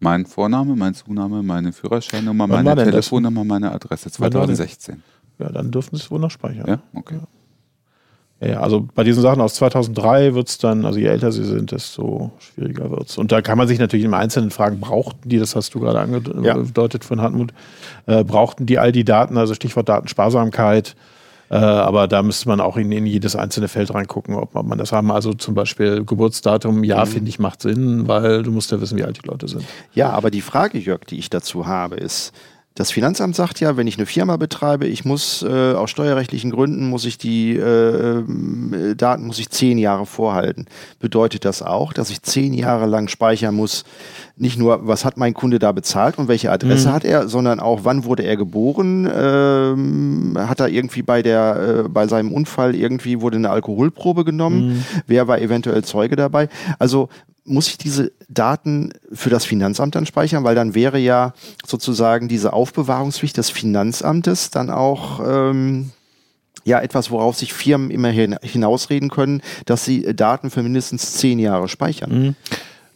mein 0.00 0.26
Vorname, 0.26 0.74
mein 0.76 0.94
Zunahme, 0.94 1.42
meine 1.42 1.72
Führerscheinnummer, 1.72 2.48
Wann 2.48 2.64
meine? 2.64 2.84
Telefonnummer, 2.84 3.44
meine 3.44 3.70
Adresse. 3.72 4.10
Wann 4.18 4.34
war 4.34 4.46
denn- 4.46 4.56
2016. 4.56 5.02
Ja, 5.38 5.50
dann 5.50 5.70
dürfen 5.70 5.96
sie 5.96 6.02
es 6.02 6.10
wohl 6.10 6.18
noch 6.18 6.30
speichern. 6.30 6.66
Ja, 6.66 6.78
okay. 6.94 7.16
Ja, 7.16 7.26
ja, 8.40 8.60
also 8.60 8.86
bei 8.94 9.02
diesen 9.02 9.22
Sachen 9.22 9.40
aus 9.40 9.54
2003 9.54 10.34
wird 10.34 10.48
es 10.48 10.58
dann, 10.58 10.84
also 10.84 10.98
je 10.98 11.06
älter 11.06 11.32
sie 11.32 11.44
sind, 11.44 11.72
desto 11.72 12.32
schwieriger 12.38 12.90
wird 12.90 13.08
es. 13.08 13.16
Und 13.16 13.32
da 13.32 13.40
kann 13.40 13.56
man 13.56 13.66
sich 13.66 13.78
natürlich 13.78 14.04
im 14.04 14.12
Einzelnen 14.14 14.50
fragen, 14.50 14.78
brauchten 14.78 15.28
die, 15.28 15.38
das 15.38 15.56
hast 15.56 15.74
du 15.74 15.80
gerade 15.80 15.98
Ja. 16.42 16.54
angedeutet 16.54 17.04
von 17.04 17.20
Hartmut, 17.22 17.52
äh, 18.06 18.24
brauchten 18.24 18.66
die 18.66 18.78
all 18.78 18.92
die 18.92 19.04
Daten, 19.04 19.38
also 19.38 19.54
Stichwort 19.54 19.88
Datensparsamkeit, 19.88 20.96
äh, 21.48 21.54
aber 21.54 22.08
da 22.08 22.22
müsste 22.22 22.48
man 22.48 22.60
auch 22.60 22.76
in, 22.76 22.90
in 22.92 23.06
jedes 23.06 23.36
einzelne 23.36 23.68
Feld 23.68 23.94
reingucken, 23.94 24.34
ob 24.34 24.52
man, 24.54 24.66
man 24.66 24.78
das 24.78 24.92
haben. 24.92 25.10
Also 25.12 25.32
zum 25.32 25.54
Beispiel 25.54 26.04
Geburtsdatum, 26.04 26.82
ja, 26.84 27.06
finde 27.06 27.28
ich, 27.28 27.38
macht 27.38 27.62
Sinn, 27.62 28.08
weil 28.08 28.42
du 28.42 28.50
musst 28.50 28.70
ja 28.72 28.80
wissen, 28.80 28.98
wie 28.98 29.04
alt 29.04 29.22
die 29.22 29.28
Leute 29.28 29.46
sind. 29.48 29.64
Ja, 29.94 30.10
aber 30.10 30.30
die 30.30 30.40
Frage, 30.40 30.76
Jörg, 30.78 31.04
die 31.08 31.18
ich 31.18 31.30
dazu 31.30 31.66
habe, 31.66 31.94
ist, 31.96 32.32
das 32.76 32.90
Finanzamt 32.90 33.34
sagt 33.34 33.58
ja, 33.60 33.78
wenn 33.78 33.86
ich 33.86 33.96
eine 33.96 34.04
Firma 34.04 34.36
betreibe, 34.36 34.86
ich 34.86 35.06
muss 35.06 35.42
äh, 35.42 35.72
aus 35.72 35.90
steuerrechtlichen 35.90 36.50
Gründen 36.50 36.90
muss 36.90 37.06
ich 37.06 37.16
die 37.16 37.56
äh, 37.56 38.18
äh, 38.18 38.94
Daten 38.94 39.26
muss 39.26 39.38
ich 39.38 39.48
zehn 39.48 39.78
Jahre 39.78 40.04
vorhalten. 40.04 40.66
Bedeutet 41.00 41.46
das 41.46 41.62
auch, 41.62 41.94
dass 41.94 42.10
ich 42.10 42.20
zehn 42.20 42.52
Jahre 42.52 42.84
lang 42.84 43.08
speichern 43.08 43.54
muss, 43.54 43.84
nicht 44.36 44.58
nur, 44.58 44.86
was 44.86 45.06
hat 45.06 45.16
mein 45.16 45.32
Kunde 45.32 45.58
da 45.58 45.72
bezahlt 45.72 46.18
und 46.18 46.28
welche 46.28 46.52
Adresse 46.52 46.92
hat 46.92 47.06
er, 47.06 47.28
sondern 47.28 47.60
auch, 47.60 47.80
wann 47.84 48.04
wurde 48.04 48.24
er 48.24 48.36
geboren, 48.36 49.10
ähm, 49.10 50.34
hat 50.36 50.60
er 50.60 50.68
irgendwie 50.68 51.00
bei 51.00 51.22
der 51.22 51.84
äh, 51.86 51.88
bei 51.88 52.06
seinem 52.06 52.30
Unfall 52.30 52.74
irgendwie 52.74 53.22
wurde 53.22 53.38
eine 53.38 53.48
Alkoholprobe 53.48 54.26
genommen, 54.26 54.84
wer 55.06 55.26
war 55.26 55.40
eventuell 55.40 55.82
Zeuge 55.82 56.16
dabei? 56.16 56.50
Also 56.78 57.08
muss 57.46 57.68
ich 57.68 57.78
diese 57.78 58.12
Daten 58.28 58.92
für 59.12 59.30
das 59.30 59.44
Finanzamt 59.44 59.94
dann 59.94 60.06
speichern, 60.06 60.44
weil 60.44 60.54
dann 60.54 60.74
wäre 60.74 60.98
ja 60.98 61.32
sozusagen 61.64 62.28
diese 62.28 62.52
Aufbewahrungspflicht 62.52 63.36
des 63.36 63.50
Finanzamtes 63.50 64.50
dann 64.50 64.70
auch 64.70 65.20
ähm, 65.24 65.90
ja 66.64 66.80
etwas, 66.80 67.10
worauf 67.10 67.36
sich 67.36 67.52
Firmen 67.52 67.90
immer 67.90 68.08
hin, 68.08 68.36
hinausreden 68.42 69.08
können, 69.08 69.40
dass 69.64 69.84
sie 69.84 70.04
äh, 70.04 70.14
Daten 70.14 70.50
für 70.50 70.62
mindestens 70.62 71.14
zehn 71.14 71.38
Jahre 71.38 71.68
speichern. 71.68 72.36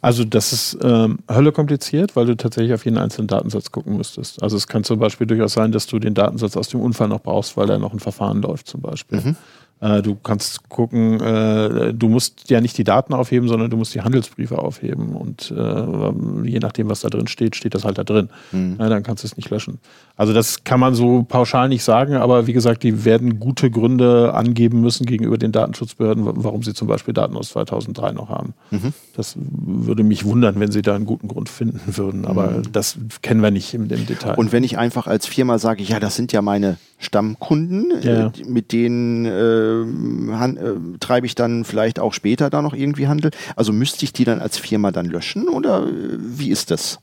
Also 0.03 0.25
das 0.25 0.53
ist 0.53 0.79
ähm, 0.83 1.19
Hölle 1.29 1.53
kompliziert, 1.53 2.17
weil 2.17 2.25
du 2.25 2.37
tatsächlich 2.37 2.73
auf 2.73 2.85
jeden 2.85 2.97
einzelnen 2.97 3.29
Datensatz 3.29 3.71
gucken 3.71 3.99
müsstest. 3.99 4.43
Also 4.43 4.57
es 4.57 4.67
kann 4.67 4.83
zum 4.83 4.99
Beispiel 4.99 5.27
durchaus 5.27 5.53
sein, 5.53 5.73
dass 5.73 5.87
du 5.87 5.99
den 5.99 6.15
Datensatz 6.15 6.57
aus 6.57 6.69
dem 6.69 6.81
Unfall 6.81 7.09
noch 7.09 7.21
brauchst, 7.21 7.57
weil 7.57 7.67
da 7.67 7.79
noch 7.79 7.93
ein 7.93 8.01
Verfahren 8.01 8.41
läuft 8.41 8.67
zum 8.67 8.81
Beispiel. 8.81 9.21
Mhm. 9.21 9.37
Äh, 9.81 10.03
du 10.03 10.14
kannst 10.14 10.68
gucken, 10.68 11.20
äh, 11.20 11.95
du 11.95 12.09
musst 12.09 12.51
ja 12.51 12.61
nicht 12.61 12.76
die 12.76 12.85
Daten 12.85 13.14
aufheben, 13.14 13.49
sondern 13.49 13.70
du 13.70 13.76
musst 13.76 13.95
die 13.95 14.03
Handelsbriefe 14.03 14.59
aufheben. 14.59 15.14
Und 15.14 15.51
äh, 15.51 16.49
je 16.49 16.59
nachdem, 16.59 16.91
was 16.91 17.01
da 17.01 17.09
drin 17.09 17.26
steht, 17.28 17.57
steht 17.57 17.74
das 17.74 17.85
halt 17.85 17.99
da 17.99 18.05
drin. 18.05 18.28
Mhm. 18.53 18.76
Ja, 18.78 18.89
dann 18.89 19.03
kannst 19.03 19.24
du 19.24 19.26
es 19.26 19.37
nicht 19.37 19.51
löschen. 19.51 19.78
Also 20.21 20.35
das 20.35 20.64
kann 20.64 20.81
man 20.81 20.95
so 20.95 21.23
pauschal 21.23 21.71
nicht 21.71 21.83
sagen, 21.83 22.16
aber 22.16 22.47
wie 22.47 22.53
gesagt, 22.53 22.83
die 22.83 23.07
werden 23.07 23.41
gute 23.41 23.71
Gründe 23.71 24.35
angeben 24.35 24.83
müssen 24.83 25.07
gegenüber 25.07 25.39
den 25.39 25.51
Datenschutzbehörden, 25.51 26.25
warum 26.27 26.62
sie 26.62 26.75
zum 26.75 26.89
Beispiel 26.89 27.14
Daten 27.14 27.39
aus 27.39 27.49
2003 27.49 28.12
noch 28.12 28.29
haben. 28.29 28.53
Mhm. 28.71 28.93
Das 29.16 29.35
würde 29.39 30.03
mich 30.03 30.27
wundern, 30.27 30.61
wenn 30.61 30.71
sie 30.71 30.83
da 30.83 30.95
einen 30.95 31.07
guten 31.07 31.27
Grund 31.27 31.49
finden 31.49 31.81
würden, 31.97 32.27
aber 32.27 32.51
mhm. 32.51 32.71
das 32.71 32.99
kennen 33.23 33.41
wir 33.41 33.51
nicht 33.51 33.73
im, 33.73 33.91
im, 33.91 34.05
Detail. 34.05 34.35
Und 34.35 34.53
wenn 34.53 34.62
ich 34.62 34.77
einfach 34.77 35.07
als 35.07 35.27
Firma 35.27 35.59
sage, 35.59 35.83
ja, 35.85 35.99
das 35.99 36.16
sind 36.16 36.35
ja 36.35 36.43
meine 36.43 36.77
Stammkunden, 36.99 37.91
ja. 38.03 38.27
äh, 38.27 38.31
mit 38.47 38.73
denen 38.73 39.25
äh, 39.25 39.81
äh, 39.81 40.77
treibe 41.01 41.25
ich 41.25 41.35
dann 41.35 41.64
vielleicht 41.64 41.99
auch 41.99 42.12
später 42.12 42.51
da 42.51 42.61
noch 42.61 42.75
irgendwie 42.75 43.09
Handel. 43.09 43.31
Also 43.57 43.73
müsste 43.73 44.05
ich 44.05 44.12
die 44.12 44.25
dann 44.25 44.41
als 44.41 44.59
Firma 44.59 44.93
dann 44.93 45.07
löschen 45.07 45.49
oder 45.49 45.87
äh, 45.87 46.18
wie 46.18 46.51
ist 46.51 46.71
das? 46.71 46.99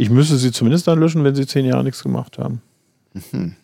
Ich 0.00 0.08
müsste 0.08 0.38
sie 0.38 0.50
zumindest 0.50 0.88
dann 0.88 0.98
löschen, 0.98 1.24
wenn 1.24 1.34
sie 1.34 1.46
zehn 1.46 1.66
Jahre 1.66 1.84
nichts 1.84 2.02
gemacht 2.02 2.38
haben. 2.38 2.62
Mhm. 3.12 3.54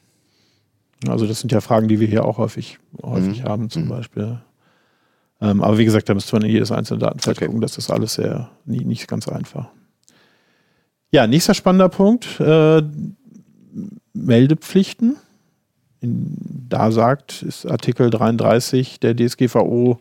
Also 1.08 1.26
das 1.26 1.40
sind 1.40 1.50
ja 1.50 1.62
Fragen, 1.62 1.88
die 1.88 1.98
wir 1.98 2.06
hier 2.06 2.26
auch 2.26 2.36
häufig, 2.36 2.78
häufig 3.02 3.42
mhm. 3.42 3.48
haben 3.48 3.70
zum 3.70 3.84
mhm. 3.84 3.88
Beispiel. 3.88 4.38
Ähm, 5.40 5.62
aber 5.62 5.78
wie 5.78 5.86
gesagt, 5.86 6.10
da 6.10 6.14
müsste 6.14 6.36
man 6.36 6.42
in 6.42 6.50
jedes 6.50 6.70
einzelne 6.70 7.00
Datenfeld 7.00 7.38
okay. 7.38 7.46
gucken. 7.46 7.62
Das 7.62 7.78
ist 7.78 7.90
alles 7.90 8.14
sehr 8.14 8.50
nie, 8.66 8.84
nicht 8.84 9.08
ganz 9.08 9.28
einfach. 9.28 9.68
Ja, 11.10 11.26
nächster 11.26 11.54
spannender 11.54 11.88
Punkt. 11.88 12.38
Äh, 12.38 12.82
Meldepflichten. 14.12 15.16
In, 16.00 16.36
da 16.68 16.90
sagt 16.90 17.44
ist 17.44 17.64
Artikel 17.64 18.10
33 18.10 19.00
der 19.00 19.16
DSGVO 19.16 20.00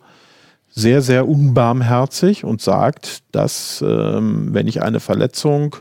sehr, 0.68 1.02
sehr 1.02 1.30
unbarmherzig 1.30 2.44
und 2.44 2.62
sagt, 2.62 3.24
dass 3.32 3.82
ähm, 3.88 4.54
wenn 4.54 4.68
ich 4.68 4.82
eine 4.82 5.00
Verletzung 5.00 5.78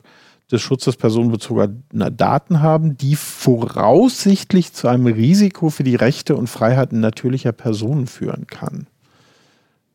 des 0.51 0.61
Schutzes 0.61 0.97
personenbezogener 0.97 2.11
Daten 2.11 2.61
haben, 2.61 2.97
die 2.97 3.17
voraussichtlich 3.17 4.73
zu 4.73 4.89
einem 4.89 5.07
Risiko 5.07 5.71
für 5.71 5.85
die 5.85 5.97
Rechte 5.97 6.37
und 6.37 6.49
Freiheiten 6.49 7.01
natürlicher 7.01 7.53
Personen 7.53 8.07
führen 8.07 8.47
kann. 8.47 8.87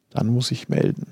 Dann 0.10 0.28
muss 0.28 0.52
ich 0.52 0.70
melden. 0.70 1.08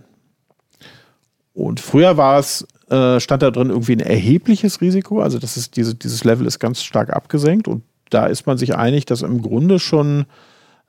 Und 1.54 1.80
früher 1.80 2.18
war 2.18 2.40
es, 2.40 2.68
äh, 2.90 3.20
stand 3.20 3.44
da 3.44 3.52
drin 3.52 3.70
irgendwie 3.70 3.94
ein 3.94 4.00
erhebliches 4.00 4.82
Risiko, 4.82 5.22
also 5.22 5.40
das 5.40 5.58
ist 5.58 5.76
diese, 5.76 5.96
dieses 5.96 6.24
Level 6.24 6.46
ist 6.46 6.60
ganz 6.60 6.84
stark 6.84 7.12
abgesenkt 7.12 7.68
und 7.68 7.84
da 8.10 8.28
ist 8.28 8.46
man 8.46 8.58
sich 8.58 8.76
einig, 8.76 9.06
dass 9.06 9.22
im 9.22 9.42
Grunde 9.42 9.80
schon 9.80 10.26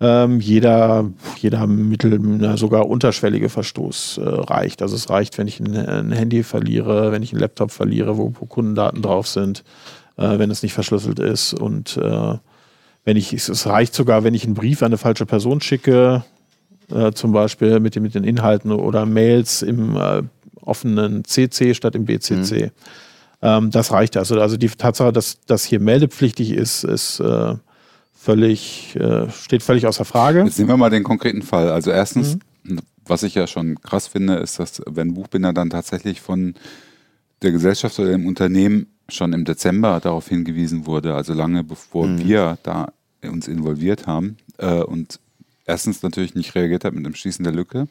ähm, 0.00 0.40
jeder, 0.40 1.10
jeder 1.38 1.66
mittel, 1.66 2.18
na, 2.20 2.56
sogar 2.56 2.88
unterschwellige 2.88 3.48
Verstoß 3.48 4.18
äh, 4.18 4.22
reicht. 4.22 4.80
Also 4.82 4.94
es 4.94 5.10
reicht, 5.10 5.38
wenn 5.38 5.48
ich 5.48 5.58
ein, 5.58 5.76
ein, 5.76 6.12
Handy 6.12 6.44
verliere, 6.44 7.10
wenn 7.10 7.22
ich 7.22 7.32
einen 7.32 7.40
Laptop 7.40 7.72
verliere, 7.72 8.16
wo, 8.16 8.32
wo 8.38 8.46
Kundendaten 8.46 9.02
drauf 9.02 9.26
sind, 9.26 9.64
äh, 10.16 10.38
wenn 10.38 10.50
es 10.50 10.62
nicht 10.62 10.72
verschlüsselt 10.72 11.18
ist. 11.18 11.52
Und 11.52 11.96
äh, 11.96 12.34
wenn 13.04 13.16
ich, 13.16 13.32
es 13.32 13.66
reicht 13.66 13.94
sogar, 13.94 14.22
wenn 14.22 14.34
ich 14.34 14.44
einen 14.44 14.54
Brief 14.54 14.82
an 14.82 14.86
eine 14.86 14.98
falsche 14.98 15.26
Person 15.26 15.60
schicke, 15.60 16.24
äh, 16.90 17.12
zum 17.12 17.32
Beispiel 17.32 17.80
mit, 17.80 17.96
den, 17.96 18.02
mit 18.04 18.14
den 18.14 18.24
Inhalten 18.24 18.70
oder 18.70 19.04
Mails 19.04 19.62
im 19.62 19.96
äh, 19.96 20.22
offenen 20.60 21.24
CC 21.24 21.74
statt 21.74 21.94
im 21.96 22.04
BCC. 22.04 22.66
Mhm. 22.66 22.70
Ähm, 23.42 23.70
das 23.70 23.90
reicht 23.92 24.16
also. 24.16 24.40
Also 24.40 24.56
die 24.56 24.68
Tatsache, 24.68 25.12
dass 25.12 25.40
das 25.46 25.64
hier 25.64 25.80
meldepflichtig 25.80 26.52
ist, 26.52 26.84
ist 26.84 27.20
äh, 27.20 27.54
völlig, 28.18 28.96
äh, 28.96 29.30
steht 29.30 29.62
völlig 29.62 29.86
außer 29.86 30.04
Frage. 30.04 30.42
Jetzt 30.44 30.58
nehmen 30.58 30.70
wir 30.70 30.76
mal 30.76 30.90
den 30.90 31.04
konkreten 31.04 31.42
Fall. 31.42 31.70
Also 31.70 31.90
erstens, 31.90 32.38
mhm. 32.64 32.80
was 33.06 33.22
ich 33.22 33.34
ja 33.34 33.46
schon 33.46 33.80
krass 33.80 34.08
finde, 34.08 34.34
ist, 34.36 34.58
dass 34.58 34.82
wenn 34.86 35.14
Buchbinder 35.14 35.52
dann 35.52 35.70
tatsächlich 35.70 36.20
von 36.20 36.54
der 37.42 37.52
Gesellschaft 37.52 37.98
oder 37.98 38.10
dem 38.10 38.26
Unternehmen 38.26 38.88
schon 39.08 39.32
im 39.32 39.44
Dezember 39.44 40.00
darauf 40.00 40.28
hingewiesen 40.28 40.84
wurde, 40.86 41.14
also 41.14 41.32
lange 41.32 41.64
bevor 41.64 42.06
mhm. 42.06 42.18
wir 42.18 42.58
da 42.62 42.92
uns 43.22 43.48
involviert 43.48 44.06
haben 44.06 44.36
äh, 44.58 44.80
und 44.80 45.20
erstens 45.64 46.02
natürlich 46.02 46.34
nicht 46.34 46.54
reagiert 46.54 46.84
hat 46.84 46.94
mit 46.94 47.06
dem 47.06 47.14
Schließen 47.14 47.44
der 47.44 47.54
Lücke 47.54 47.88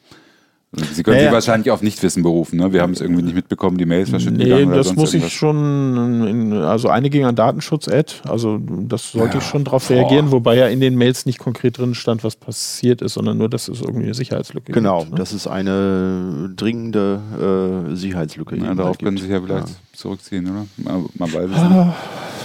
Sie 0.70 1.02
können 1.02 1.16
naja. 1.16 1.28
sich 1.28 1.34
wahrscheinlich 1.34 1.70
auf 1.70 1.80
Nichtwissen 1.80 2.22
berufen. 2.22 2.58
Ne? 2.58 2.74
Wir 2.74 2.82
haben 2.82 2.92
es 2.92 3.00
irgendwie 3.00 3.22
nicht 3.22 3.34
mitbekommen, 3.34 3.78
die 3.78 3.86
Mails 3.86 4.10
verschütten 4.10 4.36
nee, 4.36 4.44
gegangen. 4.44 4.68
Nee, 4.68 4.76
das 4.76 4.94
muss 4.94 5.14
irgendwas. 5.14 5.32
ich 5.32 5.38
schon, 5.38 6.26
in, 6.26 6.52
also 6.52 6.88
eine 6.90 7.08
ging 7.08 7.24
an 7.24 7.34
Datenschutz-Ad, 7.34 8.16
also 8.28 8.58
das 8.60 9.12
sollte 9.12 9.38
ja. 9.38 9.42
ich 9.42 9.48
schon 9.48 9.64
darauf 9.64 9.88
reagieren, 9.88 10.30
wobei 10.30 10.56
ja 10.56 10.66
in 10.66 10.80
den 10.80 10.96
Mails 10.96 11.24
nicht 11.24 11.38
konkret 11.38 11.78
drin 11.78 11.94
stand, 11.94 12.22
was 12.22 12.36
passiert 12.36 13.00
ist, 13.00 13.14
sondern 13.14 13.38
nur, 13.38 13.48
dass 13.48 13.68
es 13.68 13.80
irgendwie 13.80 14.04
eine 14.04 14.14
Sicherheitslücke 14.14 14.72
genau, 14.72 14.98
gibt. 14.98 15.06
Genau, 15.06 15.16
ne? 15.16 15.18
das 15.18 15.32
ist 15.32 15.46
eine 15.46 16.52
dringende 16.54 17.88
äh, 17.90 17.96
Sicherheitslücke. 17.96 18.56
Ja, 18.56 18.74
darauf 18.74 18.98
können 18.98 19.16
Sie 19.16 19.26
ja 19.26 19.40
vielleicht 19.40 19.68
ja. 19.68 19.74
Zurückziehen, 19.98 20.48
oder? 20.50 20.66
Man, 20.76 21.08
man 21.14 21.32
weiß 21.32 21.50
es 21.50 21.62
nicht. 21.62 21.96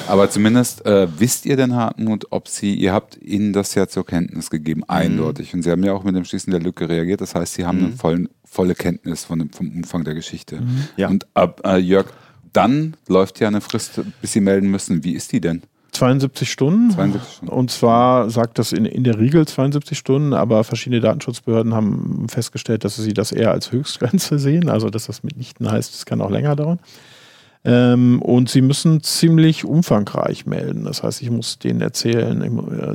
Aber 0.08 0.30
zumindest 0.30 0.86
äh, 0.86 1.08
wisst 1.18 1.46
ihr 1.46 1.56
denn, 1.56 1.76
Hartmut, 1.76 2.28
ob 2.30 2.48
Sie, 2.48 2.76
ihr 2.76 2.92
habt 2.94 3.18
Ihnen 3.22 3.54
das 3.54 3.74
ja 3.76 3.88
zur 3.88 4.06
Kenntnis 4.06 4.50
gegeben, 4.50 4.82
mhm. 4.82 4.90
eindeutig. 4.90 5.54
Und 5.54 5.62
Sie 5.62 5.72
haben 5.72 5.84
ja 5.84 5.94
auch 5.94 6.04
mit 6.04 6.16
dem 6.16 6.26
Schließen 6.26 6.52
der 6.52 6.60
Lücke 6.60 6.90
reagiert. 6.90 7.22
Das 7.22 7.36
heißt, 7.36 7.54
Sie 7.54 7.66
haben 7.66 7.80
mhm. 7.80 7.86
eine 7.86 7.96
voll, 7.96 8.30
volle 8.44 8.76
Kenntnis 8.76 9.24
von 9.24 9.40
dem, 9.40 9.50
vom 9.52 9.70
Umfang 9.70 10.04
der 10.04 10.14
Geschichte. 10.14 10.62
Mhm. 10.62 10.88
Ja. 10.98 11.08
Und 11.08 11.28
ab, 11.34 11.62
äh, 11.66 11.78
Jörg, 11.78 12.08
dann 12.52 12.96
läuft 13.08 13.40
ja 13.40 13.48
eine 13.48 13.62
Frist, 13.62 14.02
bis 14.22 14.34
Sie 14.34 14.42
melden 14.42 14.70
müssen. 14.70 15.04
Wie 15.04 15.14
ist 15.14 15.32
die 15.32 15.42
denn? 15.42 15.64
72 15.94 16.52
Stunden. 16.52 16.92
72 16.92 17.34
Stunden. 17.36 17.54
Und 17.54 17.72
zwar 17.72 18.30
sagt 18.30 18.60
das 18.60 18.74
in, 18.74 18.86
in 18.86 19.04
der 19.04 19.20
Regel 19.20 19.48
72 19.48 19.98
Stunden, 19.98 20.34
aber 20.34 20.64
verschiedene 20.64 21.02
Datenschutzbehörden 21.02 21.74
haben 21.74 22.28
festgestellt, 22.30 22.84
dass 22.84 22.96
sie 22.96 23.14
das 23.14 23.32
eher 23.32 23.52
als 23.52 23.72
Höchstgrenze 23.72 24.40
sehen. 24.40 24.70
Also, 24.70 24.90
dass 24.90 25.06
das 25.06 25.24
mitnichten 25.24 25.72
heißt, 25.72 25.94
es 25.94 26.06
kann 26.06 26.22
auch 26.22 26.32
länger 26.32 26.56
dauern. 26.56 26.80
Ähm, 27.66 28.22
und 28.22 28.50
sie 28.50 28.62
müssen 28.62 29.02
ziemlich 29.04 29.64
umfangreich 29.64 30.46
melden. 30.46 30.84
Das 30.84 31.02
heißt, 31.02 31.22
ich 31.22 31.30
muss 31.30 31.60
denen 31.60 31.80
erzählen, 31.80 32.42
äh, 32.42 32.50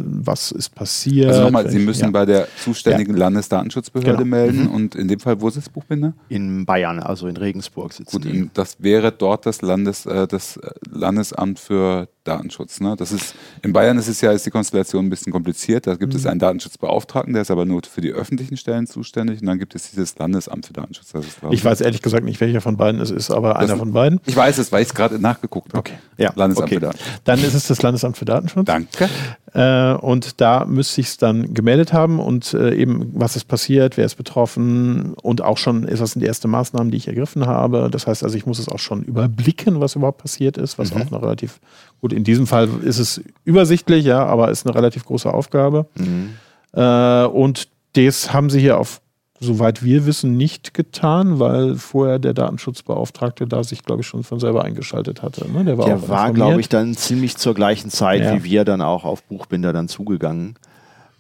was 0.05 0.53
ist 0.53 0.75
passiert. 0.75 1.29
Also 1.31 1.45
nochmal, 1.45 1.71
Sie 1.71 1.79
müssen 1.79 2.05
ja. 2.05 2.11
bei 2.11 2.27
der 2.27 2.49
zuständigen 2.63 3.15
ja. 3.15 3.21
Landesdatenschutzbehörde 3.21 4.25
genau. 4.25 4.37
melden. 4.37 4.65
Mhm. 4.65 4.75
Und 4.75 4.95
in 4.95 5.09
dem 5.09 5.21
Fall, 5.21 5.41
wo 5.41 5.49
ist 5.49 5.57
das 5.57 5.71
Buchbinder? 5.71 6.13
In 6.29 6.67
Bayern, 6.67 7.01
also 7.01 7.29
in 7.29 7.39
Regensburg 7.39 7.95
sitzen 7.95 8.21
Gut, 8.21 8.25
die. 8.25 8.51
Das 8.53 8.77
wäre 8.81 9.11
dort 9.11 9.47
das, 9.47 9.63
Landes, 9.63 10.05
äh, 10.05 10.27
das 10.27 10.61
Landesamt 10.91 11.59
für 11.59 12.09
Datenschutz. 12.29 12.81
Ne? 12.81 12.95
Das 12.97 13.13
ist, 13.13 13.35
in 13.63 13.73
Bayern 13.73 13.99
ist 13.99 14.09
es 14.09 14.21
ja 14.21 14.33
ist 14.33 14.47
die 14.47 14.51
Konstellation 14.51 15.07
ein 15.07 15.11
bisschen 15.11 15.33
kompliziert. 15.33 15.87
Da 15.87 15.95
gibt 15.95 16.13
mhm. 16.13 16.19
es 16.19 16.27
einen 16.27 16.39
Datenschutzbeauftragten, 16.39 17.33
der 17.33 17.43
ist 17.43 17.51
aber 17.51 17.65
nur 17.65 17.83
für 17.83 18.01
die 18.01 18.13
öffentlichen 18.13 18.57
Stellen 18.57 18.87
zuständig. 18.87 19.41
Und 19.41 19.47
dann 19.47 19.59
gibt 19.59 19.75
es 19.75 19.91
dieses 19.91 20.19
Landesamt 20.19 20.67
für 20.67 20.73
Datenschutz. 20.73 21.13
Ich 21.51 21.65
weiß 21.65 21.81
ehrlich 21.81 22.03
gesagt 22.03 22.25
nicht, 22.25 22.41
welcher 22.41 22.61
von 22.61 22.77
beiden 22.77 23.01
es 23.01 23.11
ist, 23.11 23.31
aber 23.31 23.59
einer 23.59 23.77
von 23.77 23.93
beiden. 23.93 24.21
Ich 24.27 24.37
weiß 24.37 24.59
es, 24.59 24.71
weil 24.73 24.83
ich 24.83 24.89
es 24.89 24.95
gerade 24.95 25.19
nachgeguckt 25.19 25.73
habe. 25.73 25.79
Okay. 25.79 25.99
Ja, 26.17 26.33
Landesamt 26.35 26.67
okay. 26.67 26.75
für 26.77 26.81
Datenschutz. 26.81 27.21
Dann 27.25 27.39
ist 27.41 27.55
es 27.55 27.67
das 27.67 27.83
Landesamt 27.83 28.17
für 28.17 28.25
Datenschutz. 28.25 28.67
Danke. 28.67 29.09
Äh, 29.55 29.95
und 29.95 30.41
da 30.41 30.65
müsste 30.67 31.01
ich 31.01 31.09
es 31.09 31.17
dann 31.17 31.55
gemeldet 31.55 31.93
haben 31.93 32.21
und 32.21 32.53
äh, 32.55 32.75
eben, 32.75 33.11
was 33.15 33.37
ist 33.37 33.47
passiert, 33.47 33.97
wer 33.97 34.05
ist 34.05 34.17
betroffen 34.17 35.15
und 35.15 35.43
auch 35.43 35.57
schon, 35.57 35.85
ist 35.85 36.01
das 36.01 36.13
sind 36.13 36.21
die 36.21 36.27
ersten 36.27 36.51
Maßnahmen, 36.51 36.91
die 36.91 36.99
ich 36.99 37.09
ergriffen 37.09 37.47
habe. 37.47 37.89
Das 37.91 38.07
heißt 38.07 38.25
also, 38.25 38.37
ich 38.37 38.47
muss 38.47 38.59
es 38.59 38.69
auch 38.69 38.79
schon 38.79 39.03
überblicken, 39.03 39.81
was 39.81 39.95
überhaupt 39.95 40.19
passiert 40.19 40.59
ist, 40.59 40.79
was 40.79 40.95
mhm. 40.95 41.03
auch 41.03 41.07
eine 41.13 41.23
relativ, 41.23 41.61
gut, 42.01 42.13
in 42.19 42.25
diesem 42.25 42.49
Fall 42.49 42.69
ist 42.83 42.99
es 42.99 43.23
übersichtlich, 43.45 44.05
ja, 44.05 44.27
aber 44.27 44.51
ist 44.51 44.67
eine 44.67 44.75
relativ 44.75 45.05
große 45.05 45.33
Aufgabe. 45.33 45.87
Mhm. 45.97 46.31
Äh, 46.73 47.25
und 47.27 47.69
das 47.95 48.33
haben 48.33 48.51
sie 48.51 48.59
hier 48.59 48.79
auf 48.79 49.01
soweit 49.41 49.85
wir 49.85 50.05
wissen, 50.05 50.37
nicht 50.37 50.75
getan, 50.75 51.39
weil 51.39 51.77
vorher 51.77 52.19
der 52.19 52.35
Datenschutzbeauftragte 52.35 53.47
da 53.47 53.63
sich, 53.63 53.85
glaube 53.85 54.01
ich, 54.01 54.09
schon 54.09 54.25
von 54.25 54.41
selber 54.41 54.65
eingeschaltet 54.65 55.23
hatte. 55.23 55.49
Ne? 55.49 55.65
Der 55.65 55.79
war, 55.79 55.87
der 55.87 56.09
war 56.09 56.33
glaube 56.33 56.61
ich, 56.61 56.69
dann 56.69 56.97
ziemlich 56.97 57.37
zur 57.37 57.55
gleichen 57.55 57.89
Zeit 57.89 58.23
ja. 58.23 58.35
wie 58.35 58.43
wir 58.43 58.65
dann 58.65 58.83
auch 58.83 59.05
auf 59.05 59.23
Buchbinder 59.23 59.73
dann 59.73 59.87
zugegangen. 59.87 60.57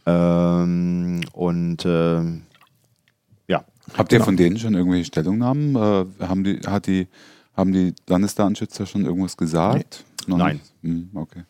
Ähm, 0.04 1.20
und 1.32 1.84
ähm, 1.86 2.42
ja. 3.46 3.64
Habt 3.96 4.10
ihr 4.10 4.18
genau. 4.18 4.24
von 4.24 4.36
denen 4.36 4.58
schon 4.58 4.74
irgendwelche 4.74 5.04
Stellungnahmen? 5.04 5.76
Äh, 5.76 6.26
haben, 6.26 6.42
die, 6.42 6.58
hat 6.66 6.88
die, 6.88 7.06
haben 7.56 7.72
die 7.72 7.94
Landesdatenschützer 8.08 8.86
schon 8.86 9.04
irgendwas 9.04 9.36
gesagt? 9.36 10.04
Nee. 10.28 10.36
Nein. 10.36 10.60
Hm, 10.82 11.10
okay. 11.14 11.40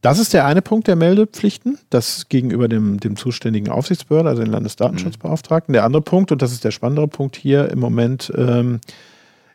Das 0.00 0.18
ist 0.18 0.32
der 0.32 0.46
eine 0.46 0.62
Punkt 0.62 0.88
der 0.88 0.96
Meldepflichten, 0.96 1.78
das 1.90 2.28
gegenüber 2.28 2.66
dem, 2.66 2.98
dem 2.98 3.16
zuständigen 3.16 3.70
Aufsichtsbehörde, 3.70 4.28
also 4.30 4.42
den 4.42 4.50
Landesdatenschutzbeauftragten. 4.50 5.72
Der 5.72 5.84
andere 5.84 6.02
Punkt, 6.02 6.32
und 6.32 6.42
das 6.42 6.50
ist 6.52 6.64
der 6.64 6.72
spannendere 6.72 7.06
Punkt 7.06 7.36
hier 7.36 7.70
im 7.70 7.78
Moment, 7.78 8.32
ähm, 8.36 8.80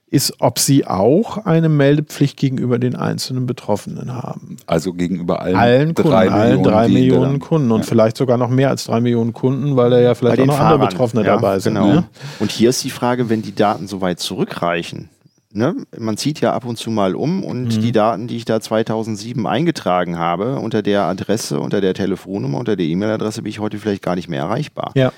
ist, 0.09 0.35
ob 0.39 0.57
sie 0.57 0.87
auch 0.87 1.39
eine 1.45 1.67
Meldepflicht 1.67 2.37
gegenüber 2.37 2.79
den 2.79 2.95
einzelnen 2.95 3.45
Betroffenen 3.45 4.13
haben. 4.13 4.55
Also 4.65 4.93
gegenüber 4.93 5.41
allen, 5.41 5.55
Allen 5.57 5.93
Kunden, 5.95 6.09
drei 6.11 6.29
allen 6.29 6.47
Millionen, 6.61 6.63
drei 6.63 6.87
Millionen 6.87 7.39
Kunden 7.39 7.71
und 7.73 7.81
Ja. 7.81 7.87
vielleicht 7.87 8.15
sogar 8.15 8.37
noch 8.37 8.49
mehr 8.49 8.69
als 8.69 8.85
drei 8.85 9.01
Millionen 9.01 9.33
Kunden, 9.33 9.75
weil 9.75 9.89
da 9.89 9.99
ja 9.99 10.15
vielleicht 10.15 10.39
auch 10.39 10.45
noch 10.45 10.57
andere 10.57 10.77
Fahrern. 10.77 10.89
Betroffene 10.89 11.25
Ja, 11.25 11.35
dabei 11.35 11.59
sind. 11.59 11.73
Genau. 11.73 11.87
Ne? 11.87 12.03
Und 12.39 12.51
hier 12.51 12.69
ist 12.69 12.85
die 12.85 12.89
Frage, 12.89 13.29
wenn 13.29 13.41
die 13.41 13.53
Daten 13.53 13.87
so 13.89 13.99
weit 13.99 14.21
zurückreichen. 14.21 15.09
Ne? 15.57 15.75
Man 15.97 16.17
zieht 16.17 16.39
ja 16.39 16.53
ab 16.53 16.65
und 16.65 16.77
zu 16.77 16.91
mal 16.91 17.15
um 17.15 17.43
und 17.43 17.63
Mhm. 17.63 17.81
die 17.81 17.91
Daten, 17.91 18.27
die 18.27 18.37
ich 18.37 18.45
da 18.45 18.61
2007 18.61 19.47
eingetragen 19.47 20.17
habe, 20.19 20.57
unter 20.59 20.83
der 20.83 21.03
Adresse, 21.03 21.59
unter 21.59 21.81
der 21.81 21.95
Telefonnummer, 21.95 22.59
unter 22.59 22.75
der 22.75 22.85
E-Mail-Adresse, 22.85 23.41
bin 23.41 23.49
ich 23.49 23.59
heute 23.59 23.79
vielleicht 23.79 24.03
gar 24.03 24.15
nicht 24.15 24.29
mehr 24.29 24.41
erreichbar. 24.41 24.91
Ja. 24.95 25.11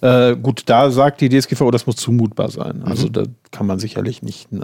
Äh, 0.00 0.36
gut, 0.36 0.62
da 0.66 0.90
sagt 0.90 1.20
die 1.20 1.28
DSGVO, 1.28 1.70
das 1.70 1.86
muss 1.86 1.96
zumutbar 1.96 2.50
sein. 2.50 2.82
Also 2.84 3.08
da 3.08 3.22
kann 3.52 3.66
man 3.66 3.78
sicherlich 3.78 4.22
nicht 4.22 4.52
äh, 4.52 4.58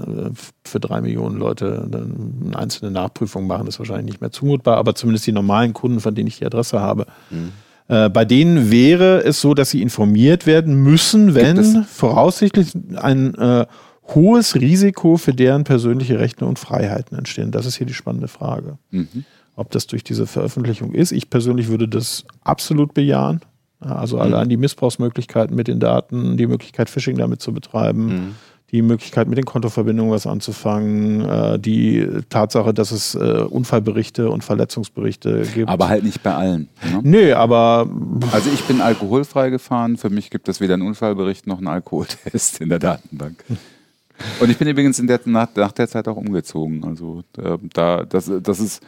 für 0.64 0.80
drei 0.80 1.01
Millionen 1.01 1.38
Leute 1.38 1.88
eine 1.90 2.57
einzelne 2.59 2.90
Nachprüfung 2.90 3.46
machen, 3.46 3.66
das 3.66 3.76
ist 3.76 3.78
wahrscheinlich 3.78 4.07
nicht 4.07 4.20
mehr 4.20 4.32
zumutbar, 4.32 4.76
aber 4.76 4.94
zumindest 4.94 5.26
die 5.26 5.32
normalen 5.32 5.72
Kunden, 5.72 6.01
von 6.01 6.14
denen 6.14 6.26
ich 6.26 6.38
die 6.38 6.46
Adresse 6.46 6.80
habe. 6.80 7.07
Äh, 7.88 8.11
bei 8.11 8.24
denen 8.24 8.70
wäre 8.70 9.22
es 9.24 9.40
so, 9.40 9.55
dass 9.55 9.70
sie 9.70 9.80
informiert 9.80 10.44
werden 10.46 10.74
müssen, 10.82 11.34
wenn 11.34 11.84
voraussichtlich 11.84 12.72
ein 12.96 13.34
äh, 13.36 13.66
hohes 14.15 14.55
Risiko 14.55 15.17
für 15.17 15.35
deren 15.35 15.65
persönliche 15.65 16.19
Rechte 16.19 16.45
und 16.47 16.59
Freiheiten 16.59 17.17
entstehen. 17.17 17.51
Das 17.51 17.67
ist 17.67 17.77
hier 17.77 17.87
die 17.87 17.95
spannende 17.95 18.29
Frage. 18.29 18.79
Mhm. 18.91 19.25
Ob 19.57 19.71
das 19.71 19.87
durch 19.87 20.05
diese 20.05 20.27
Veröffentlichung 20.27 20.93
ist. 20.95 21.13
Ich 21.13 21.29
persönlich 21.29 21.69
würde 21.69 21.89
das 21.89 22.25
absolut 22.43 22.95
bejahen. 22.95 23.41
Ja, 23.85 23.97
Also 23.97 24.19
allein 24.19 24.49
die 24.49 24.57
Missbrauchsmöglichkeiten 24.57 25.55
mit 25.57 25.69
den 25.69 25.81
Daten, 25.81 26.37
die 26.37 26.47
Möglichkeit, 26.47 26.89
Phishing 26.91 27.17
damit 27.17 27.41
zu 27.43 27.53
betreiben, 27.53 28.37
die 28.71 28.83
Möglichkeit, 28.83 29.27
mit 29.29 29.37
den 29.37 29.45
Kontoverbindungen 29.45 30.13
was 30.13 30.27
anzufangen, 30.27 31.23
äh, 31.29 31.59
die 31.59 32.07
Tatsache, 32.29 32.73
dass 32.73 32.93
es 32.93 33.15
äh, 33.15 33.19
Unfallberichte 33.19 34.31
und 34.31 34.45
Verletzungsberichte 34.45 35.43
gibt. 35.55 35.69
Aber 35.69 35.89
halt 35.89 36.05
nicht 36.05 36.23
bei 36.23 36.35
allen. 36.35 36.69
Ne? 36.85 37.01
Nö, 37.03 37.35
aber 37.35 37.89
Also 38.33 38.49
ich 38.53 38.63
bin 38.65 38.81
alkoholfrei 38.81 39.51
gefahren. 39.51 39.97
Für 39.97 40.11
mich 40.11 40.31
gibt 40.31 40.49
es 40.49 40.61
weder 40.61 40.75
einen 40.75 40.85
Unfallbericht 40.85 41.47
noch 41.47 41.59
einen 41.59 41.69
Alkoholtest 41.69 42.61
in 42.61 42.69
der 42.69 42.79
Datenbank. 42.79 43.45
Und 44.41 44.51
ich 44.51 44.59
bin 44.59 44.68
übrigens 44.68 44.99
in 44.99 45.07
der, 45.07 45.21
nach, 45.25 45.49
nach 45.55 45.73
der 45.73 45.89
Zeit 45.89 46.09
auch 46.09 46.16
umgezogen. 46.16 46.85
Also 46.85 47.23
äh, 47.39 47.59
da, 47.73 48.05
das, 48.05 48.31
das 48.43 48.61
ist 48.61 48.83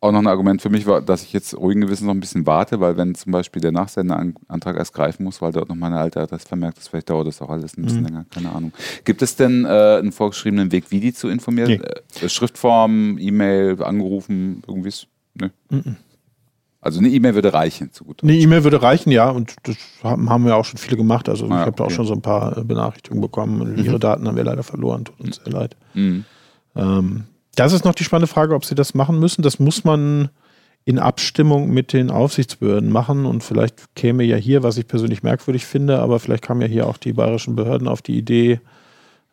auch 0.00 0.12
noch 0.12 0.20
ein 0.20 0.26
Argument 0.26 0.62
für 0.62 0.70
mich, 0.70 0.86
war, 0.86 1.02
dass 1.02 1.22
ich 1.22 1.32
jetzt 1.32 1.54
ruhigen 1.54 1.82
Gewissens 1.82 2.06
noch 2.06 2.14
ein 2.14 2.20
bisschen 2.20 2.46
warte, 2.46 2.80
weil 2.80 2.96
wenn 2.96 3.14
zum 3.14 3.32
Beispiel 3.32 3.60
der 3.60 3.72
Nachsenderantrag 3.72 4.76
erst 4.76 4.94
greifen 4.94 5.24
muss, 5.24 5.42
weil 5.42 5.52
dort 5.52 5.68
noch 5.68 5.76
meine 5.76 5.98
alte 5.98 6.20
Adresse 6.20 6.48
vermerkt 6.48 6.78
ist, 6.78 6.88
vielleicht 6.88 7.10
dauert 7.10 7.26
das 7.26 7.42
auch 7.42 7.50
alles 7.50 7.76
ein 7.76 7.82
bisschen 7.82 8.04
länger, 8.04 8.24
keine 8.30 8.50
Ahnung. 8.52 8.72
Gibt 9.04 9.20
es 9.20 9.36
denn 9.36 9.66
äh, 9.66 9.68
einen 9.68 10.12
vorgeschriebenen 10.12 10.72
Weg, 10.72 10.90
wie 10.90 11.00
die 11.00 11.12
zu 11.12 11.28
informieren? 11.28 11.82
Nee. 11.82 12.24
Äh, 12.24 12.28
Schriftform, 12.28 13.18
E-Mail, 13.18 13.82
angerufen, 13.82 14.62
irgendwie? 14.66 14.92
Ne? 15.34 15.50
Also 16.82 16.98
eine 16.98 17.08
E-Mail 17.08 17.34
würde 17.34 17.52
reichen, 17.52 17.92
zu 17.92 18.04
gut. 18.04 18.22
eine 18.22 18.34
E-Mail 18.34 18.64
würde 18.64 18.80
reichen, 18.80 19.10
ja, 19.10 19.28
und 19.28 19.54
das 19.64 19.76
haben, 20.02 20.44
wir 20.46 20.56
auch 20.56 20.64
schon 20.64 20.78
viele 20.78 20.96
gemacht. 20.96 21.28
Also 21.28 21.44
Ah, 21.46 21.60
ich 21.60 21.66
habe 21.66 21.72
da 21.72 21.84
auch 21.84 21.88
okay. 21.88 21.96
schon 21.96 22.06
so 22.06 22.14
ein 22.14 22.22
paar 22.22 22.56
äh, 22.56 22.64
Benachrichtigungen 22.64 23.20
bekommen. 23.20 23.76
Ihre 23.84 23.98
Daten 23.98 24.26
haben 24.26 24.36
wir 24.36 24.44
leider 24.44 24.62
verloren, 24.62 25.04
tut 25.04 25.20
uns 25.20 25.40
sehr 25.44 25.52
leid. 25.52 25.76
Mhm. 25.92 26.24
Ähm, 26.74 27.24
das 27.54 27.72
ist 27.74 27.84
noch 27.84 27.94
die 27.94 28.04
spannende 28.04 28.28
Frage, 28.28 28.54
ob 28.54 28.64
sie 28.64 28.74
das 28.74 28.94
machen 28.94 29.18
müssen. 29.18 29.42
Das 29.42 29.58
muss 29.58 29.84
man 29.84 30.30
in 30.86 30.98
Abstimmung 30.98 31.70
mit 31.70 31.92
den 31.92 32.10
Aufsichtsbehörden 32.10 32.90
machen. 32.90 33.26
Und 33.26 33.44
vielleicht 33.44 33.94
käme 33.94 34.24
ja 34.24 34.36
hier, 34.36 34.62
was 34.62 34.78
ich 34.78 34.86
persönlich 34.86 35.22
merkwürdig 35.22 35.66
finde, 35.66 35.98
aber 35.98 36.18
vielleicht 36.18 36.42
kamen 36.44 36.62
ja 36.62 36.66
hier 36.66 36.86
auch 36.86 36.96
die 36.96 37.12
bayerischen 37.12 37.56
Behörden 37.56 37.88
auf 37.88 38.00
die 38.00 38.16
Idee, 38.16 38.60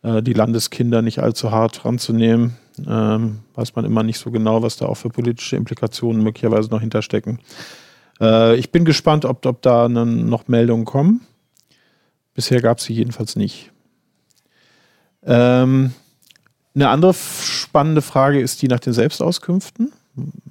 äh, 0.07 0.23
die 0.23 0.33
Landeskinder 0.33 1.01
nicht 1.01 1.19
allzu 1.19 1.51
hart 1.51 1.83
ranzunehmen. 1.83 2.55
Ähm, 2.87 3.39
weiß 3.55 3.75
man 3.75 3.85
immer 3.85 4.03
nicht 4.03 4.19
so 4.19 4.31
genau, 4.31 4.61
was 4.61 4.77
da 4.77 4.85
auch 4.85 4.95
für 4.95 5.09
politische 5.09 5.55
Implikationen 5.55 6.23
möglicherweise 6.23 6.69
noch 6.69 6.81
hinterstecken. 6.81 7.39
Äh, 8.21 8.55
ich 8.55 8.71
bin 8.71 8.85
gespannt, 8.85 9.25
ob, 9.25 9.45
ob 9.45 9.61
da 9.61 9.89
noch 9.89 10.47
Meldungen 10.47 10.85
kommen. 10.85 11.21
Bisher 12.33 12.61
gab 12.61 12.77
es 12.77 12.85
sie 12.85 12.93
jedenfalls 12.93 13.35
nicht. 13.35 13.71
Ähm, 15.23 15.91
eine 16.75 16.89
andere 16.89 17.13
spannende 17.13 18.01
Frage 18.01 18.39
ist 18.39 18.61
die 18.61 18.67
nach 18.67 18.79
den 18.79 18.93
Selbstauskünften. 18.93 19.91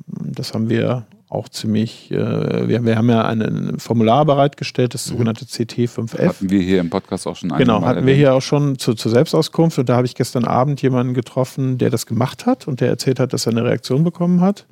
Das 0.07 0.53
haben 0.53 0.69
wir 0.69 1.07
auch 1.29 1.49
ziemlich, 1.49 2.11
äh, 2.12 2.68
wir, 2.68 2.85
wir 2.85 2.97
haben 2.97 3.11
ja 3.11 3.24
ein 3.24 3.79
Formular 3.79 4.24
bereitgestellt, 4.24 4.95
das 4.95 5.07
sogenannte 5.07 5.45
CT5F. 5.45 6.29
Hatten 6.29 6.51
wir 6.51 6.61
hier 6.61 6.81
im 6.81 6.89
Podcast 6.89 7.27
auch 7.27 7.35
schon 7.35 7.49
Genau, 7.51 7.83
hatten 7.83 8.07
wir 8.07 8.12
erwähnt. 8.12 8.16
hier 8.18 8.35
auch 8.35 8.43
schon 8.43 8.79
zu, 8.79 8.95
zur 8.95 9.11
Selbstauskunft 9.11 9.77
und 9.79 9.89
da 9.89 9.97
habe 9.97 10.07
ich 10.07 10.14
gestern 10.14 10.45
Abend 10.45 10.81
jemanden 10.83 11.14
getroffen, 11.14 11.79
der 11.79 11.91
das 11.91 12.07
gemacht 12.07 12.47
hat 12.47 12.68
und 12.68 12.81
der 12.81 12.89
erzählt 12.89 13.18
hat, 13.18 13.33
dass 13.33 13.47
er 13.47 13.53
eine 13.53 13.64
Reaktion 13.64 14.05
bekommen 14.05 14.41
hat. 14.41 14.66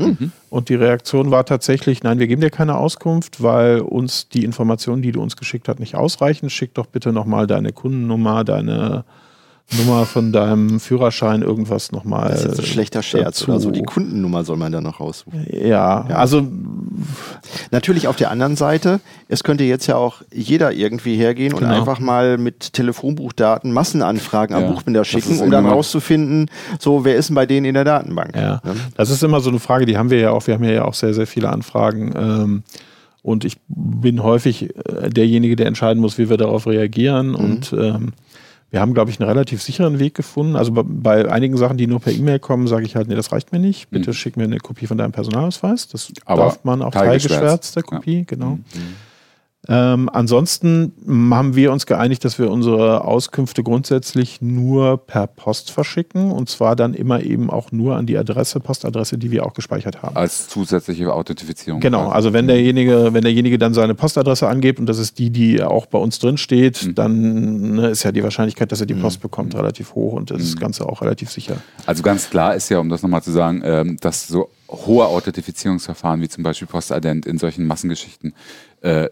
Und 0.49 0.69
die 0.69 0.77
Reaktion 0.77 1.33
war 1.33 1.45
tatsächlich, 1.45 2.05
nein, 2.05 2.21
wir 2.21 2.29
geben 2.29 2.41
dir 2.41 2.51
keine 2.51 2.77
Auskunft, 2.77 3.43
weil 3.43 3.81
uns 3.81 4.29
die 4.29 4.45
Informationen, 4.45 5.03
die 5.03 5.11
du 5.11 5.21
uns 5.21 5.37
geschickt 5.37 5.69
hast, 5.69 5.81
nicht 5.81 5.97
ausreichen. 5.97 6.51
Schick 6.51 6.73
doch 6.75 6.87
bitte 6.87 7.13
nochmal 7.13 7.49
deine 7.49 7.73
Kundennummer, 7.73 8.45
deine 8.45 9.05
Nummer 9.79 10.05
von 10.05 10.31
deinem 10.31 10.79
Führerschein, 10.79 11.43
irgendwas 11.43 11.91
nochmal. 11.91 12.29
Das 12.31 12.41
ist 12.41 12.47
jetzt 12.47 12.59
ein 12.61 12.67
schlechter 12.67 13.03
Scherz 13.03 13.39
dazu. 13.41 13.51
oder 13.51 13.61
so. 13.61 13.71
Die 13.71 13.83
Kundennummer 13.83 14.45
soll 14.45 14.57
man 14.57 14.71
da 14.71 14.81
noch 14.81 15.01
raussuchen. 15.01 15.47
Ja, 15.51 16.03
also 16.03 16.47
Natürlich 17.71 18.07
auf 18.09 18.17
der 18.17 18.31
anderen 18.31 18.57
Seite, 18.57 19.01
es 19.29 19.43
könnte 19.43 19.65
jetzt 19.65 19.87
ja 19.87 19.97
auch 19.97 20.23
jeder 20.33 20.73
irgendwie 20.73 21.17
hergehen 21.17 21.53
und 21.53 21.61
Genau. 21.61 21.75
einfach 21.75 21.99
mal 21.99 22.39
mit 22.39 22.73
Telefonbuchdaten 22.73 23.73
Massenanfragen 23.73 24.57
Ja, 24.57 24.65
am 24.67 24.73
Buchbinder 24.75 25.05
schicken, 25.05 25.41
um 25.41 25.51
dann 25.51 25.67
rauszufinden, 25.67 26.51
so 26.79 27.05
wer 27.05 27.17
ist 27.17 27.29
denn 27.31 27.35
bei 27.35 27.47
denen 27.47 27.67
in 27.67 27.75
der 27.75 27.85
Datenbank. 27.85 28.37
Ja, 28.37 28.61
Ne? 28.65 28.75
das 28.97 29.11
ist 29.11 29.23
immer 29.25 29.41
so 29.41 29.51
eine 29.51 29.59
Frage, 29.59 29.87
die 29.87 29.97
haben 29.97 30.11
wir 30.11 30.21
ja 30.21 30.31
auch. 30.31 30.47
Wir 30.47 30.55
haben 30.55 30.65
ja 30.65 30.85
auch 30.85 30.95
sehr, 30.95 31.15
sehr 31.15 31.27
viele 31.27 31.49
Anfragen. 31.51 32.13
Ähm, 32.17 32.63
und 33.23 33.45
ich 33.45 33.57
bin 33.69 34.23
häufig 34.23 34.71
äh, 34.87 35.09
derjenige, 35.11 35.57
der 35.57 35.67
entscheiden 35.67 36.01
muss, 36.01 36.19
wie 36.19 36.29
wir 36.29 36.37
darauf 36.37 36.67
reagieren. 36.67 37.35
Und 37.35 37.73
ähm, 37.73 38.13
wir 38.75 38.81
haben, 38.81 38.93
glaube 38.93 39.09
ich, 39.09 39.21
einen 39.21 39.29
relativ 39.29 39.63
sicheren 39.63 40.01
Weg 40.01 40.15
gefunden. 40.15 40.57
Also 40.57 40.73
bei, 40.73 40.83
bei 40.85 41.31
einigen 41.31 41.57
Sachen, 41.57 41.77
die 41.77 41.87
nur 41.87 42.01
per 42.01 42.13
E-Mail 42.13 42.41
kommen, 42.41 42.67
sage 42.67 42.85
ich 42.85 42.97
halt, 42.97 43.07
nee, 43.07 43.15
das 43.15 43.31
reicht 43.31 43.53
mir 43.53 43.61
nicht. 43.61 43.89
Bitte 43.91 44.13
schick 44.13 44.37
mir 44.37 44.43
eine 44.43 44.59
Kopie 44.59 44.89
von 44.89 44.99
deinem 44.99 45.13
Personalausweis. 45.13 45.87
Das 45.87 46.13
Aber 46.25 46.43
darf 46.43 46.65
man 46.65 46.83
auch 46.83 46.91
teilgeschwärzt. 46.91 47.73
teilgeschwärzt, 47.73 47.77
der 47.77 47.83
Ja. 47.85 47.97
Kopie, 47.99 48.25
genau. 48.27 48.59
Ähm, 49.67 50.11
ansonsten 50.13 50.93
haben 51.33 51.57
wir 51.57 51.73
uns 51.73 51.87
geeinigt, 51.87 52.25
dass 52.25 52.39
wir 52.39 52.51
unsere 52.51 53.05
Auskünfte 53.05 53.63
grundsätzlich 53.63 54.43
nur 54.43 54.99
per 54.99 55.27
Post 55.27 55.71
verschicken 55.71 56.31
und 56.33 56.51
zwar 56.51 56.77
dann 56.77 56.93
immer 56.93 57.23
eben 57.23 57.49
auch 57.51 57.73
nur 57.73 57.97
an 57.97 58.05
die 58.07 58.19
Adresse, 58.19 58.61
Postadresse, 58.61 59.17
die 59.17 59.31
wir 59.31 59.47
auch 59.47 59.55
gespeichert 59.55 60.03
haben. 60.03 60.17
Als 60.17 60.49
zusätzliche 60.49 61.13
Authentifizierung. 61.13 61.81
Genau, 61.81 62.09
also 62.11 62.33
wenn 62.35 62.47
derjenige, 62.47 63.15
wenn 63.15 63.23
derjenige 63.23 63.57
dann 63.59 63.73
seine 63.73 63.95
Postadresse 63.95 64.49
angibt 64.49 64.81
und 64.81 64.87
das 64.87 64.99
ist 64.99 65.19
die, 65.19 65.31
die 65.31 65.63
auch 65.63 65.87
bei 65.87 65.99
uns 65.99 66.19
drin 66.19 66.37
steht, 66.37 66.85
Mhm. 66.85 66.95
dann 66.95 67.75
ne, 67.77 67.89
ist 67.89 68.03
ja 68.03 68.13
die 68.13 68.23
Wahrscheinlichkeit, 68.23 68.71
dass 68.71 68.81
er 68.81 68.87
die 68.87 68.95
Post 68.95 69.21
bekommt, 69.23 69.55
relativ 69.55 69.95
hoch 69.95 70.13
und 70.13 70.31
das 70.31 70.55
Mhm. 70.55 70.59
Ganze 70.59 70.87
auch 70.89 71.01
relativ 71.03 71.31
sicher. 71.31 71.57
Also 71.87 72.03
ganz 72.03 72.29
klar 72.29 72.55
ist 72.55 72.69
ja, 72.69 72.79
um 72.81 72.89
das 72.91 73.03
nochmal 73.03 73.23
zu 73.23 73.33
sagen, 73.33 73.63
ähm, 73.65 73.97
dass 74.01 74.29
so 74.29 74.51
hohe 74.69 75.07
Authentifizierungsverfahren 75.07 76.21
wie 76.21 76.29
zum 76.29 76.43
Beispiel 76.43 76.67
Postident 76.69 77.27
in 77.27 77.39
solchen 77.39 77.67
Massengeschichten 77.67 78.35
äh, 78.83 79.09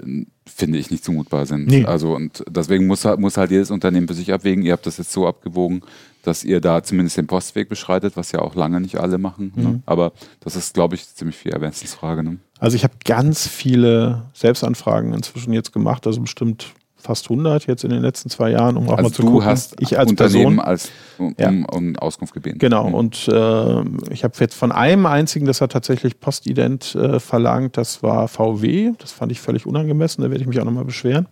finde 0.54 0.78
ich 0.78 0.90
nicht 0.90 1.04
zumutbar 1.04 1.46
sind. 1.46 1.66
Nee. 1.66 1.84
Also 1.84 2.14
und 2.14 2.44
deswegen 2.48 2.86
muss, 2.86 3.04
halt- 3.04 3.20
muss 3.20 3.36
halt 3.36 3.50
jedes 3.50 3.70
Unternehmen 3.70 4.08
für 4.08 4.14
sich 4.14 4.32
abwägen. 4.32 4.64
Ihr 4.64 4.72
habt 4.72 4.86
das 4.86 4.98
jetzt 4.98 5.12
so 5.12 5.26
abgewogen, 5.26 5.82
dass 6.22 6.44
ihr 6.44 6.60
da 6.60 6.82
zumindest 6.82 7.16
den 7.16 7.26
Postweg 7.26 7.68
beschreitet, 7.68 8.16
was 8.16 8.32
ja 8.32 8.40
auch 8.40 8.54
lange 8.54 8.80
nicht 8.80 8.96
alle 8.98 9.18
machen. 9.18 9.52
Mhm. 9.56 9.62
Ne? 9.62 9.82
Aber 9.86 10.12
das 10.40 10.54
ist, 10.56 10.74
glaube 10.74 10.94
ich, 10.94 11.06
ziemlich 11.14 11.36
viel 11.36 11.52
Erwähnungsfrage. 11.52 12.22
Ne? 12.22 12.36
Also 12.58 12.76
ich 12.76 12.84
habe 12.84 12.94
ganz 13.04 13.48
viele 13.48 14.26
Selbstanfragen 14.34 15.12
inzwischen 15.14 15.52
jetzt 15.52 15.72
gemacht, 15.72 16.06
also 16.06 16.20
bestimmt 16.20 16.74
fast 17.02 17.28
100 17.30 17.66
jetzt 17.66 17.84
in 17.84 17.90
den 17.90 18.00
letzten 18.02 18.30
zwei 18.30 18.50
Jahren, 18.50 18.76
um 18.76 18.88
auch 18.88 18.92
Also 18.98 19.02
mal 19.08 19.12
zu 19.12 19.22
du 19.22 19.28
gucken. 19.32 19.44
hast 19.46 19.74
ich 19.80 19.98
als 19.98 20.10
Unternehmen 20.10 20.56
Person. 20.56 20.60
als, 20.60 20.90
um, 21.18 21.34
Ja. 21.38 21.50
um, 21.70 21.96
Auskunft 21.96 22.32
gebeten. 22.34 22.58
Genau, 22.58 22.88
Mhm. 22.88 22.94
und 22.94 23.28
äh, 23.28 23.80
ich 24.12 24.24
habe 24.24 24.34
jetzt 24.38 24.54
von 24.54 24.72
einem 24.72 25.06
einzigen, 25.06 25.46
das 25.46 25.60
hat 25.60 25.72
tatsächlich 25.72 26.20
Postident 26.20 26.94
äh, 26.94 27.18
verlangt, 27.20 27.76
das 27.76 28.02
war 28.02 28.28
VW. 28.28 28.92
Das 28.98 29.12
fand 29.12 29.32
ich 29.32 29.40
völlig 29.40 29.66
unangemessen, 29.66 30.22
da 30.22 30.30
werde 30.30 30.42
ich 30.42 30.48
mich 30.48 30.60
auch 30.60 30.64
nochmal 30.64 30.84
beschweren. 30.84 31.26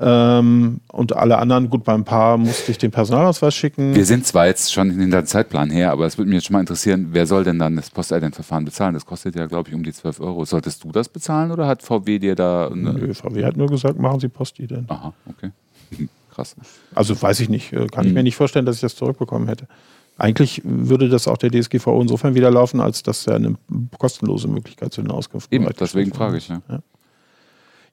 Ähm, 0.00 0.80
und 0.90 1.14
alle 1.16 1.38
anderen, 1.38 1.70
gut, 1.70 1.84
beim 1.84 2.04
Paar 2.04 2.36
musste 2.36 2.72
ich 2.72 2.78
den 2.78 2.90
Personalausweis 2.90 3.54
schicken. 3.54 3.94
Wir 3.94 4.04
sind 4.04 4.26
zwar 4.26 4.46
jetzt 4.46 4.72
schon 4.72 4.90
hinter 4.90 5.22
dem 5.22 5.26
Zeitplan 5.26 5.70
her, 5.70 5.92
aber 5.92 6.04
es 6.06 6.18
würde 6.18 6.28
mich 6.30 6.38
jetzt 6.38 6.46
schon 6.46 6.54
mal 6.54 6.60
interessieren, 6.60 7.08
wer 7.12 7.26
soll 7.26 7.44
denn 7.44 7.60
dann 7.60 7.76
das 7.76 7.90
Postident-Verfahren 7.90 8.64
bezahlen? 8.64 8.94
Das 8.94 9.06
kostet 9.06 9.36
ja, 9.36 9.46
glaube 9.46 9.68
ich, 9.68 9.74
um 9.74 9.84
die 9.84 9.92
12 9.92 10.18
Euro. 10.20 10.44
Solltest 10.44 10.82
du 10.82 10.90
das 10.90 11.08
bezahlen 11.08 11.52
oder 11.52 11.68
hat 11.68 11.82
VW 11.82 12.18
dir 12.18 12.34
da 12.34 12.68
eine. 12.68 12.92
Nö, 12.92 13.14
VW 13.14 13.44
hat 13.44 13.56
nur 13.56 13.68
gesagt, 13.68 13.98
machen 14.00 14.18
Sie 14.18 14.28
Postident. 14.28 14.90
Aha, 14.90 15.12
okay. 15.28 15.50
Krass. 16.34 16.56
Also 16.96 17.20
weiß 17.20 17.38
ich 17.38 17.48
nicht, 17.48 17.72
äh, 17.72 17.86
kann 17.86 18.04
ich 18.04 18.10
Mhm. 18.10 18.14
mir 18.14 18.22
nicht 18.24 18.34
vorstellen, 18.36 18.66
dass 18.66 18.74
ich 18.74 18.80
das 18.82 18.96
zurückbekommen 18.96 19.46
hätte. 19.46 19.68
Eigentlich 20.18 20.60
würde 20.64 21.08
das 21.08 21.28
auch 21.28 21.36
der 21.38 21.50
DSGVO 21.50 22.00
insofern 22.00 22.34
wieder 22.34 22.50
laufen, 22.50 22.80
als 22.80 23.02
dass 23.04 23.26
er 23.28 23.36
eine 23.36 23.54
kostenlose 23.98 24.48
Möglichkeit 24.48 24.92
zu 24.92 25.02
den 25.02 25.10
Auskünften 25.12 25.54
Eben, 25.54 25.68
deswegen 25.78 26.12
frage 26.12 26.36
ich, 26.38 26.48
ja. 26.48 26.60
Ja, 26.68 26.78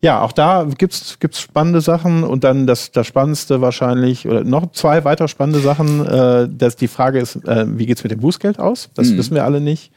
auch 0.04 0.32
da 0.32 0.68
gibt 0.78 0.94
es 0.94 1.40
spannende 1.40 1.80
Sachen 1.80 2.24
und 2.24 2.44
dann 2.44 2.66
das, 2.66 2.92
das 2.92 3.06
Spannendste 3.06 3.62
wahrscheinlich, 3.62 4.28
oder 4.28 4.44
noch 4.44 4.72
zwei 4.72 5.04
weitere 5.04 5.28
spannende 5.28 5.60
Sachen. 5.60 6.06
Äh, 6.06 6.50
dass 6.52 6.76
die 6.76 6.88
Frage 6.88 7.20
ist, 7.20 7.36
äh, 7.48 7.66
wie 7.78 7.86
geht 7.86 7.98
es 7.98 8.04
mit 8.04 8.12
dem 8.12 8.20
Bußgeld 8.20 8.60
aus? 8.60 8.90
Das 8.96 9.10
Mhm. 9.10 9.18
wissen 9.18 9.36
wir 9.36 9.46
alle 9.46 9.62
nicht. 9.62 9.92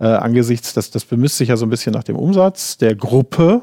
Äh, 0.00 0.06
angesichts, 0.08 0.74
das, 0.74 0.90
das 0.90 1.04
bemisst 1.04 1.38
sich 1.38 1.48
ja 1.48 1.56
so 1.56 1.64
ein 1.64 1.70
bisschen 1.70 1.92
nach 1.94 2.04
dem 2.04 2.16
Umsatz 2.16 2.76
der 2.76 2.94
Gruppe 2.96 3.62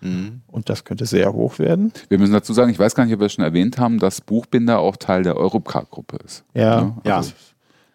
Mhm. 0.00 0.42
und 0.46 0.68
das 0.70 0.84
könnte 0.84 1.04
sehr 1.06 1.32
hoch 1.32 1.58
werden. 1.58 1.92
Wir 2.08 2.18
müssen 2.20 2.32
dazu 2.32 2.52
sagen, 2.52 2.70
ich 2.70 2.78
weiß 2.78 2.94
gar 2.94 3.04
nicht, 3.04 3.12
ob 3.14 3.18
wir 3.20 3.26
es 3.26 3.32
schon 3.32 3.44
erwähnt 3.44 3.78
haben, 3.78 3.98
dass 3.98 4.20
Buchbinder 4.20 4.78
auch 4.78 4.96
Teil 4.96 5.24
der 5.24 5.36
Europcar-Gruppe 5.36 6.18
ist. 6.24 6.44
Ja, 6.54 6.94
Ja. 7.04 7.16
also 7.16 7.32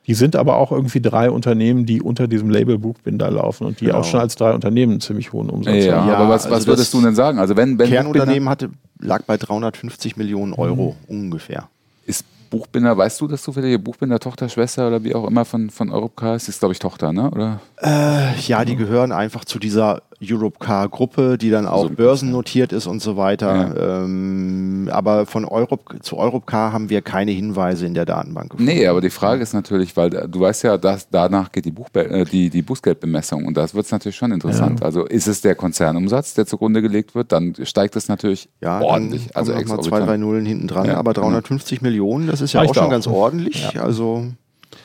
Die 0.08 0.14
sind 0.16 0.36
aber 0.36 0.58
auch 0.58 0.72
irgendwie 0.72 1.02
drei 1.02 1.32
Unternehmen, 1.32 1.86
die 1.86 2.02
unter 2.02 2.28
diesem 2.28 2.50
Label 2.50 2.78
Buchbinder 2.78 3.32
laufen 3.32 3.66
und 3.66 3.80
die 3.80 3.86
Genau. 3.86 4.00
auch 4.00 4.04
schon 4.04 4.20
als 4.20 4.36
drei 4.36 4.54
Unternehmen 4.54 4.94
einen 4.94 5.02
ziemlich 5.02 5.32
hohen 5.32 5.50
Umsatz 5.50 5.86
Ja, 5.86 5.98
haben. 6.02 6.08
Ja, 6.10 6.16
aber 6.18 6.30
was, 6.30 6.46
also 6.46 6.58
was 6.58 6.68
würdest 6.68 6.94
du 6.94 7.02
denn 7.02 7.16
sagen? 7.16 7.40
Also 7.40 7.56
wenn, 7.56 7.80
wenn 7.80 7.90
Kernunternehmen 7.90 8.50
hatte, 8.50 8.70
lag 9.00 9.24
bei 9.24 9.38
350 9.38 10.18
Millionen 10.18 10.54
Euro 10.54 10.98
Mhm. 11.08 11.16
ungefähr. 11.26 11.70
Ist 12.06 12.26
Buchbinder, 12.50 12.96
weißt 12.98 13.20
du 13.22 13.28
das 13.28 13.42
zufällig? 13.42 13.82
Buchbinder, 13.84 14.20
Tochter, 14.20 14.50
Schwester 14.50 14.88
oder 14.88 15.04
wie 15.04 15.16
auch 15.16 15.26
immer 15.26 15.46
von, 15.46 15.70
von 15.70 15.90
Europcar? 15.90 16.36
Es 16.36 16.50
ist, 16.50 16.60
glaube 16.60 16.74
ich, 16.74 16.80
Tochter, 16.80 17.14
ne? 17.14 17.32
Oder? 17.32 17.62
Äh, 17.82 18.40
ja, 18.42 18.64
die 18.66 18.76
gehören 18.76 19.12
einfach 19.12 19.46
zu 19.46 19.58
dieser 19.58 20.04
Europcar-Gruppe, 20.32 21.38
die 21.38 21.50
dann 21.50 21.66
auch 21.68 21.84
So, 21.84 21.90
börsennotiert 21.90 22.72
ist 22.74 22.88
und 22.88 23.02
so 23.02 23.18
weiter. 23.18 24.04
Ähm, 24.04 24.90
aber 24.92 25.26
von 25.26 25.46
Europ 25.46 25.96
zu 26.02 26.18
Europcar 26.18 26.72
haben 26.74 26.90
wir 26.90 27.02
keine 27.02 27.32
Hinweise 27.32 27.86
in 27.86 27.94
der 27.94 28.06
Datenbank 28.06 28.52
gefunden. 28.52 28.72
Nee, 28.72 28.88
aber 28.88 29.02
die 29.02 29.10
Frage 29.10 29.42
ist 29.42 29.54
natürlich, 29.54 29.96
weil 29.98 30.10
du 30.10 30.40
weißt 30.40 30.64
ja, 30.64 30.78
dass 30.78 31.10
danach 31.10 31.52
geht 31.52 31.66
die, 31.66 31.72
Buchbe 31.72 32.10
äh, 32.10 32.26
die, 32.26 32.50
die 32.50 32.62
Bußgeldbemessung 32.62 33.46
und 33.46 33.58
das 33.58 33.74
wird 33.74 33.86
es 33.86 33.92
natürlich 33.92 34.16
schon 34.16 34.32
interessant. 34.32 34.84
Also 34.84 35.06
ist 35.06 35.28
es 35.28 35.42
der 35.42 35.56
Konzernumsatz, 35.56 36.34
der 36.34 36.46
zugrunde 36.46 36.82
gelegt 36.82 37.16
wird, 37.16 37.32
dann 37.32 37.56
steigt 37.64 37.96
es 37.96 38.08
natürlich 38.08 38.50
Ja, 38.62 38.80
ordentlich. 38.82 39.28
Dann 39.28 39.36
Also 39.36 39.54
noch 39.54 39.66
mal 39.66 39.82
zwei, 39.82 40.00
drei 40.00 40.18
Nullen 40.18 40.46
hinten 40.46 40.68
dran. 40.68 40.86
Ja, 40.86 40.98
aber 40.98 41.14
genau. 41.14 41.28
350 41.28 41.82
Millionen, 41.82 42.28
das 42.28 42.42
ist 42.42 42.54
ja 42.54 42.60
Reicht 42.62 42.72
auch 42.72 42.76
schon 42.76 42.84
auch. 42.86 42.90
ganz 42.92 43.08
ordentlich. 43.08 43.80
Also 43.80 44.26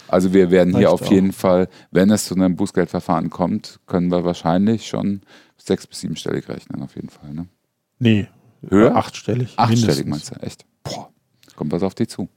Also 0.08 0.32
wir 0.32 0.50
werden 0.50 0.76
hier 0.76 0.90
auf 0.90 1.02
auch. 1.02 1.10
jeden 1.10 1.32
Fall, 1.32 1.68
wenn 1.90 2.10
es 2.10 2.24
zu 2.26 2.34
einem 2.34 2.56
Bußgeldverfahren 2.56 3.30
kommt, 3.30 3.80
können 3.86 4.10
wir 4.10 4.24
wahrscheinlich 4.24 4.86
schon 4.86 5.20
sechs- 5.56 5.86
bis 5.86 6.00
siebenstellig 6.00 6.48
rechnen, 6.48 6.82
auf 6.82 6.94
jeden 6.96 7.08
Fall. 7.10 7.32
Ne? 7.34 7.46
Nee, 7.98 8.28
Höher? 8.68 8.96
achtstellig. 8.96 9.54
Achtstellig 9.56 10.04
mindestens. 10.06 10.30
meinst 10.30 10.42
du, 10.42 10.46
echt? 10.46 10.64
Boah, 10.82 11.10
kommt 11.56 11.72
was 11.72 11.82
auf 11.82 11.94
dich 11.94 12.08
zu. 12.08 12.28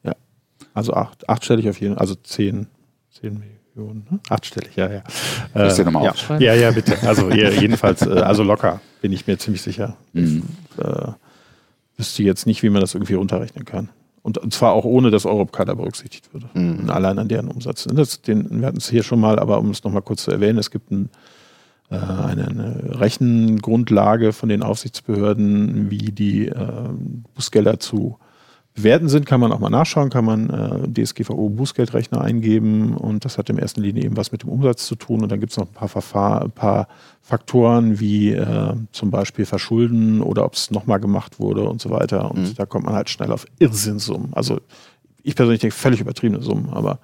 Also 0.73 0.93
acht, 0.93 1.27
achtstellig 1.29 1.67
auf 1.69 1.79
jeden 1.81 1.95
Fall, 1.95 2.01
also 2.01 2.15
zehn, 2.15 2.67
zehn 3.09 3.41
Millionen. 3.75 4.05
Ne? 4.09 4.19
Achtstellig, 4.29 4.75
ja, 4.75 4.89
ja. 4.91 5.03
Willst 5.53 5.77
du 5.77 5.81
Äh, 5.81 5.85
nochmal 5.85 6.05
ja. 6.05 6.11
aufschreiben? 6.11 6.45
ja, 6.45 6.53
ja, 6.53 6.71
bitte. 6.71 6.97
Also 7.07 7.29
ja, 7.29 7.49
jedenfalls, 7.49 8.01
äh, 8.03 8.09
also 8.11 8.43
locker, 8.43 8.79
bin 9.01 9.11
ich 9.11 9.27
mir 9.27 9.37
ziemlich 9.37 9.61
sicher. 9.61 9.97
Mhm. 10.13 10.43
Äh, 10.77 11.11
wüsste 11.97 12.23
jetzt 12.23 12.45
nicht, 12.45 12.63
wie 12.63 12.69
man 12.69 12.81
das 12.81 12.93
irgendwie 12.95 13.15
runterrechnen 13.15 13.65
kann. 13.65 13.89
Und, 14.23 14.53
zwar 14.53 14.73
auch 14.73 14.85
ohne, 14.85 15.09
dass 15.09 15.25
Europcar 15.25 15.65
da 15.65 15.73
berücksichtigt 15.73 16.31
würde. 16.33 16.49
Mhm. 16.53 16.89
Allein 16.89 17.17
an 17.17 17.27
deren 17.27 17.47
Umsatz. 17.47 17.87
Das, 17.91 18.21
den, 18.21 18.61
wir 18.61 18.67
hatten 18.67 18.77
es 18.77 18.89
hier 18.89 19.03
schon 19.03 19.19
mal, 19.19 19.39
aber 19.39 19.59
um 19.59 19.71
es 19.71 19.83
nochmal 19.83 20.03
kurz 20.03 20.23
zu 20.23 20.31
erwähnen, 20.31 20.59
es 20.59 20.69
gibt 20.69 20.91
ein, 20.91 21.09
äh, 21.89 21.95
eine, 21.95 22.47
eine 22.47 22.99
Rechengrundlage 22.99 24.31
von 24.31 24.49
den 24.49 24.61
Aufsichtsbehörden, 24.61 25.89
wie 25.89 26.11
die 26.11 26.49
äh, 26.49 26.89
Bußgelder 27.33 27.79
zu 27.79 28.17
bewerten 28.81 29.09
sind, 29.09 29.25
kann 29.25 29.39
man 29.39 29.51
auch 29.51 29.59
mal 29.59 29.69
nachschauen, 29.69 30.09
kann 30.09 30.25
man 30.25 30.49
äh, 30.49 31.03
DSGVO 31.03 31.49
Bußgeldrechner 31.49 32.21
eingeben 32.21 32.95
und 32.95 33.25
das 33.25 33.37
hat 33.37 33.49
in 33.49 33.57
erster 33.57 33.81
Linie 33.81 34.03
eben 34.03 34.17
was 34.17 34.31
mit 34.31 34.43
dem 34.43 34.49
Umsatz 34.49 34.85
zu 34.85 34.95
tun 34.95 35.21
und 35.23 35.31
dann 35.31 35.39
gibt 35.39 35.51
es 35.51 35.57
noch 35.57 35.67
ein 35.67 35.73
paar, 35.73 35.87
Verfahr 35.87 36.41
ein 36.43 36.51
paar 36.51 36.87
Faktoren 37.21 37.99
wie 37.99 38.31
äh, 38.31 38.73
zum 38.91 39.11
Beispiel 39.11 39.45
Verschulden 39.45 40.21
oder 40.21 40.45
ob 40.45 40.53
es 40.55 40.71
nochmal 40.71 40.99
gemacht 40.99 41.39
wurde 41.39 41.63
und 41.63 41.81
so 41.81 41.89
weiter 41.89 42.31
und 42.31 42.41
Mhm. 42.41 42.55
da 42.55 42.65
kommt 42.65 42.85
man 42.85 42.95
halt 42.95 43.09
schnell 43.09 43.31
auf 43.31 43.45
Irrsinnssummen. 43.59 44.33
Also 44.33 44.59
ich 45.23 45.35
persönlich 45.35 45.61
denke 45.61 45.75
völlig 45.75 46.01
übertriebene 46.01 46.41
Summen, 46.41 46.69
aber 46.71 46.99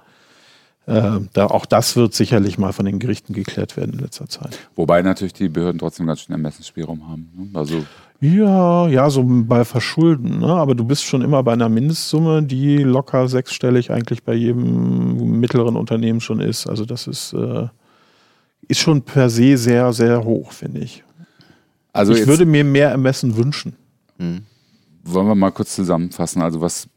äh, 0.87 1.19
da, 1.33 1.47
auch 1.47 1.65
das 1.65 1.95
wird 1.97 2.13
sicherlich 2.13 2.57
mal 2.57 2.71
von 2.71 2.85
den 2.85 2.97
Gerichten 2.99 3.33
geklärt 3.33 3.75
werden 3.75 3.93
in 3.93 3.99
letzter 3.99 4.27
Zeit. 4.29 4.57
Wobei 4.75 5.01
natürlich 5.01 5.33
die 5.33 5.49
Behörden 5.49 5.79
trotzdem 5.79 6.07
ganz 6.07 6.21
schön 6.21 6.31
Ermessensspielraum 6.31 7.09
haben. 7.09 7.29
Ne? 7.35 7.59
Also 7.59 7.85
Ja, 8.19 8.87
ja, 8.87 9.09
so 9.11 9.23
bei 9.27 9.63
Verschulden, 9.63 10.39
ne? 10.39 10.47
aber 10.47 10.73
du 10.73 10.83
bist 10.83 11.03
schon 11.03 11.21
immer 11.21 11.43
bei 11.43 11.53
einer 11.53 11.69
Mindestsumme, 11.69 12.41
die 12.41 12.77
locker 12.77 13.27
sechsstellig 13.27 13.91
eigentlich 13.91 14.23
bei 14.23 14.33
jedem 14.33 15.39
mittleren 15.39 15.75
Unternehmen 15.75 16.19
schon 16.19 16.39
ist. 16.39 16.67
Also 16.67 16.85
das 16.85 17.05
ist, 17.05 17.33
äh, 17.33 17.67
ist 18.67 18.79
schon 18.79 19.03
per 19.03 19.29
se 19.29 19.55
sehr, 19.57 19.93
sehr 19.93 20.23
hoch, 20.23 20.51
finde 20.51 20.81
ich. 20.81 21.03
Also 21.93 22.13
ich 22.13 22.25
würde 22.25 22.45
mir 22.45 22.63
mehr 22.63 22.89
Ermessen 22.89 23.37
wünschen. 23.37 23.75
hm. 24.17 24.41
wollen 25.03 25.27
wir 25.27 25.35
mal 25.35 25.51
kurz 25.51 25.75
zusammenfassen. 25.75 26.41
Also 26.41 26.59
was 26.59 26.87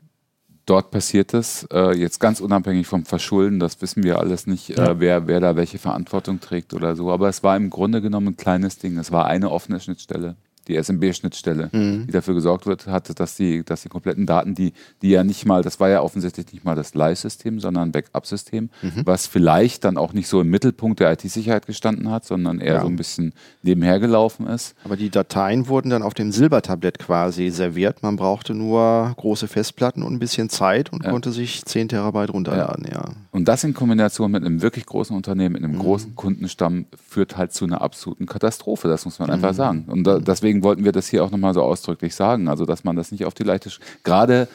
dort 0.66 0.90
passiert 0.90 1.34
ist, 1.34 1.66
äh, 1.72 1.92
jetzt 1.92 2.18
ganz 2.20 2.40
unabhängig 2.40 2.86
vom 2.86 3.04
Verschulden, 3.04 3.58
das 3.60 3.80
wissen 3.82 4.02
wir 4.04 4.18
alles 4.20 4.46
nicht, 4.46 4.70
Ja. 4.70 4.90
äh, 4.92 5.00
wer, 5.00 5.26
wer 5.26 5.40
da 5.40 5.56
welche 5.56 5.78
Verantwortung 5.78 6.40
trägt 6.40 6.72
oder 6.74 6.96
so. 6.96 7.10
Aber 7.10 7.28
es 7.28 7.42
war 7.42 7.56
im 7.56 7.70
Grunde 7.70 8.00
genommen 8.00 8.28
ein 8.28 8.36
kleines 8.36 8.78
Ding. 8.78 8.96
Es 8.98 9.10
war 9.12 9.26
eine 9.26 9.50
offene 9.50 9.80
Schnittstelle. 9.80 10.36
Die 10.70 10.76
SMB-Schnittstelle, 10.76 11.68
Mhm. 11.72 12.06
die 12.06 12.12
dafür 12.12 12.34
gesorgt 12.34 12.66
wird, 12.66 12.86
hatte, 12.86 13.14
dass 13.14 13.36
die, 13.36 13.64
dass 13.64 13.82
die 13.82 13.88
kompletten 13.88 14.24
Daten, 14.26 14.54
die, 14.54 14.72
die 15.02 15.10
ja 15.10 15.24
nicht 15.24 15.44
mal, 15.46 15.62
das 15.62 15.80
war 15.80 15.88
ja 15.88 16.00
offensichtlich 16.02 16.52
nicht 16.52 16.64
mal 16.64 16.76
das 16.76 16.94
Live-System, 16.94 17.58
sondern 17.60 17.88
ein 17.88 17.92
Backup-System, 17.92 18.70
Mhm. 18.82 19.02
was 19.04 19.26
vielleicht 19.26 19.84
dann 19.84 19.96
auch 19.96 20.12
nicht 20.12 20.28
so 20.28 20.40
im 20.40 20.48
Mittelpunkt 20.48 21.00
der 21.00 21.12
IT-Sicherheit 21.12 21.66
gestanden 21.66 22.10
hat, 22.10 22.24
sondern 22.24 22.60
eher 22.60 22.74
Ja. 22.74 22.80
so 22.82 22.86
ein 22.86 22.96
bisschen 22.96 23.32
nebenher 23.62 23.98
gelaufen 23.98 24.46
ist. 24.46 24.74
Aber 24.84 24.96
die 24.96 25.10
Dateien 25.10 25.68
wurden 25.68 25.90
dann 25.90 26.02
auf 26.02 26.14
dem 26.14 26.30
Silbertablett 26.32 26.98
quasi 26.98 27.50
serviert. 27.50 28.02
Man 28.02 28.16
brauchte 28.16 28.54
nur 28.54 29.12
große 29.16 29.48
Festplatten 29.48 30.02
und 30.02 30.14
ein 30.14 30.18
bisschen 30.18 30.48
Zeit 30.48 30.92
und 30.92 31.04
Ja. 31.04 31.10
konnte 31.10 31.32
sich 31.32 31.64
10 31.64 31.88
Terabyte 31.88 32.32
runterladen. 32.32 32.86
Ja. 32.90 33.10
Und 33.32 33.48
das 33.48 33.64
in 33.64 33.74
Kombination 33.74 34.30
mit 34.30 34.44
einem 34.44 34.62
wirklich 34.62 34.86
großen 34.86 35.16
Unternehmen, 35.16 35.54
mit 35.54 35.64
einem 35.64 35.74
Mhm. 35.74 35.78
großen 35.80 36.14
Kundenstamm, 36.14 36.86
führt 37.08 37.36
halt 37.36 37.52
zu 37.52 37.64
einer 37.64 37.80
absoluten 37.80 38.26
Katastrophe. 38.26 38.88
Das 38.88 39.04
muss 39.04 39.18
man 39.18 39.28
Mhm. 39.28 39.34
einfach 39.34 39.54
sagen. 39.54 39.84
Und 39.88 40.04
da, 40.04 40.18
deswegen 40.18 40.59
wollten 40.62 40.84
wir 40.84 40.92
das 40.92 41.08
hier 41.08 41.24
auch 41.24 41.30
nochmal 41.30 41.54
so 41.54 41.62
ausdrücklich 41.62 42.14
sagen. 42.14 42.48
Also, 42.48 42.64
dass 42.64 42.84
man 42.84 42.96
das 42.96 43.12
nicht 43.12 43.24
auf 43.24 43.34
die 43.34 43.44
leichte. 43.44 43.70
Sch 43.70 43.80
Gerade 44.04 44.48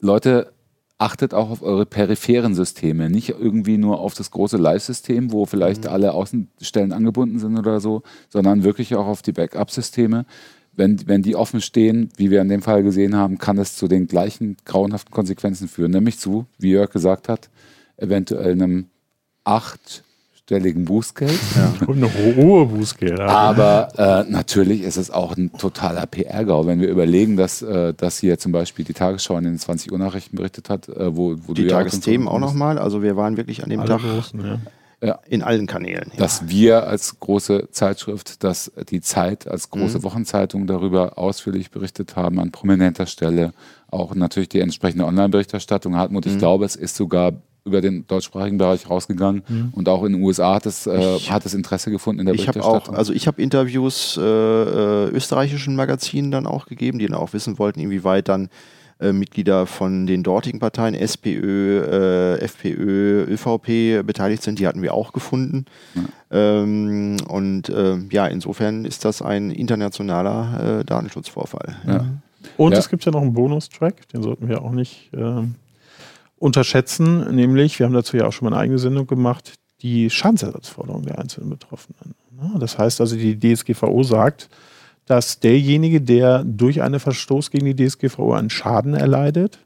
Leute, 0.00 0.52
achtet 0.98 1.34
auch 1.34 1.50
auf 1.50 1.62
eure 1.62 1.86
peripheren 1.86 2.54
Systeme, 2.54 3.10
nicht 3.10 3.30
irgendwie 3.30 3.78
nur 3.78 3.98
auf 4.00 4.14
das 4.14 4.30
große 4.30 4.56
Live-System, 4.56 5.32
wo 5.32 5.42
Mhm. 5.42 5.46
vielleicht 5.48 5.86
alle 5.86 6.12
Außenstellen 6.12 6.92
angebunden 6.92 7.38
sind 7.38 7.58
oder 7.58 7.80
so, 7.80 8.02
sondern 8.28 8.64
wirklich 8.64 8.94
auch 8.94 9.06
auf 9.06 9.22
die 9.22 9.32
Backup-Systeme. 9.32 10.24
Wenn, 10.76 11.06
wenn 11.06 11.22
die 11.22 11.36
offen 11.36 11.60
stehen, 11.60 12.10
wie 12.16 12.30
wir 12.30 12.40
in 12.40 12.48
dem 12.48 12.62
Fall 12.62 12.82
gesehen 12.82 13.14
haben, 13.16 13.38
kann 13.38 13.58
es 13.58 13.76
zu 13.76 13.86
den 13.86 14.08
gleichen 14.08 14.56
grauenhaften 14.64 15.12
Konsequenzen 15.12 15.68
führen, 15.68 15.92
nämlich 15.92 16.18
zu, 16.18 16.46
wie 16.58 16.70
Jörg 16.70 16.90
gesagt 16.90 17.28
hat, 17.28 17.48
eventuell 17.96 18.52
einem 18.52 18.86
achtstelligen 20.44 20.84
Bußgeld. 20.84 21.38
Und 21.86 21.96
eine 21.96 22.10
hohe 22.36 22.66
Bußgelder. 22.66 23.26
Aber 23.28 23.88
äh, 24.26 24.30
natürlich 24.30 24.82
ist 24.82 24.96
es 24.98 25.10
auch 25.10 25.36
ein 25.36 25.50
totaler 25.52 26.06
PR-GAU, 26.06 26.66
wenn 26.66 26.80
wir 26.80 26.88
überlegen, 26.88 27.36
dass, 27.36 27.62
äh, 27.62 27.94
dass 27.94 28.18
hier 28.18 28.38
zum 28.38 28.52
Beispiel 28.52 28.84
die 28.84 28.92
Tagesschau 28.92 29.38
in 29.38 29.44
den 29.44 29.58
20 29.58 29.90
Uhr 29.92 29.98
Nachrichten 29.98 30.36
berichtet 30.36 30.68
hat, 30.68 30.88
äh, 30.88 31.16
wo, 31.16 31.36
wo 31.46 31.54
Die 31.54 31.62
du 31.62 31.68
ja 31.70 31.78
Tagesthemen 31.78 32.28
auch 32.28 32.38
nochmal. 32.40 32.78
Also 32.78 33.02
wir 33.02 33.16
waren 33.16 33.36
wirklich 33.38 33.62
an 33.64 33.70
dem 33.70 33.80
Alle 33.80 33.88
Tag 33.88 34.02
großen, 34.02 34.60
ja. 35.00 35.18
in 35.28 35.42
allen 35.42 35.66
Kanälen. 35.66 36.10
Ja. 36.12 36.18
dass 36.18 36.46
wir 36.48 36.86
als 36.86 37.18
große 37.20 37.68
Zeitschrift, 37.70 38.44
dass 38.44 38.70
die 38.90 39.00
Zeit 39.00 39.48
als 39.48 39.70
große 39.70 39.98
Mhm. 39.98 40.02
Wochenzeitung 40.04 40.66
darüber 40.66 41.16
ausführlich 41.18 41.70
berichtet 41.70 42.16
haben, 42.16 42.38
an 42.38 42.50
prominenter 42.52 43.06
Stelle. 43.06 43.52
Auch 43.90 44.14
natürlich 44.14 44.50
die 44.50 44.60
entsprechende 44.60 45.06
Online-Berichterstattung. 45.06 45.96
Hartmut, 45.96 46.26
Mhm. 46.26 46.32
ich 46.32 46.38
glaube, 46.38 46.66
es 46.66 46.76
ist 46.76 46.96
sogar 46.96 47.32
über 47.64 47.80
den 47.80 48.06
deutschsprachigen 48.06 48.58
Bereich 48.58 48.88
rausgegangen 48.90 49.70
und 49.72 49.88
auch 49.88 50.04
in 50.04 50.12
den 50.12 50.22
USA 50.22 50.54
hat 50.56 50.66
es, 50.66 50.86
äh, 50.86 51.16
Ich- 51.16 51.30
hat 51.32 51.46
es 51.46 51.54
Interesse 51.54 51.90
gefunden 51.90 52.20
in 52.20 52.26
der 52.26 52.34
Ich 52.34 52.42
Berichterstattung. 52.46 52.94
auch, 52.94 52.98
also 52.98 53.12
ich 53.14 53.26
habe 53.26 53.40
Interviews 53.40 54.18
äh, 54.18 54.22
äh, 54.22 55.08
österreichischen 55.10 55.74
Magazinen 55.74 56.30
dann 56.30 56.46
auch 56.46 56.66
gegeben, 56.66 56.98
die 56.98 57.06
dann 57.06 57.16
auch 57.16 57.32
wissen 57.32 57.58
wollten, 57.58 57.80
inwieweit 57.80 58.28
dann 58.28 58.48
äh, 59.00 59.12
Mitglieder 59.12 59.66
von 59.66 60.06
den 60.06 60.22
dortigen 60.22 60.60
Parteien, 60.60 60.94
SPÖ, 60.94 61.80
äh, 61.80 62.38
FPÖ, 62.44 63.24
ÖVP 63.24 64.02
beteiligt 64.06 64.42
sind. 64.44 64.60
Die 64.60 64.68
hatten 64.68 64.82
wir 64.82 64.94
auch 64.94 65.12
gefunden. 65.12 65.64
Ähm, 66.30 67.16
und 67.28 67.68
äh, 67.70 67.96
ja, 68.12 68.26
insofern 68.26 68.84
ist 68.84 69.04
das 69.04 69.20
ein 69.22 69.50
internationaler 69.50 70.80
äh, 70.80 70.84
Datenschutzvorfall. 70.84 71.76
ja. 71.86 72.04
Und 72.58 72.72
Ja. 72.72 72.78
es 72.78 72.88
gibt 72.90 73.04
ja 73.04 73.10
noch 73.10 73.22
einen 73.22 73.32
Bonustrack, 73.32 74.06
den 74.10 74.22
sollten 74.22 74.48
wir 74.48 74.62
auch 74.62 74.70
nicht 74.70 75.10
ähm, 75.16 75.54
unterschätzen, 76.44 77.34
nämlich, 77.34 77.78
wir 77.78 77.86
haben 77.86 77.94
dazu 77.94 78.18
ja 78.18 78.26
auch 78.26 78.32
schon 78.32 78.44
mal 78.44 78.54
eine 78.54 78.62
eigene 78.62 78.78
Sendung 78.78 79.06
gemacht, 79.06 79.54
die 79.80 80.10
Schadensersatzforderung 80.10 81.02
der 81.02 81.18
einzelnen 81.18 81.48
Betroffenen. 81.48 82.14
Ne? 82.30 82.58
Das 82.58 82.76
heißt 82.76 83.00
also, 83.00 83.16
die 83.16 83.38
DSGVO 83.38 84.02
sagt, 84.02 84.50
dass 85.06 85.40
derjenige, 85.40 86.02
der 86.02 86.44
durch 86.44 86.82
einen 86.82 87.00
Verstoß 87.00 87.50
gegen 87.50 87.64
die 87.64 87.74
DSGVO 87.74 88.34
einen 88.34 88.50
Schaden 88.50 88.92
erleidet, 88.92 89.58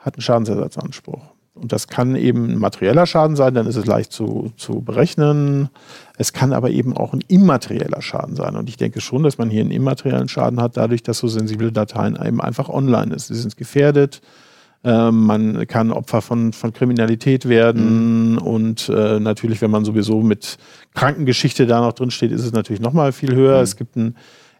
hat 0.00 0.14
einen 0.14 0.22
Schadensersatzanspruch. 0.22 1.22
Und 1.54 1.72
das 1.72 1.88
kann 1.88 2.14
eben 2.14 2.50
ein 2.50 2.58
materieller 2.58 3.06
Schaden 3.06 3.34
sein, 3.34 3.54
dann 3.54 3.66
ist 3.66 3.76
es 3.76 3.86
leicht 3.86 4.12
zu, 4.12 4.52
zu 4.56 4.82
berechnen. 4.82 5.70
Es 6.18 6.32
kann 6.32 6.52
aber 6.52 6.70
eben 6.70 6.96
auch 6.96 7.14
ein 7.14 7.24
immaterieller 7.26 8.00
Schaden 8.00 8.36
sein. 8.36 8.54
Und 8.54 8.68
ich 8.68 8.76
denke 8.76 9.00
schon, 9.00 9.24
dass 9.24 9.38
man 9.38 9.50
hier 9.50 9.62
einen 9.62 9.72
immateriellen 9.72 10.28
Schaden 10.28 10.60
hat, 10.60 10.76
dadurch, 10.76 11.02
dass 11.02 11.18
so 11.18 11.26
sensible 11.26 11.72
Dateien 11.72 12.16
eben 12.24 12.40
einfach 12.40 12.68
online 12.68 13.12
ist. 13.12 13.26
Sie 13.26 13.34
sind 13.34 13.56
gefährdet. 13.56 14.20
Äh, 14.86 15.10
man 15.10 15.66
kann 15.66 15.90
Opfer 15.90 16.22
von, 16.22 16.52
von 16.52 16.72
Kriminalität 16.72 17.48
werden. 17.48 18.32
Mhm. 18.32 18.38
Und 18.38 18.88
äh, 18.88 19.18
natürlich, 19.18 19.60
wenn 19.60 19.70
man 19.72 19.84
sowieso 19.84 20.22
mit 20.22 20.58
Krankengeschichte 20.94 21.66
da 21.66 21.80
noch 21.80 21.92
drin 21.92 22.12
steht, 22.12 22.30
ist 22.30 22.44
es 22.44 22.52
natürlich 22.52 22.80
nochmal 22.80 23.10
viel 23.10 23.34
höher. 23.34 23.58
Mhm. 23.58 23.64
Es 23.64 23.76
gibt 23.76 23.96
einen 23.96 24.14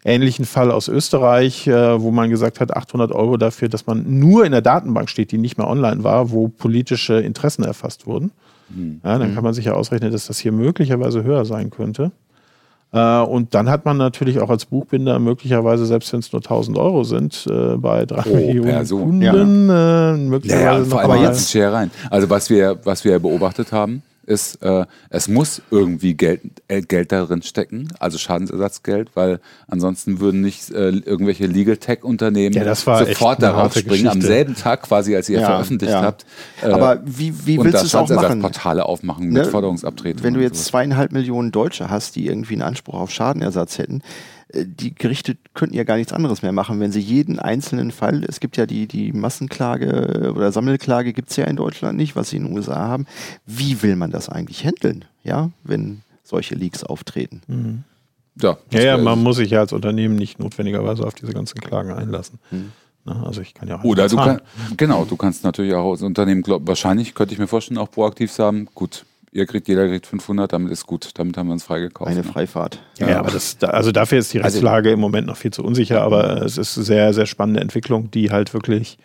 ähnlichen 0.04 0.44
Fall 0.44 0.72
aus 0.72 0.88
Österreich, 0.88 1.68
äh, 1.68 2.00
wo 2.00 2.10
man 2.10 2.28
gesagt 2.28 2.58
hat, 2.58 2.76
800 2.76 3.12
Euro 3.12 3.36
dafür, 3.36 3.68
dass 3.68 3.86
man 3.86 4.18
nur 4.18 4.44
in 4.44 4.50
der 4.50 4.62
Datenbank 4.62 5.08
steht, 5.08 5.30
die 5.30 5.38
nicht 5.38 5.58
mehr 5.58 5.68
online 5.68 6.02
war, 6.02 6.32
wo 6.32 6.48
politische 6.48 7.20
Interessen 7.20 7.62
erfasst 7.62 8.08
wurden. 8.08 8.32
Mhm. 8.68 9.00
Ja, 9.04 9.18
dann 9.18 9.32
kann 9.32 9.44
man 9.44 9.54
sich 9.54 9.66
ja 9.66 9.74
ausrechnen, 9.74 10.10
dass 10.10 10.26
das 10.26 10.40
hier 10.40 10.50
möglicherweise 10.50 11.22
höher 11.22 11.44
sein 11.44 11.70
könnte. 11.70 12.10
Äh, 12.96 13.20
und 13.20 13.54
dann 13.54 13.68
hat 13.68 13.84
man 13.84 13.98
natürlich 13.98 14.40
auch 14.40 14.48
als 14.48 14.64
Buchbinder 14.64 15.18
möglicherweise, 15.18 15.84
selbst 15.84 16.12
wenn 16.12 16.20
es 16.20 16.32
nur 16.32 16.40
1000 16.40 16.78
Euro 16.78 17.04
sind, 17.04 17.46
äh, 17.50 17.76
bei 17.76 18.06
drei 18.06 18.22
Pro 18.22 18.34
Millionen 18.34 18.70
Person. 18.70 19.02
Kunden, 19.02 19.68
ja. 19.68 20.14
äh, 20.14 20.16
möglicherweise 20.16 20.64
ja, 20.64 20.72
ja, 20.72 20.78
noch 20.78 20.86
vor 20.86 21.12
allem 21.12 21.22
jetzt 21.22 21.54
rein. 21.56 21.90
Also 22.10 22.30
was 22.30 22.48
wir, 22.48 22.78
was 22.84 23.04
wir 23.04 23.18
beobachtet 23.18 23.70
haben, 23.72 24.02
ist, 24.26 24.62
äh, 24.62 24.84
es 25.10 25.28
muss 25.28 25.62
irgendwie 25.70 26.14
Geld, 26.14 26.42
äh, 26.68 26.82
Geld 26.82 27.12
darin 27.12 27.42
stecken, 27.42 27.88
also 27.98 28.18
Schadensersatzgeld, 28.18 29.10
weil 29.14 29.40
ansonsten 29.68 30.20
würden 30.20 30.40
nicht 30.40 30.70
äh, 30.70 30.90
irgendwelche 30.90 31.46
Legal 31.46 31.76
Tech 31.76 32.04
Unternehmen 32.04 32.54
ja, 32.54 32.74
sofort 32.74 33.42
darauf 33.42 33.72
springen, 33.72 33.88
Geschichte. 33.88 34.10
am 34.10 34.20
selben 34.20 34.54
Tag 34.54 34.82
quasi, 34.82 35.14
als 35.16 35.28
ihr 35.28 35.40
ja, 35.40 35.46
veröffentlicht 35.46 35.92
ja. 35.92 36.02
habt. 36.02 36.26
Äh, 36.62 36.66
Aber 36.66 37.00
wie, 37.04 37.46
wie 37.46 37.58
willst 37.58 37.82
du 37.82 37.86
es 37.86 37.94
auch 37.94 38.08
machen? 38.08 38.40
Portale 38.40 38.84
aufmachen 38.84 39.26
mit 39.26 39.44
ne? 39.44 39.44
Forderungsabtretungen. 39.44 40.22
Wenn 40.22 40.34
du 40.34 40.42
jetzt 40.42 40.64
zweieinhalb 40.64 41.12
Millionen 41.12 41.52
Deutsche 41.52 41.90
hast, 41.90 42.16
die 42.16 42.26
irgendwie 42.26 42.54
einen 42.54 42.62
Anspruch 42.62 42.94
auf 42.94 43.10
Schadenersatz 43.10 43.78
hätten, 43.78 44.00
äh, 44.00 44.35
die 44.54 44.94
Gerichte 44.94 45.36
könnten 45.54 45.74
ja 45.74 45.84
gar 45.84 45.96
nichts 45.96 46.12
anderes 46.12 46.42
mehr 46.42 46.52
machen, 46.52 46.78
wenn 46.78 46.92
sie 46.92 47.00
jeden 47.00 47.38
einzelnen 47.38 47.90
Fall, 47.90 48.24
es 48.24 48.40
gibt 48.40 48.56
ja 48.56 48.66
die, 48.66 48.86
die 48.86 49.12
Massenklage 49.12 50.32
oder 50.34 50.52
Sammelklage 50.52 51.12
gibt 51.12 51.30
es 51.30 51.36
ja 51.36 51.46
in 51.46 51.56
Deutschland 51.56 51.96
nicht, 51.98 52.14
was 52.14 52.30
sie 52.30 52.36
in 52.36 52.44
den 52.44 52.56
USA 52.56 52.76
haben. 52.76 53.06
Wie 53.44 53.82
will 53.82 53.96
man 53.96 54.10
das 54.10 54.28
eigentlich 54.28 54.64
handeln, 54.64 55.04
ja, 55.24 55.50
wenn 55.64 56.02
solche 56.22 56.54
Leaks 56.54 56.84
auftreten? 56.84 57.42
Mhm. 57.48 57.84
Ja, 58.40 58.58
ja, 58.70 58.80
ja, 58.82 58.98
man 58.98 59.22
muss 59.22 59.36
sich 59.36 59.50
ja 59.50 59.60
als 59.60 59.72
Unternehmen 59.72 60.14
nicht 60.14 60.38
notwendigerweise 60.38 61.04
auf 61.04 61.14
diese 61.14 61.32
ganzen 61.32 61.58
Klagen 61.58 61.92
einlassen. 61.92 62.38
Mhm. 62.50 62.72
Also 63.06 63.40
ich 63.40 63.54
kann 63.54 63.68
ja 63.68 63.78
auch 63.78 63.84
Oder 63.84 64.08
du 64.08 64.16
kannst, 64.16 64.42
genau, 64.76 65.04
du 65.04 65.16
kannst 65.16 65.44
natürlich 65.44 65.74
auch 65.74 65.92
als 65.92 66.02
Unternehmen, 66.02 66.42
glaub, 66.42 66.66
wahrscheinlich 66.66 67.14
könnte 67.14 67.34
ich 67.34 67.38
mir 67.38 67.46
vorstellen, 67.46 67.78
auch 67.78 67.90
proaktiv 67.90 68.32
sagen, 68.32 68.68
gut, 68.74 69.06
ihr 69.36 69.46
kriegt, 69.46 69.68
jeder 69.68 69.86
kriegt 69.86 70.06
500, 70.06 70.52
damit 70.52 70.72
ist 70.72 70.86
gut. 70.86 71.10
Damit 71.14 71.36
haben 71.36 71.48
wir 71.48 71.52
uns 71.52 71.64
freigekauft. 71.64 72.10
Eine 72.10 72.22
ne? 72.22 72.24
Freifahrt. 72.24 72.80
Ja, 72.98 73.10
ja, 73.10 73.18
aber 73.18 73.30
das, 73.30 73.62
also 73.62 73.92
dafür 73.92 74.18
ist 74.18 74.32
die 74.32 74.40
also 74.40 74.58
Rechtslage 74.58 74.90
im 74.90 75.00
Moment 75.00 75.26
noch 75.26 75.36
viel 75.36 75.52
zu 75.52 75.62
unsicher, 75.62 76.02
aber 76.02 76.42
es 76.42 76.58
ist 76.58 76.76
eine 76.76 76.84
sehr, 76.84 77.14
sehr 77.14 77.26
spannende 77.26 77.60
Entwicklung, 77.60 78.10
die 78.10 78.30
halt 78.30 78.54
wirklich 78.54 78.98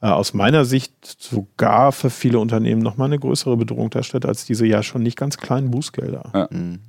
äh, 0.00 0.06
aus 0.06 0.34
meiner 0.34 0.64
Sicht 0.64 0.92
sogar 1.04 1.92
für 1.92 2.10
viele 2.10 2.38
Unternehmen 2.38 2.82
nochmal 2.82 3.06
eine 3.06 3.18
größere 3.18 3.56
Bedrohung 3.56 3.90
darstellt, 3.90 4.26
als 4.26 4.44
diese 4.44 4.66
ja 4.66 4.82
schon 4.82 5.02
nicht 5.02 5.18
ganz 5.18 5.36
kleinen 5.36 5.70
Bußgelder. 5.70 6.30
Ja. 6.34 6.48
Mhm. 6.50 6.80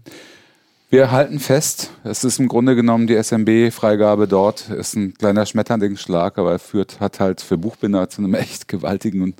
Wir 0.91 1.11
halten 1.11 1.39
fest, 1.39 1.91
es 2.03 2.23
ist 2.23 2.39
im 2.39 2.47
Grunde 2.47 2.75
genommen 2.75 3.05
die 3.05 3.15
SMB-Freigabe 3.15 4.27
dort, 4.27 4.69
ist 4.69 4.95
ein 4.95 5.13
kleiner 5.13 5.45
Schmetterlingsschlag, 5.45 6.39
aber 6.39 6.53
er 6.53 6.59
führt, 6.59 6.99
hat 6.99 7.19
halt 7.19 7.41
für 7.41 7.59
Buchbinder 7.59 8.09
zu 8.09 8.23
einem 8.23 8.33
echt 8.35 8.67
gewaltigen 8.67 9.21
und 9.21 9.35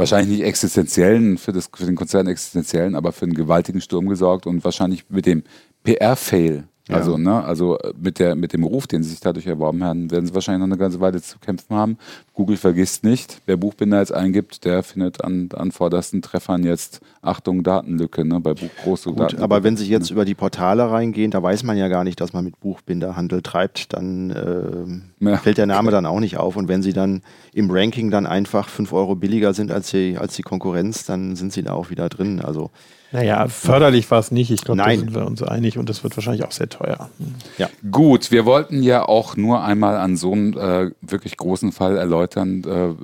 wahrscheinlich 0.00 0.38
nicht 0.38 0.46
existenziellen, 0.46 1.38
für, 1.38 1.52
das, 1.52 1.70
für 1.72 1.86
den 1.86 1.94
Konzern 1.94 2.26
existenziellen, 2.26 2.96
aber 2.96 3.12
für 3.12 3.26
einen 3.26 3.34
gewaltigen 3.34 3.80
Sturm 3.80 4.08
gesorgt 4.08 4.46
und 4.46 4.64
wahrscheinlich 4.64 5.08
mit 5.08 5.26
dem 5.26 5.44
PR-Fail 5.84 6.64
also, 6.96 7.18
ne, 7.18 7.42
also 7.44 7.78
äh, 7.78 7.92
mit, 7.98 8.18
der, 8.18 8.34
mit 8.34 8.52
dem 8.52 8.64
Ruf, 8.64 8.86
den 8.86 9.02
sie 9.02 9.10
sich 9.10 9.20
dadurch 9.20 9.46
erworben 9.46 9.82
haben, 9.84 10.10
werden 10.10 10.26
sie 10.26 10.34
wahrscheinlich 10.34 10.60
noch 10.60 10.72
eine 10.72 10.78
ganze 10.78 11.00
Weile 11.00 11.20
zu 11.20 11.38
kämpfen 11.38 11.74
haben. 11.74 11.98
Google 12.34 12.56
vergisst 12.56 13.04
nicht, 13.04 13.40
wer 13.46 13.56
Buchbinder 13.56 13.98
jetzt 13.98 14.12
eingibt, 14.12 14.64
der 14.64 14.82
findet 14.82 15.22
an, 15.24 15.48
an 15.54 15.72
vordersten 15.72 16.22
Treffern 16.22 16.64
jetzt 16.64 17.00
Achtung, 17.22 17.62
Datenlücke, 17.62 18.24
ne, 18.24 18.40
bei 18.40 18.54
Buch 18.54 18.70
große 18.82 19.12
Gut, 19.12 19.38
Aber 19.38 19.62
wenn 19.62 19.76
Sie 19.76 19.86
jetzt 19.86 20.10
ne? 20.10 20.14
über 20.14 20.24
die 20.24 20.34
Portale 20.34 20.90
reingehen, 20.90 21.30
da 21.30 21.42
weiß 21.42 21.64
man 21.64 21.76
ja 21.76 21.88
gar 21.88 22.04
nicht, 22.04 22.20
dass 22.20 22.32
man 22.32 22.44
mit 22.44 22.58
Buchbinderhandel 22.60 23.42
treibt, 23.42 23.92
dann 23.92 24.30
äh, 24.30 25.30
ja. 25.30 25.36
fällt 25.36 25.58
der 25.58 25.66
Name 25.66 25.90
dann 25.90 26.06
auch 26.06 26.20
nicht 26.20 26.38
auf. 26.38 26.56
Und 26.56 26.68
wenn 26.68 26.82
Sie 26.82 26.92
dann 26.92 27.22
im 27.52 27.70
Ranking 27.70 28.10
dann 28.10 28.26
einfach 28.26 28.68
5 28.68 28.92
Euro 28.92 29.14
billiger 29.16 29.52
sind 29.54 29.70
als 29.70 29.90
die, 29.90 30.16
als 30.18 30.34
die 30.36 30.42
Konkurrenz, 30.42 31.04
dann 31.04 31.36
sind 31.36 31.52
Sie 31.52 31.62
da 31.62 31.72
auch 31.72 31.90
wieder 31.90 32.08
drin. 32.08 32.40
Also 32.40 32.70
naja, 33.12 33.48
förderlich 33.48 34.10
war 34.10 34.20
es 34.20 34.30
nicht. 34.30 34.50
Ich 34.50 34.62
glaube, 34.62 34.82
da 34.82 34.90
sind 34.90 35.14
wir 35.14 35.26
uns 35.26 35.42
einig 35.42 35.78
und 35.78 35.88
das 35.88 36.04
wird 36.04 36.16
wahrscheinlich 36.16 36.44
auch 36.44 36.52
sehr 36.52 36.68
teuer. 36.68 37.10
Ja. 37.58 37.68
Gut, 37.90 38.30
wir 38.30 38.44
wollten 38.44 38.82
ja 38.82 39.04
auch 39.04 39.36
nur 39.36 39.64
einmal 39.64 39.96
an 39.96 40.16
so 40.16 40.32
einem 40.32 40.56
äh, 40.56 40.90
wirklich 41.00 41.36
großen 41.36 41.72
Fall 41.72 41.96
erläutern, 41.96 42.62
äh, 42.64 42.94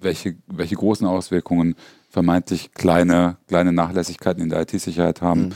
welche, 0.00 0.36
welche 0.46 0.76
großen 0.76 1.06
Auswirkungen 1.06 1.74
vermeintlich 2.08 2.72
kleine, 2.72 3.36
kleine 3.48 3.72
Nachlässigkeiten 3.72 4.42
in 4.42 4.48
der 4.48 4.62
IT-Sicherheit 4.62 5.20
haben. 5.20 5.52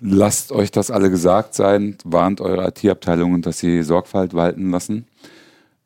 Mhm. 0.00 0.18
Lasst 0.18 0.52
euch 0.52 0.70
das 0.70 0.90
alle 0.90 1.10
gesagt 1.10 1.54
sein, 1.54 1.96
warnt 2.04 2.40
eure 2.40 2.68
IT-Abteilungen, 2.68 3.42
dass 3.42 3.58
sie 3.58 3.82
Sorgfalt 3.82 4.34
walten 4.34 4.70
lassen. 4.70 5.06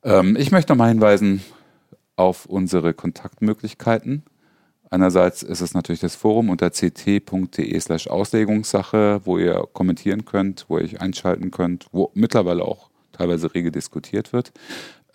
Ähm, 0.03 0.37
ich 0.37 0.51
möchte 0.51 0.73
nochmal 0.73 0.89
hinweisen 0.89 1.43
auf 2.17 2.47
unsere 2.47 2.95
Kontaktmöglichkeiten. 2.95 4.25
Einerseits 4.93 5.43
ist 5.43 5.61
es 5.63 5.73
natürlich 5.73 6.01
das 6.01 6.17
Forum 6.17 6.51
unter 6.51 6.71
ct.de 6.71 7.81
slash 7.81 8.09
Auslegungssache, 8.09 9.23
wo 9.25 9.39
ihr 9.39 9.67
kommentieren 9.73 10.27
könnt, 10.27 10.67
wo 10.69 10.77
ihr 10.77 10.85
euch 10.85 11.01
einschalten 11.01 11.51
könnt, 11.51 11.87
wo 11.93 12.11
mittlerweile 12.13 12.63
auch 12.63 12.91
teilweise 13.11 13.55
rege 13.55 13.73
diskutiert 13.73 14.35
wird. 14.35 14.53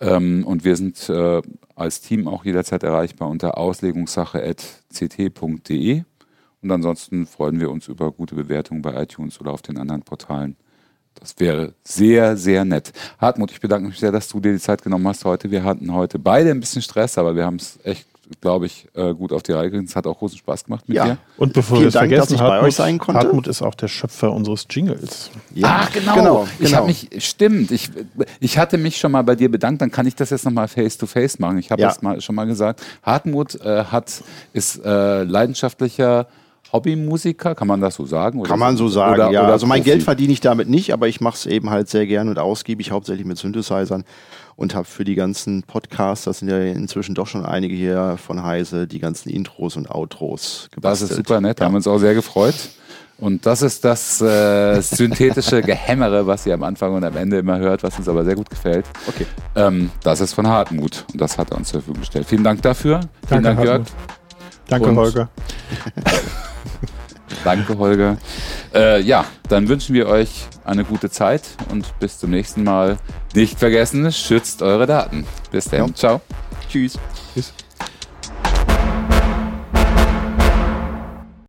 Ähm, 0.00 0.42
und 0.44 0.64
wir 0.64 0.74
sind 0.74 1.08
äh, 1.08 1.42
als 1.76 2.00
Team 2.00 2.26
auch 2.26 2.44
jederzeit 2.44 2.82
erreichbar 2.82 3.28
unter 3.28 3.56
auslegungssache.ct.de. 3.56 6.02
Und 6.60 6.72
ansonsten 6.72 7.26
freuen 7.26 7.60
wir 7.60 7.70
uns 7.70 7.86
über 7.86 8.10
gute 8.10 8.34
Bewertungen 8.34 8.82
bei 8.82 9.00
iTunes 9.00 9.40
oder 9.40 9.52
auf 9.52 9.62
den 9.62 9.78
anderen 9.78 10.02
Portalen. 10.02 10.56
Das 11.14 11.38
wäre 11.38 11.74
sehr, 11.84 12.36
sehr 12.36 12.64
nett. 12.64 12.92
Hartmut, 13.20 13.52
ich 13.52 13.60
bedanke 13.60 13.86
mich 13.86 14.00
sehr, 14.00 14.10
dass 14.10 14.26
du 14.26 14.40
dir 14.40 14.54
die 14.54 14.58
Zeit 14.58 14.82
genommen 14.82 15.06
hast 15.06 15.24
heute. 15.24 15.52
Wir 15.52 15.62
hatten 15.62 15.92
heute 15.92 16.18
beide 16.18 16.50
ein 16.50 16.58
bisschen 16.58 16.82
Stress, 16.82 17.16
aber 17.16 17.36
wir 17.36 17.46
haben 17.46 17.56
es 17.56 17.78
echt 17.84 18.08
glaube 18.40 18.66
ich, 18.66 18.88
äh, 18.94 19.14
gut 19.14 19.32
auf 19.32 19.42
die 19.42 19.52
Reihe 19.52 19.70
gekriegt. 19.70 19.90
Es 19.90 19.96
hat 19.96 20.06
auch 20.06 20.18
großen 20.18 20.38
Spaß 20.38 20.64
gemacht 20.64 20.88
mit 20.88 20.96
ja. 20.96 21.04
dir. 21.04 21.18
Und 21.36 21.52
bevor 21.52 21.80
wir 21.80 21.88
es 21.88 21.94
vergessen, 21.94 22.20
dass 22.20 22.30
ich 22.30 22.40
Hartmut, 22.40 22.60
bei 22.60 22.66
euch 22.66 22.74
sein 22.74 22.98
konnte. 22.98 23.20
Hartmut 23.20 23.46
ist 23.46 23.62
auch 23.62 23.74
der 23.74 23.88
Schöpfer 23.88 24.32
unseres 24.32 24.66
Jingles. 24.68 25.30
Ja. 25.54 25.82
Ach, 25.82 25.92
genau. 25.92 26.14
genau, 26.14 26.48
Ich 26.58 26.74
habe 26.74 26.86
genau. 26.86 26.98
mich, 27.10 27.24
stimmt, 27.24 27.70
ich, 27.70 27.90
ich 28.40 28.58
hatte 28.58 28.78
mich 28.78 28.98
schon 28.98 29.12
mal 29.12 29.22
bei 29.22 29.34
dir 29.34 29.50
bedankt, 29.50 29.82
dann 29.82 29.90
kann 29.90 30.06
ich 30.06 30.14
das 30.14 30.30
jetzt 30.30 30.44
nochmal 30.44 30.68
face-to-face 30.68 31.38
machen. 31.38 31.58
Ich 31.58 31.70
habe 31.70 31.82
ja. 31.82 31.88
das 31.88 32.02
mal, 32.02 32.20
schon 32.20 32.34
mal 32.34 32.46
gesagt. 32.46 32.82
Hartmut 33.02 33.60
äh, 33.60 33.84
hat, 33.84 34.22
ist 34.52 34.84
äh, 34.84 35.24
leidenschaftlicher 35.24 36.26
Hobbymusiker, 36.72 37.54
kann 37.54 37.68
man 37.68 37.80
das 37.80 37.94
so 37.94 38.04
sagen? 38.04 38.42
kann 38.42 38.58
man 38.58 38.76
so 38.76 38.88
sagen, 38.88 39.14
oder, 39.14 39.30
ja. 39.30 39.44
Oder 39.44 39.52
also 39.52 39.66
mein 39.66 39.82
Geld 39.82 40.02
verdiene 40.02 40.32
ich 40.32 40.40
damit 40.40 40.68
nicht, 40.68 40.92
aber 40.92 41.08
ich 41.08 41.20
mache 41.20 41.36
es 41.36 41.46
eben 41.46 41.70
halt 41.70 41.88
sehr 41.88 42.06
gern 42.06 42.28
und 42.28 42.38
ausgiebig, 42.38 42.90
hauptsächlich 42.90 43.26
mit 43.26 43.38
Synthesizern 43.38 44.04
und 44.56 44.74
habe 44.74 44.84
für 44.84 45.04
die 45.04 45.14
ganzen 45.14 45.62
Podcasts, 45.62 46.24
das 46.24 46.40
sind 46.40 46.48
ja 46.48 46.58
inzwischen 46.58 47.14
doch 47.14 47.26
schon 47.26 47.46
einige 47.46 47.74
hier 47.74 48.16
von 48.18 48.42
Heise, 48.42 48.86
die 48.86 48.98
ganzen 48.98 49.30
Intros 49.30 49.76
und 49.76 49.90
Outros 49.90 50.68
gebastelt. 50.72 51.10
Das 51.10 51.18
ist 51.18 51.26
super 51.26 51.40
nett, 51.40 51.60
ja. 51.60 51.66
haben 51.66 51.74
uns 51.74 51.86
auch 51.86 51.98
sehr 51.98 52.14
gefreut. 52.14 52.54
Und 53.20 53.46
das 53.46 53.62
ist 53.62 53.84
das 53.84 54.20
äh, 54.20 54.80
synthetische 54.80 55.60
Gehämmere, 55.62 56.26
was 56.26 56.46
ihr 56.46 56.54
am 56.54 56.62
Anfang 56.62 56.94
und 56.94 57.02
am 57.02 57.16
Ende 57.16 57.38
immer 57.38 57.58
hört, 57.58 57.82
was 57.82 57.98
uns 57.98 58.08
aber 58.08 58.24
sehr 58.24 58.36
gut 58.36 58.48
gefällt. 58.48 58.86
Okay. 59.08 59.26
Ähm, 59.56 59.90
das 60.04 60.20
ist 60.20 60.34
von 60.34 60.46
Hartmut 60.46 61.04
und 61.12 61.20
das 61.20 61.36
hat 61.36 61.50
er 61.50 61.56
uns 61.56 61.68
zur 61.68 61.80
Verfügung 61.80 62.00
gestellt. 62.00 62.26
Vielen 62.26 62.44
Dank 62.44 62.62
dafür. 62.62 63.00
Vielen 63.26 63.42
Dank, 63.42 63.62
Jörg. 63.62 63.82
Danke, 64.68 64.88
und 64.88 64.96
Holger. 64.96 65.28
Danke, 67.44 67.78
Holger. 67.78 68.16
Äh, 68.74 69.00
ja, 69.02 69.24
dann 69.48 69.68
wünschen 69.68 69.94
wir 69.94 70.08
euch 70.08 70.46
eine 70.64 70.84
gute 70.84 71.10
Zeit 71.10 71.42
und 71.70 71.98
bis 71.98 72.18
zum 72.18 72.30
nächsten 72.30 72.64
Mal. 72.64 72.98
Nicht 73.34 73.58
vergessen, 73.58 74.10
schützt 74.12 74.62
eure 74.62 74.86
Daten. 74.86 75.26
Bis 75.50 75.66
dann. 75.66 75.88
Ja. 75.88 75.94
Ciao. 75.94 76.20
Tschüss. 76.68 76.98
Tschüss. 77.34 77.52